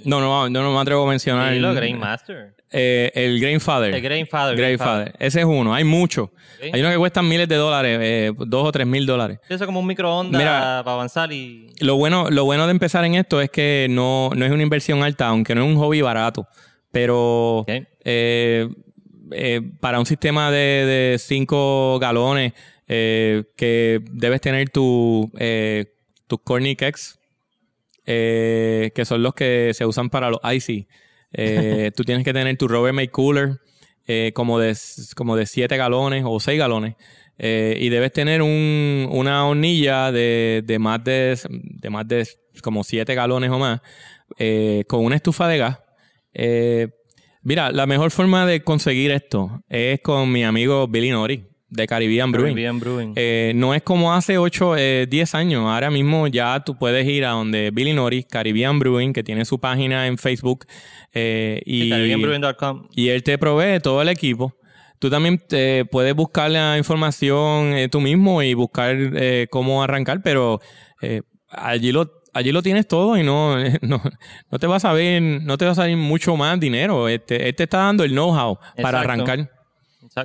No, 0.04 0.20
no, 0.20 0.48
no, 0.48 0.62
no 0.62 0.74
me 0.74 0.80
atrevo 0.80 1.06
a 1.06 1.08
mencionar. 1.08 1.52
el, 1.52 1.74
Grain 1.74 1.98
Master. 1.98 2.54
Eh, 2.72 3.12
el 3.14 3.40
Grain 3.40 3.60
Father. 3.60 3.94
El 3.94 4.02
Grain 4.02 4.26
Father. 4.26 5.14
Ese 5.18 5.40
es 5.40 5.46
uno. 5.46 5.72
Hay 5.72 5.84
muchos. 5.84 6.30
Hay 6.60 6.80
unos 6.80 6.92
que 6.92 6.98
cuestan 6.98 7.28
miles 7.28 7.48
de 7.48 7.54
dólares, 7.54 7.98
eh, 8.02 8.32
dos 8.36 8.66
o 8.66 8.72
tres 8.72 8.86
mil 8.86 9.06
dólares. 9.06 9.38
Eso 9.48 9.64
es 9.64 9.66
como 9.66 9.80
un 9.80 9.86
microondas 9.86 10.42
para 10.42 10.78
avanzar 10.80 11.32
y. 11.32 11.68
Lo 11.78 11.96
bueno, 11.96 12.28
lo 12.30 12.44
bueno 12.44 12.66
de 12.66 12.72
empezar 12.72 13.04
en 13.04 13.14
esto 13.14 13.40
es 13.40 13.48
que 13.48 13.86
no, 13.88 14.30
no 14.34 14.44
es 14.44 14.50
una 14.50 14.62
inversión 14.62 15.02
alta, 15.04 15.28
aunque 15.28 15.54
no 15.54 15.64
es 15.64 15.68
un 15.68 15.76
hobby 15.76 16.00
barato. 16.00 16.48
Pero 16.90 17.64
para 19.80 20.00
un 20.00 20.06
sistema 20.06 20.50
de, 20.50 21.16
cinco 21.20 22.00
galones 22.00 22.54
que 22.88 24.00
debes 24.10 24.40
tener 24.40 24.70
tu, 24.70 25.30
tus 26.26 26.40
Cornic 26.42 26.82
X 26.82 27.19
eh, 28.12 28.90
que 28.92 29.04
son 29.04 29.22
los 29.22 29.34
que 29.34 29.70
se 29.72 29.86
usan 29.86 30.10
para 30.10 30.30
los 30.30 30.40
icy. 30.52 30.88
Eh, 31.32 31.92
tú 31.96 32.02
tienes 32.02 32.24
que 32.24 32.32
tener 32.32 32.56
tu 32.56 32.66
Robert 32.66 32.92
May 32.92 33.06
Cooler 33.06 33.60
eh, 34.08 34.32
como, 34.34 34.58
de, 34.58 34.76
como 35.14 35.36
de 35.36 35.46
7 35.46 35.76
galones 35.76 36.24
o 36.26 36.40
6 36.40 36.58
galones. 36.58 36.96
y 37.38 37.88
debes 37.88 38.12
tener 38.12 38.42
un, 38.42 39.08
una 39.10 39.46
hornilla 39.46 40.10
de, 40.10 40.62
de, 40.64 40.78
más 40.80 41.04
de, 41.04 41.38
de 41.48 41.90
más 41.90 42.08
de 42.08 42.28
como 42.62 42.82
7 42.82 43.14
galones 43.14 43.50
o 43.50 43.58
más 43.58 43.80
con 44.88 45.04
una 45.04 45.14
estufa 45.14 45.46
de 45.46 45.58
gas. 45.58 45.78
mira, 47.42 47.70
la 47.70 47.86
mejor 47.86 48.10
forma 48.10 48.44
de 48.44 48.62
conseguir 48.64 49.12
esto 49.12 49.62
es 49.68 50.00
con 50.00 50.32
mi 50.32 50.42
amigo 50.42 50.88
Billy 50.88 51.10
Nori 51.10 51.44
de 51.70 51.86
Caribbean 51.86 52.32
Brewing. 52.32 53.12
Eh, 53.16 53.52
no 53.54 53.74
es 53.74 53.82
como 53.82 54.12
hace 54.12 54.38
8, 54.38 54.74
10 54.74 55.34
eh, 55.34 55.36
años. 55.36 55.64
Ahora 55.66 55.90
mismo 55.90 56.26
ya 56.26 56.62
tú 56.64 56.76
puedes 56.76 57.06
ir 57.06 57.24
a 57.24 57.30
donde 57.30 57.70
Billy 57.70 57.92
Norris, 57.92 58.26
Caribbean 58.26 58.78
Brewing, 58.78 59.12
que 59.12 59.22
tiene 59.22 59.44
su 59.44 59.58
página 59.58 60.06
en 60.06 60.18
Facebook. 60.18 60.66
Eh, 61.12 61.62
y, 61.64 61.92
y 62.92 63.08
él 63.08 63.22
te 63.22 63.38
provee 63.38 63.80
todo 63.80 64.02
el 64.02 64.08
equipo. 64.08 64.54
Tú 64.98 65.08
también 65.08 65.38
te 65.38 65.86
puedes 65.86 66.14
buscar 66.14 66.50
la 66.50 66.76
información 66.76 67.74
tú 67.90 68.00
mismo 68.00 68.42
y 68.42 68.52
buscar 68.52 68.96
cómo 69.48 69.82
arrancar, 69.82 70.20
pero 70.22 70.60
allí 71.48 71.90
lo 71.90 72.20
allí 72.32 72.52
lo 72.52 72.62
tienes 72.62 72.86
todo 72.86 73.16
y 73.16 73.22
no, 73.22 73.56
no, 73.82 74.02
no, 74.50 74.58
te 74.58 74.66
vas 74.66 74.84
a 74.84 74.92
ver, 74.92 75.22
no 75.22 75.56
te 75.56 75.64
vas 75.64 75.78
a 75.78 75.82
salir 75.82 75.96
mucho 75.96 76.36
más 76.36 76.58
dinero. 76.60 77.08
Este, 77.08 77.48
él 77.48 77.54
te 77.54 77.64
está 77.64 77.78
dando 77.78 78.04
el 78.04 78.12
know-how 78.12 78.58
para 78.80 79.00
arrancar. 79.00 79.50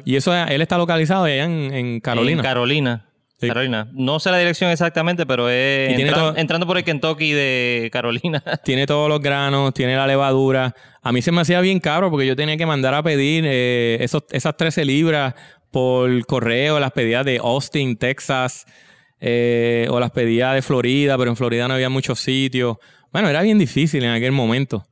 Y 0.06 0.16
eso, 0.16 0.34
él 0.36 0.62
está 0.62 0.78
localizado 0.78 1.26
allá 1.26 1.44
en, 1.44 2.00
Carolina. 2.00 2.42
En 2.42 2.44
Carolina. 2.44 3.06
Carolina. 3.40 3.90
No 3.94 4.20
sé 4.20 4.32
la 4.32 4.38
dirección 4.38 4.72
exactamente, 4.72 5.26
pero 5.26 5.50
es 5.50 6.00
entrando 6.36 6.66
por 6.66 6.78
el 6.78 6.84
Kentucky 6.84 7.32
de 7.32 7.90
Carolina. 7.92 8.42
Tiene 8.64 8.88
todos 8.88 9.10
los 9.10 9.20
granos, 9.20 9.74
tiene 9.74 9.96
la 9.96 10.08
levadura. 10.08 10.74
A 11.02 11.12
mí 11.12 11.22
se 11.22 11.32
me 11.32 11.42
hacía 11.42 11.62
bien 11.62 11.80
caro 11.80 12.10
porque 12.10 12.26
yo 12.26 12.36
tenía 12.36 12.58
que 12.58 12.66
mandar 12.66 12.94
a 12.94 13.04
pedir 13.04 13.44
eh, 13.46 13.98
esos, 14.00 14.24
esas 14.32 14.56
13 14.58 14.86
libras 14.86 15.36
por 15.70 16.26
correo, 16.26 16.80
las 16.80 16.92
pedía 16.92 17.24
de 17.24 17.38
Austin, 17.38 17.98
Texas, 17.98 18.66
eh, 19.20 19.88
o 19.90 20.00
las 20.00 20.12
pedía 20.12 20.54
de 20.54 20.62
Florida, 20.62 21.18
pero 21.18 21.30
en 21.30 21.36
Florida 21.36 21.68
no 21.68 21.74
había 21.74 21.90
muchos 21.90 22.20
sitios. 22.20 22.78
Bueno, 23.12 23.30
era 23.30 23.42
bien 23.42 23.60
difícil 23.60 24.04
en 24.04 24.12
aquel 24.12 24.32
momento. 24.32 24.88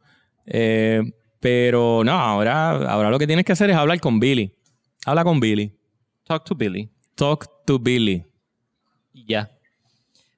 Eh, 0.46 1.02
pero 1.40 2.04
no, 2.04 2.14
ahora, 2.14 2.72
ahora 2.90 3.10
lo 3.10 3.20
que 3.20 3.28
tienes 3.28 3.46
que 3.46 3.54
hacer 3.54 3.70
es 3.70 3.76
hablar 3.76 4.00
con 4.00 4.20
Billy. 4.20 4.54
Habla 5.06 5.24
con 5.24 5.40
Billy. 5.40 5.72
Talk 6.24 6.46
to 6.46 6.56
Billy. 6.56 6.90
Talk 7.16 7.66
to 7.66 7.78
Billy. 7.78 8.26
Ya. 9.14 9.52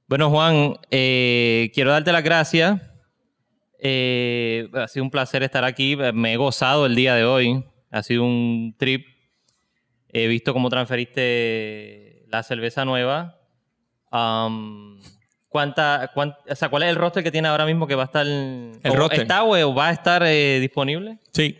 Bueno, 0.08 0.30
Juan, 0.30 0.78
eh, 0.90 1.72
quiero 1.74 1.92
darte 1.92 2.12
las 2.12 2.24
gracias. 2.24 2.82
Eh, 3.80 4.68
ha 4.74 4.88
sido 4.88 5.04
un 5.04 5.12
placer 5.12 5.44
estar 5.44 5.64
aquí. 5.64 5.96
Me 6.14 6.34
he 6.34 6.38
gozado 6.38 6.88
el 6.88 6.96
día 6.96 7.14
de 7.14 7.26
hoy. 7.26 7.64
Ha 7.92 8.02
sido 8.02 8.24
un 8.24 8.76
trip. 8.78 9.06
He 10.10 10.28
visto 10.28 10.54
cómo 10.54 10.70
transferiste 10.70 12.26
la 12.30 12.42
cerveza 12.42 12.86
nueva. 12.86 13.40
¿cuánta, 15.50 16.12
¿Cuál 16.14 16.36
es 16.48 16.90
el 16.90 16.96
roster 16.96 17.24
que 17.24 17.32
tiene 17.32 17.50
ahora 17.50 17.66
mismo 17.66 17.86
que 17.86 17.96
va 17.96 18.04
a 18.04 18.06
estar... 18.06 18.26
El 18.26 18.82
roster. 18.84 19.22
¿Está 19.22 19.44
o 19.44 19.76
va 19.76 19.90
a 19.90 19.92
estar 19.92 20.24
eh, 20.26 20.60
disponible? 20.60 21.20
Sí. 21.34 21.58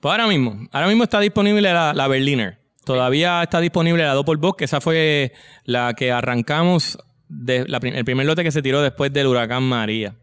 Pues 0.00 0.12
ahora 0.12 0.26
mismo, 0.26 0.66
ahora 0.72 0.88
mismo 0.88 1.04
está 1.04 1.20
disponible 1.20 1.60
la, 1.60 2.08
Berliner. 2.08 2.58
Todavía 2.84 3.42
está 3.42 3.60
disponible 3.60 4.02
la 4.02 4.14
Doppelbock, 4.14 4.58
que 4.58 4.64
esa 4.64 4.80
fue 4.80 5.32
la 5.64 5.92
que 5.94 6.10
arrancamos, 6.10 6.98
de, 7.28 7.66
el 7.68 8.04
primer 8.04 8.26
lote 8.26 8.42
que 8.42 8.50
se 8.50 8.62
tiró 8.62 8.80
después 8.80 9.12
del 9.12 9.26
huracán 9.26 9.62
María. 9.62 10.16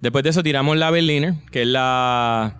Después 0.00 0.22
de 0.22 0.30
eso 0.30 0.42
tiramos 0.44 0.76
la 0.76 0.90
Berliner, 0.90 1.34
que 1.50 1.62
es 1.62 1.68
la... 1.68 2.56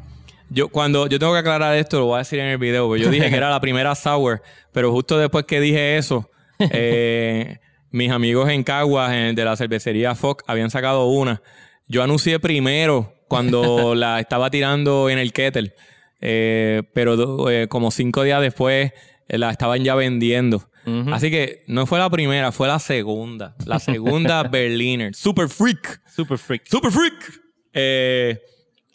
Yo 0.51 0.69
cuando 0.69 1.07
yo 1.07 1.21
tengo 1.21 1.33
que 1.33 1.39
aclarar 1.39 1.77
esto, 1.77 2.01
lo 2.01 2.07
voy 2.07 2.17
a 2.17 2.19
decir 2.19 2.41
en 2.41 2.47
el 2.47 2.59
video, 2.59 2.89
porque 2.89 3.05
yo 3.05 3.11
dije 3.11 3.31
que 3.31 3.37
era 3.37 3.49
la 3.49 3.61
primera 3.61 3.95
sour, 3.95 4.43
pero 4.73 4.91
justo 4.91 5.17
después 5.17 5.45
que 5.45 5.61
dije 5.61 5.97
eso, 5.97 6.29
eh, 6.59 7.59
mis 7.93 8.11
amigos 8.11 8.51
en 8.51 8.65
Caguas, 8.65 9.13
de 9.13 9.45
la 9.45 9.57
cervecería 9.57 10.17
Fox, 10.17 10.43
habían 10.49 10.71
sacado 10.71 11.07
una. 11.07 11.41
Yo 11.87 12.03
anuncié 12.03 12.41
primero 12.41 13.15
cuando 13.29 13.95
la 13.95 14.19
estaba 14.19 14.51
tirando 14.51 15.09
en 15.09 15.19
el 15.19 15.33
kettle. 15.33 15.73
Eh, 16.21 16.83
pero 16.95 17.49
eh, 17.51 17.69
como 17.69 17.91
cinco 17.91 18.23
días 18.23 18.41
después 18.41 18.93
eh, 19.29 19.39
la 19.39 19.51
estaban 19.51 19.83
ya 19.85 19.95
vendiendo. 19.95 20.67
Así 21.13 21.31
que 21.31 21.63
no 21.69 21.87
fue 21.87 22.01
la 22.01 22.11
primera, 22.11 22.51
fue 22.51 22.67
la 22.67 22.81
segunda. 22.81 23.55
La 23.65 23.79
segunda 23.79 24.43
Berliner. 24.51 25.15
Super 25.15 25.49
Freak. 25.49 26.01
Super 26.11 26.37
Freak. 26.37 26.67
Super 26.67 26.91
Freak. 26.91 27.41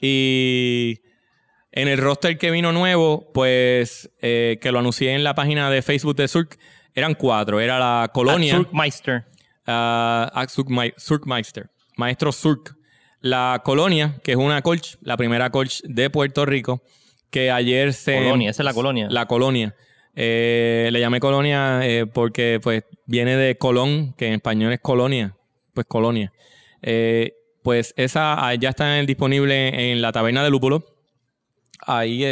y 0.01 0.99
en 1.71 1.87
el 1.87 1.97
roster 1.97 2.37
que 2.37 2.51
vino 2.51 2.73
nuevo, 2.73 3.31
pues 3.33 4.09
que 4.19 4.69
lo 4.73 4.79
anuncié 4.79 5.13
en 5.13 5.23
la 5.23 5.35
página 5.35 5.69
de 5.69 5.81
Facebook 5.81 6.17
de 6.17 6.27
Surk, 6.27 6.57
eran 6.93 7.13
cuatro. 7.13 7.61
Era 7.61 7.79
la 7.79 8.11
colonia. 8.11 8.55
Surkmeister. 8.55 9.25
Uh, 9.65 10.91
Surkmeister. 10.97 11.69
Maestro 11.95 12.33
Surk. 12.33 12.75
La 13.21 13.61
colonia, 13.63 14.19
que 14.21 14.33
es 14.33 14.37
una 14.37 14.61
colch, 14.61 14.97
la 15.01 15.15
primera 15.15 15.49
colch 15.49 15.81
de 15.83 16.09
Puerto 16.09 16.45
Rico 16.45 16.83
que 17.29 17.51
ayer 17.51 17.93
se... 17.93 18.17
Colonia, 18.17 18.51
esa 18.51 18.63
es 18.63 18.65
la 18.65 18.73
colonia. 18.73 19.07
La 19.09 19.25
colonia. 19.25 19.75
Eh, 20.15 20.89
le 20.91 20.99
llamé 20.99 21.19
colonia 21.19 21.81
eh, 21.83 22.05
porque 22.05 22.59
pues 22.63 22.83
viene 23.05 23.35
de 23.35 23.57
Colón, 23.57 24.13
que 24.13 24.27
en 24.27 24.33
español 24.33 24.71
es 24.71 24.79
colonia, 24.79 25.35
pues 25.73 25.85
colonia. 25.87 26.31
Eh, 26.81 27.33
pues 27.63 27.93
esa 27.97 28.47
ah, 28.47 28.55
ya 28.55 28.69
está 28.69 28.95
disponible 29.01 29.91
en 29.91 30.01
la 30.01 30.11
taberna 30.11 30.43
de 30.43 30.49
lúpulo. 30.49 30.85
Ahí 31.85 32.23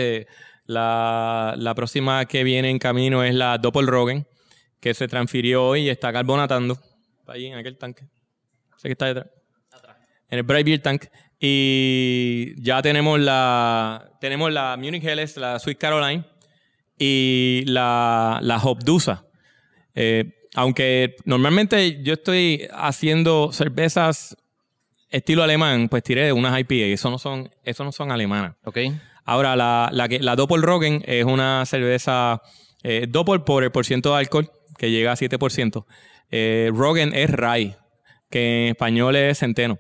la, 0.66 1.56
la, 1.58 1.76
próxima 1.76 2.26
que 2.26 2.44
viene 2.44 2.70
en 2.70 2.80
camino 2.80 3.24
es 3.24 3.36
la 3.36 3.58
Doppelrogen, 3.58 4.26
que 4.80 4.94
se 4.94 5.08
transfirió 5.08 5.66
hoy 5.66 5.82
y 5.82 5.90
está 5.90 6.14
carbonatando. 6.14 6.80
Ahí 7.28 7.48
en 7.48 7.56
aquel 7.56 7.78
tanque. 7.78 8.06
Sé 8.78 8.88
que 8.88 8.92
está 8.94 9.08
detrás. 9.08 9.28
Atrás. 9.72 9.98
En 10.30 10.40
el 10.40 10.44
Bright 10.44 10.66
Beer 10.66 10.82
Tank. 10.82 11.06
Y 11.46 12.54
ya 12.64 12.82
tenemos 12.82 13.20
la, 13.20 14.12
tenemos 14.22 14.50
la 14.50 14.78
Munich 14.78 15.04
Helles, 15.04 15.36
la 15.36 15.60
Sweet 15.60 15.78
Caroline 15.78 16.24
y 16.98 17.64
la, 17.66 18.40
la 18.42 18.60
Hopdusa. 18.60 19.26
Eh, 19.94 20.48
aunque 20.56 21.18
normalmente 21.26 22.02
yo 22.02 22.14
estoy 22.14 22.66
haciendo 22.74 23.52
cervezas 23.52 24.38
estilo 25.10 25.44
alemán, 25.44 25.90
pues 25.90 26.04
tiré 26.04 26.32
unas 26.32 26.58
IPA. 26.58 26.94
Eso 26.94 27.10
no 27.12 27.18
son, 27.18 27.52
eso 27.66 27.84
no 27.84 27.92
son 27.92 28.14
alemanas. 28.14 28.56
Ok. 28.64 28.78
Ahora, 29.26 29.58
la, 29.58 29.90
la, 29.92 30.08
que, 30.08 30.20
la 30.20 30.38
Doppelrogen 30.38 31.04
es 31.06 31.26
una 31.26 31.66
cerveza 31.66 32.42
eh, 32.84 33.06
Doppel 33.10 33.42
por 33.42 33.66
el 33.66 33.72
porciento 33.74 34.14
de 34.14 34.20
alcohol, 34.20 34.50
que 34.78 34.92
llega 34.92 35.12
a 35.12 35.18
7%. 35.18 35.86
Eh, 36.32 36.72
Rogen 36.74 37.14
es 37.14 37.30
rye, 37.30 37.76
que 38.30 38.64
en 38.64 38.70
español 38.70 39.18
es 39.18 39.40
centeno. 39.40 39.78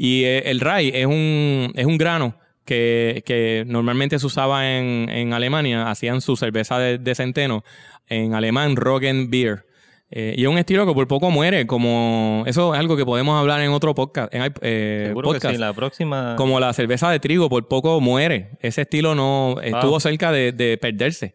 Y 0.00 0.22
eh, 0.24 0.44
el 0.48 0.60
rye 0.60 1.00
es 1.00 1.06
un, 1.06 1.72
es 1.74 1.84
un 1.84 1.98
grano 1.98 2.36
que, 2.64 3.24
que 3.26 3.64
normalmente 3.66 4.18
se 4.20 4.26
usaba 4.26 4.70
en, 4.70 5.08
en 5.10 5.32
Alemania. 5.32 5.90
Hacían 5.90 6.20
su 6.20 6.36
cerveza 6.36 6.78
de, 6.78 6.98
de 6.98 7.14
centeno. 7.16 7.64
En 8.06 8.32
alemán, 8.34 8.76
Rogen 8.76 9.28
Beer. 9.28 9.66
Eh, 10.10 10.36
y 10.38 10.44
es 10.44 10.48
un 10.48 10.56
estilo 10.56 10.86
que 10.86 10.94
por 10.94 11.06
poco 11.06 11.30
muere, 11.30 11.66
como 11.66 12.44
eso 12.46 12.72
es 12.72 12.80
algo 12.80 12.96
que 12.96 13.04
podemos 13.04 13.38
hablar 13.38 13.60
en 13.60 13.70
otro 13.72 13.94
podcast. 13.94 14.32
En, 14.32 14.54
eh, 14.62 15.04
Seguro 15.08 15.30
que 15.30 15.34
podcast. 15.34 15.54
sí, 15.56 15.60
la 15.60 15.72
próxima. 15.74 16.34
Como 16.36 16.60
la 16.60 16.72
cerveza 16.72 17.10
de 17.10 17.18
trigo, 17.18 17.50
por 17.50 17.66
poco 17.68 18.00
muere. 18.00 18.52
Ese 18.60 18.82
estilo 18.82 19.14
no 19.14 19.56
estuvo 19.62 19.98
cerca 20.00 20.30
de, 20.32 20.52
de 20.52 20.78
perderse. 20.78 21.34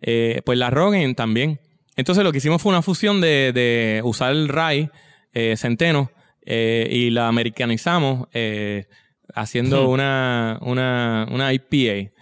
Eh, 0.00 0.40
pues 0.46 0.56
la 0.56 0.70
Rogen 0.70 1.14
también. 1.16 1.58
Entonces 1.96 2.24
lo 2.24 2.30
que 2.32 2.38
hicimos 2.38 2.62
fue 2.62 2.70
una 2.70 2.80
fusión 2.82 3.20
de, 3.20 3.52
de 3.52 4.00
usar 4.04 4.32
el 4.32 4.48
rye, 4.48 4.90
eh, 5.34 5.56
centeno, 5.56 6.10
eh, 6.44 6.88
y 6.90 7.10
la 7.10 7.28
americanizamos 7.28 8.28
eh, 8.32 8.86
haciendo 9.34 9.88
una, 9.88 10.58
una, 10.62 11.26
una 11.30 11.52
IPA. 11.52 12.12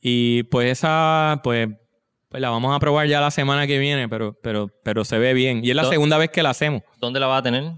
Y 0.00 0.44
pues 0.44 0.70
esa, 0.70 1.40
pues, 1.42 1.68
pues 2.28 2.40
la 2.40 2.50
vamos 2.50 2.74
a 2.74 2.78
probar 2.78 3.06
ya 3.08 3.20
la 3.20 3.30
semana 3.30 3.66
que 3.66 3.78
viene, 3.78 4.08
pero, 4.08 4.38
pero, 4.42 4.70
pero 4.82 5.04
se 5.04 5.18
ve 5.18 5.34
bien. 5.34 5.64
Y 5.64 5.70
es 5.70 5.76
la 5.76 5.84
segunda 5.84 6.18
vez 6.18 6.30
que 6.30 6.42
la 6.42 6.50
hacemos. 6.50 6.82
¿Dónde 7.00 7.20
la 7.20 7.26
vas 7.26 7.40
a 7.40 7.42
tener? 7.42 7.72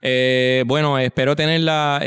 Eh, 0.00 0.64
bueno, 0.66 0.98
espero 0.98 1.34
tenerla 1.34 2.00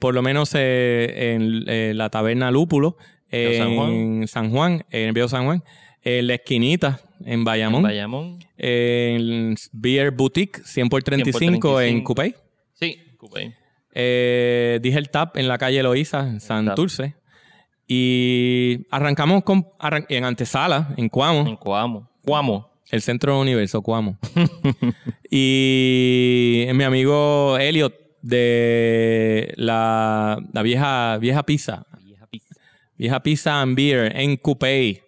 por 0.00 0.14
lo 0.14 0.22
menos 0.22 0.54
en 0.54 1.96
la 1.96 2.10
taberna 2.10 2.50
Lúpulo, 2.50 2.96
Viejo 3.30 3.64
San 3.64 3.76
Juan. 3.76 3.90
en 3.90 4.28
San 4.28 4.50
Juan, 4.50 4.84
en 4.90 5.14
Viejo 5.14 5.28
San 5.28 5.44
Juan, 5.44 5.62
en 6.02 6.26
la 6.26 6.34
esquinita, 6.34 7.00
en 7.24 7.44
Bayamón, 7.44 7.82
Bayamón. 7.82 8.38
en 8.56 9.54
Beer 9.72 10.10
Boutique, 10.12 10.60
100 10.64 10.88
por 10.88 11.02
35 11.02 11.80
en 11.80 12.02
35. 12.02 12.04
Coupé. 12.04 12.34
Sí, 12.74 12.96
Coupé. 13.16 13.54
Eh, 13.94 14.78
dije 14.82 14.98
el 14.98 15.10
tap 15.10 15.36
en 15.36 15.48
la 15.48 15.58
calle 15.58 15.82
Loíza, 15.82 16.20
en 16.20 16.38
Tap. 16.38 16.46
Santurce. 16.46 17.14
Y 17.86 18.86
arrancamos 18.90 19.42
con, 19.44 19.66
arran- 19.80 20.06
en 20.08 20.24
antesala, 20.24 20.94
en 20.96 21.08
Cuamo. 21.08 21.46
En 21.48 21.56
Coamo. 21.56 22.10
Coamo. 22.24 22.70
El 22.90 23.02
centro 23.02 23.40
universo, 23.40 23.82
Cuamo. 23.82 24.18
y 25.30 26.66
mi 26.74 26.84
amigo 26.84 27.58
Elliot 27.58 27.94
de 28.22 29.52
la, 29.56 30.38
la 30.52 30.62
vieja, 30.62 31.18
vieja 31.18 31.42
pizza. 31.44 31.84
Vieja 32.96 33.22
Pizza 33.22 33.60
and 33.60 33.76
Beer 33.76 34.10
en 34.16 34.36
Coupé. 34.36 35.04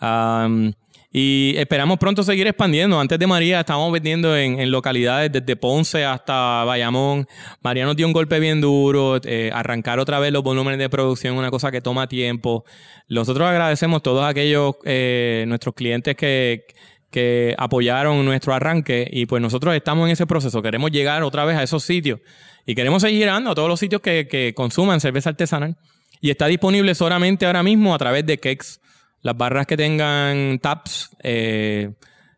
Um, 0.00 0.72
y 1.12 1.54
esperamos 1.56 1.98
pronto 1.98 2.22
seguir 2.22 2.46
expandiendo. 2.46 3.00
Antes 3.00 3.18
de 3.18 3.26
María 3.26 3.60
estábamos 3.60 3.90
vendiendo 3.90 4.36
en, 4.36 4.70
localidades 4.70 5.32
desde 5.32 5.56
Ponce 5.56 6.04
hasta 6.04 6.62
Bayamón. 6.64 7.26
María 7.62 7.84
nos 7.84 7.96
dio 7.96 8.06
un 8.06 8.12
golpe 8.12 8.38
bien 8.38 8.60
duro. 8.60 9.20
eh, 9.24 9.50
arrancar 9.52 9.98
otra 9.98 10.20
vez 10.20 10.32
los 10.32 10.44
volúmenes 10.44 10.78
de 10.78 10.88
producción 10.88 11.36
una 11.36 11.50
cosa 11.50 11.72
que 11.72 11.80
toma 11.80 12.06
tiempo. 12.06 12.64
Nosotros 13.08 13.48
agradecemos 13.48 13.98
a 13.98 14.02
todos 14.02 14.24
aquellos 14.24 14.76
eh, 14.84 15.44
nuestros 15.48 15.74
clientes 15.74 16.14
que, 16.14 16.66
que 17.10 17.56
apoyaron 17.58 18.24
nuestro 18.24 18.54
arranque 18.54 19.08
y 19.10 19.26
pues 19.26 19.42
nosotros 19.42 19.74
estamos 19.74 20.06
en 20.06 20.12
ese 20.12 20.28
proceso. 20.28 20.62
Queremos 20.62 20.92
llegar 20.92 21.24
otra 21.24 21.44
vez 21.44 21.56
a 21.56 21.64
esos 21.64 21.82
sitios 21.82 22.20
y 22.66 22.76
queremos 22.76 23.02
seguir 23.02 23.18
llegando 23.18 23.50
a 23.50 23.54
todos 23.56 23.68
los 23.68 23.80
sitios 23.80 24.00
que, 24.00 24.28
que 24.28 24.54
consuman 24.54 25.00
cerveza 25.00 25.30
artesanal. 25.30 25.76
Y 26.20 26.30
está 26.30 26.46
disponible 26.46 26.94
solamente 26.94 27.46
ahora 27.46 27.64
mismo 27.64 27.94
a 27.94 27.98
través 27.98 28.24
de 28.26 28.38
Kex. 28.38 28.80
Las 29.22 29.36
barras 29.36 29.66
que 29.66 29.76
tengan 29.76 30.58
taps, 30.60 31.10
eh, 31.22 31.92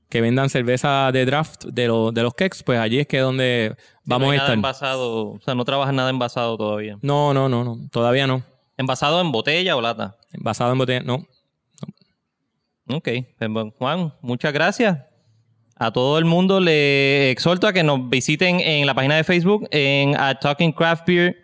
que 0.09 0.21
vendan 0.21 0.51
cerveza 0.51 1.11
de 1.13 1.25
draft 1.25 1.65
de, 1.67 1.87
lo- 1.87 2.13
de 2.13 2.23
los 2.23 2.35
Kex, 2.35 2.63
pues 2.63 2.79
allí 2.79 2.99
es 2.99 3.07
que 3.07 3.19
es 3.19 3.23
donde 3.23 3.77
vamos 4.05 4.27
no 4.27 4.33
a 4.33 4.35
nada 4.35 4.47
estar. 4.47 4.55
envasado. 4.57 5.31
O 5.31 5.41
sea, 5.41 5.55
no 5.55 5.65
trabajas 5.65 5.95
nada 5.95 6.11
envasado 6.11 6.57
todavía. 6.59 6.99
No, 7.03 7.33
no, 7.33 7.49
no, 7.49 7.65
no. 7.65 7.79
Todavía 7.91 8.27
no. 8.27 8.43
¿Envasado 8.77 9.21
en 9.21 9.31
botella 9.33 9.77
o 9.77 9.81
lata? 9.81 10.17
Basado 10.39 10.73
en 10.73 10.79
botella, 10.79 11.01
no. 11.05 11.27
Ok. 12.89 13.09
Pues, 13.39 13.51
Juan, 13.79 14.13
muchas 14.21 14.53
gracias. 14.53 14.99
A 15.77 15.91
todo 15.93 16.19
el 16.19 16.25
mundo 16.25 16.61
le 16.61 17.31
exhorto 17.31 17.67
a 17.67 17.73
que 17.73 17.83
nos 17.83 18.09
visiten 18.09 18.61
en 18.61 18.87
la 18.87 18.95
página 18.95 19.17
de 19.17 19.25
Facebook, 19.25 19.67
en 19.71 20.17
at 20.17 20.39
Talking 20.41 20.73
Craft 20.73 21.07
Beer, 21.07 21.37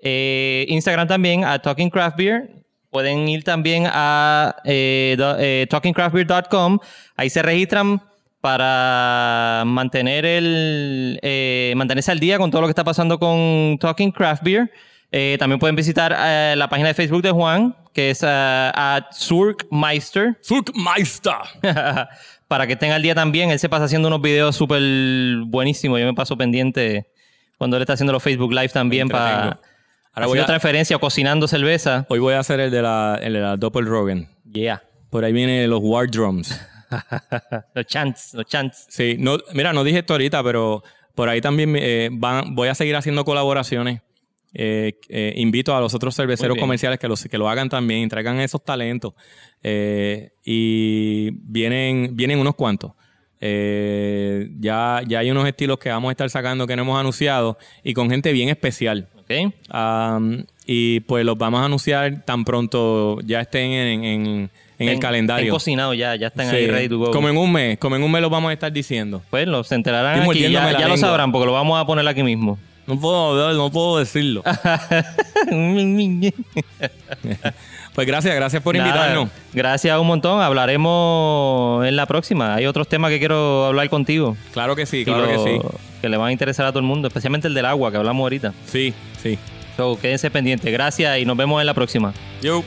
eh, 0.00 0.64
Instagram 0.68 1.06
también, 1.06 1.44
a 1.44 1.58
Talking 1.60 1.90
Craft 1.90 2.16
Beer. 2.16 2.63
Pueden 2.94 3.26
ir 3.28 3.42
también 3.42 3.88
a 3.88 4.54
eh, 4.62 5.16
eh, 5.40 5.66
talkingcraftbeer.com. 5.68 6.78
Ahí 7.16 7.28
se 7.28 7.42
registran 7.42 8.00
para 8.40 9.64
mantener 9.66 10.24
el 10.24 11.18
eh, 11.20 11.72
mantenerse 11.74 12.12
al 12.12 12.20
día 12.20 12.38
con 12.38 12.52
todo 12.52 12.60
lo 12.60 12.68
que 12.68 12.70
está 12.70 12.84
pasando 12.84 13.18
con 13.18 13.78
Talking 13.80 14.12
Craft 14.12 14.44
Beer. 14.44 14.70
También 15.40 15.58
pueden 15.58 15.74
visitar 15.74 16.12
la 16.56 16.68
página 16.68 16.86
de 16.86 16.94
Facebook 16.94 17.22
de 17.22 17.32
Juan, 17.32 17.74
que 17.92 18.10
es 18.10 18.22
at 18.22 19.06
Surkmeister. 19.10 20.38
Surkmeister. 20.40 21.34
para 22.46 22.68
que 22.68 22.74
estén 22.74 22.92
al 22.92 23.02
día 23.02 23.16
también. 23.16 23.50
Él 23.50 23.58
se 23.58 23.68
pasa 23.68 23.86
haciendo 23.86 24.06
unos 24.06 24.22
videos 24.22 24.54
súper 24.54 24.80
buenísimos. 25.46 25.98
Yo 25.98 26.06
me 26.06 26.14
paso 26.14 26.36
pendiente 26.36 27.08
cuando 27.58 27.76
él 27.76 27.82
está 27.82 27.94
haciendo 27.94 28.12
los 28.12 28.22
Facebook 28.22 28.52
Live 28.52 28.68
también 28.68 29.08
para 29.08 29.58
Ahora 30.14 30.26
voy 30.28 30.38
a- 30.38 30.46
transferencia 30.46 30.98
cocinando 30.98 31.48
cerveza. 31.48 32.06
Hoy 32.08 32.20
voy 32.20 32.34
a 32.34 32.38
hacer 32.38 32.60
el 32.60 32.70
de 32.70 32.82
la, 32.82 33.18
el 33.20 33.32
de 33.32 33.40
la 33.40 33.56
Doppelrogen. 33.56 34.28
Yeah. 34.52 34.82
Por 35.10 35.24
ahí 35.24 35.32
vienen 35.32 35.68
los 35.68 35.80
War 35.82 36.08
Drums. 36.08 36.60
los 37.74 37.86
chants, 37.86 38.34
los 38.34 38.46
chants. 38.46 38.86
Sí, 38.88 39.16
no, 39.18 39.38
mira, 39.52 39.72
no 39.72 39.82
dije 39.82 39.98
esto 39.98 40.14
ahorita, 40.14 40.42
pero 40.44 40.82
por 41.14 41.28
ahí 41.28 41.40
también 41.40 41.74
eh, 41.76 42.10
van, 42.12 42.54
voy 42.54 42.68
a 42.68 42.74
seguir 42.74 42.94
haciendo 42.96 43.24
colaboraciones. 43.24 44.02
Eh, 44.56 45.00
eh, 45.08 45.32
invito 45.36 45.74
a 45.74 45.80
los 45.80 45.94
otros 45.94 46.14
cerveceros 46.14 46.56
comerciales 46.58 47.00
que, 47.00 47.08
los, 47.08 47.24
que 47.24 47.38
lo 47.38 47.48
hagan 47.48 47.68
también 47.68 48.08
traigan 48.08 48.38
esos 48.38 48.64
talentos. 48.64 49.14
Eh, 49.62 50.30
y 50.44 51.30
vienen, 51.32 52.14
vienen 52.16 52.38
unos 52.38 52.54
cuantos. 52.54 52.92
Ya, 53.40 55.02
ya 55.06 55.18
hay 55.18 55.30
unos 55.30 55.46
estilos 55.46 55.78
que 55.78 55.90
vamos 55.90 56.08
a 56.08 56.12
estar 56.12 56.30
sacando 56.30 56.66
que 56.66 56.76
no 56.76 56.82
hemos 56.82 56.98
anunciado 56.98 57.58
y 57.82 57.92
con 57.92 58.08
gente 58.08 58.32
bien 58.32 58.48
especial. 58.48 59.08
Um, 59.72 60.44
y 60.66 61.00
pues 61.00 61.24
los 61.24 61.36
vamos 61.36 61.60
a 61.60 61.64
anunciar 61.66 62.22
tan 62.24 62.44
pronto 62.44 63.18
ya 63.22 63.40
estén 63.40 63.70
en, 63.72 64.04
en- 64.04 64.50
en 64.78 64.88
el 64.88 64.98
calendario. 64.98 65.42
estén 65.44 65.52
cocinados 65.54 65.96
ya, 65.96 66.16
ya 66.16 66.26
están 66.28 66.50
Sí. 66.50 66.56
ahí 66.56 66.66
ready 66.66 66.88
to 66.88 66.98
go. 66.98 67.10
Como 67.10 67.28
en 67.28 67.36
un 67.36 67.52
mes, 67.52 67.78
como 67.78 67.96
en 67.96 68.02
un 68.02 68.10
mes 68.10 68.20
los 68.22 68.30
vamos 68.30 68.50
a 68.50 68.52
estar 68.54 68.72
diciendo. 68.72 69.22
Pues 69.30 69.46
los 69.46 69.68
se 69.68 69.74
enterarán 69.76 70.20
Estoy 70.22 70.44
aquí. 70.44 70.52
Ya, 70.52 70.78
ya 70.78 70.88
lo 70.88 70.96
sabrán 70.96 71.30
porque 71.32 71.46
lo 71.46 71.52
vamos 71.52 71.80
a 71.80 71.86
poner 71.86 72.06
aquí 72.08 72.22
mismo. 72.22 72.58
No 72.86 72.98
puedo, 73.00 73.52
no 73.54 73.70
puedo 73.70 73.98
decirlo. 73.98 74.42
pues 77.94 78.06
gracias, 78.06 78.34
gracias 78.34 78.62
por 78.62 78.76
Nada, 78.76 78.88
invitarnos. 78.88 79.28
Gracias 79.52 79.98
un 79.98 80.06
montón. 80.06 80.40
Hablaremos 80.42 81.86
en 81.86 81.96
la 81.96 82.06
próxima. 82.06 82.54
Hay 82.54 82.66
otros 82.66 82.88
temas 82.88 83.10
que 83.10 83.18
quiero 83.18 83.64
hablar 83.66 83.88
contigo. 83.88 84.36
Claro 84.52 84.76
que 84.76 84.86
sí, 84.86 85.04
claro 85.04 85.26
que 85.26 85.34
lo- 85.34 85.44
sí. 85.44 85.58
que 86.02 86.08
le 86.08 86.16
van 86.16 86.28
a 86.28 86.32
interesar 86.32 86.66
a 86.66 86.70
todo 86.70 86.80
el 86.80 86.86
mundo, 86.86 87.08
especialmente 87.08 87.48
el 87.48 87.54
del 87.54 87.66
agua 87.66 87.90
que 87.90 87.96
hablamos 87.96 88.22
ahorita. 88.22 88.52
Sí, 88.66 88.92
sí. 89.22 89.38
So, 89.76 89.98
quédense 90.00 90.30
pendientes. 90.30 90.70
Gracias 90.72 91.18
y 91.18 91.24
nos 91.24 91.36
vemos 91.36 91.60
en 91.60 91.66
la 91.66 91.74
próxima. 91.74 92.12
Yo. 92.42 92.62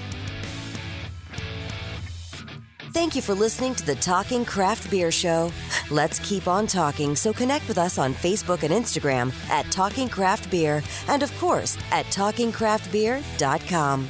Thank 2.94 3.16
you 3.16 3.22
for 3.22 3.36
listening 3.36 3.76
to 3.76 3.86
the 3.86 3.96
Talking 3.96 4.44
Craft 4.44 4.90
Beer 4.90 5.12
Show. 5.12 5.52
Let's 5.92 6.20
keep 6.20 6.48
on 6.48 6.66
talking, 6.66 7.16
so 7.16 7.32
connect 7.32 7.68
with 7.68 7.78
us 7.78 8.00
on 8.00 8.16
Facebook 8.16 8.64
and 8.64 8.74
Instagram 8.74 9.32
at 9.52 9.70
Talking 9.72 10.10
Craft 10.10 10.50
Beer 10.50 10.82
and, 11.08 11.22
of 11.22 11.32
course, 11.40 11.78
at 11.92 12.06
TalkingCraftBeer.com. 12.08 14.08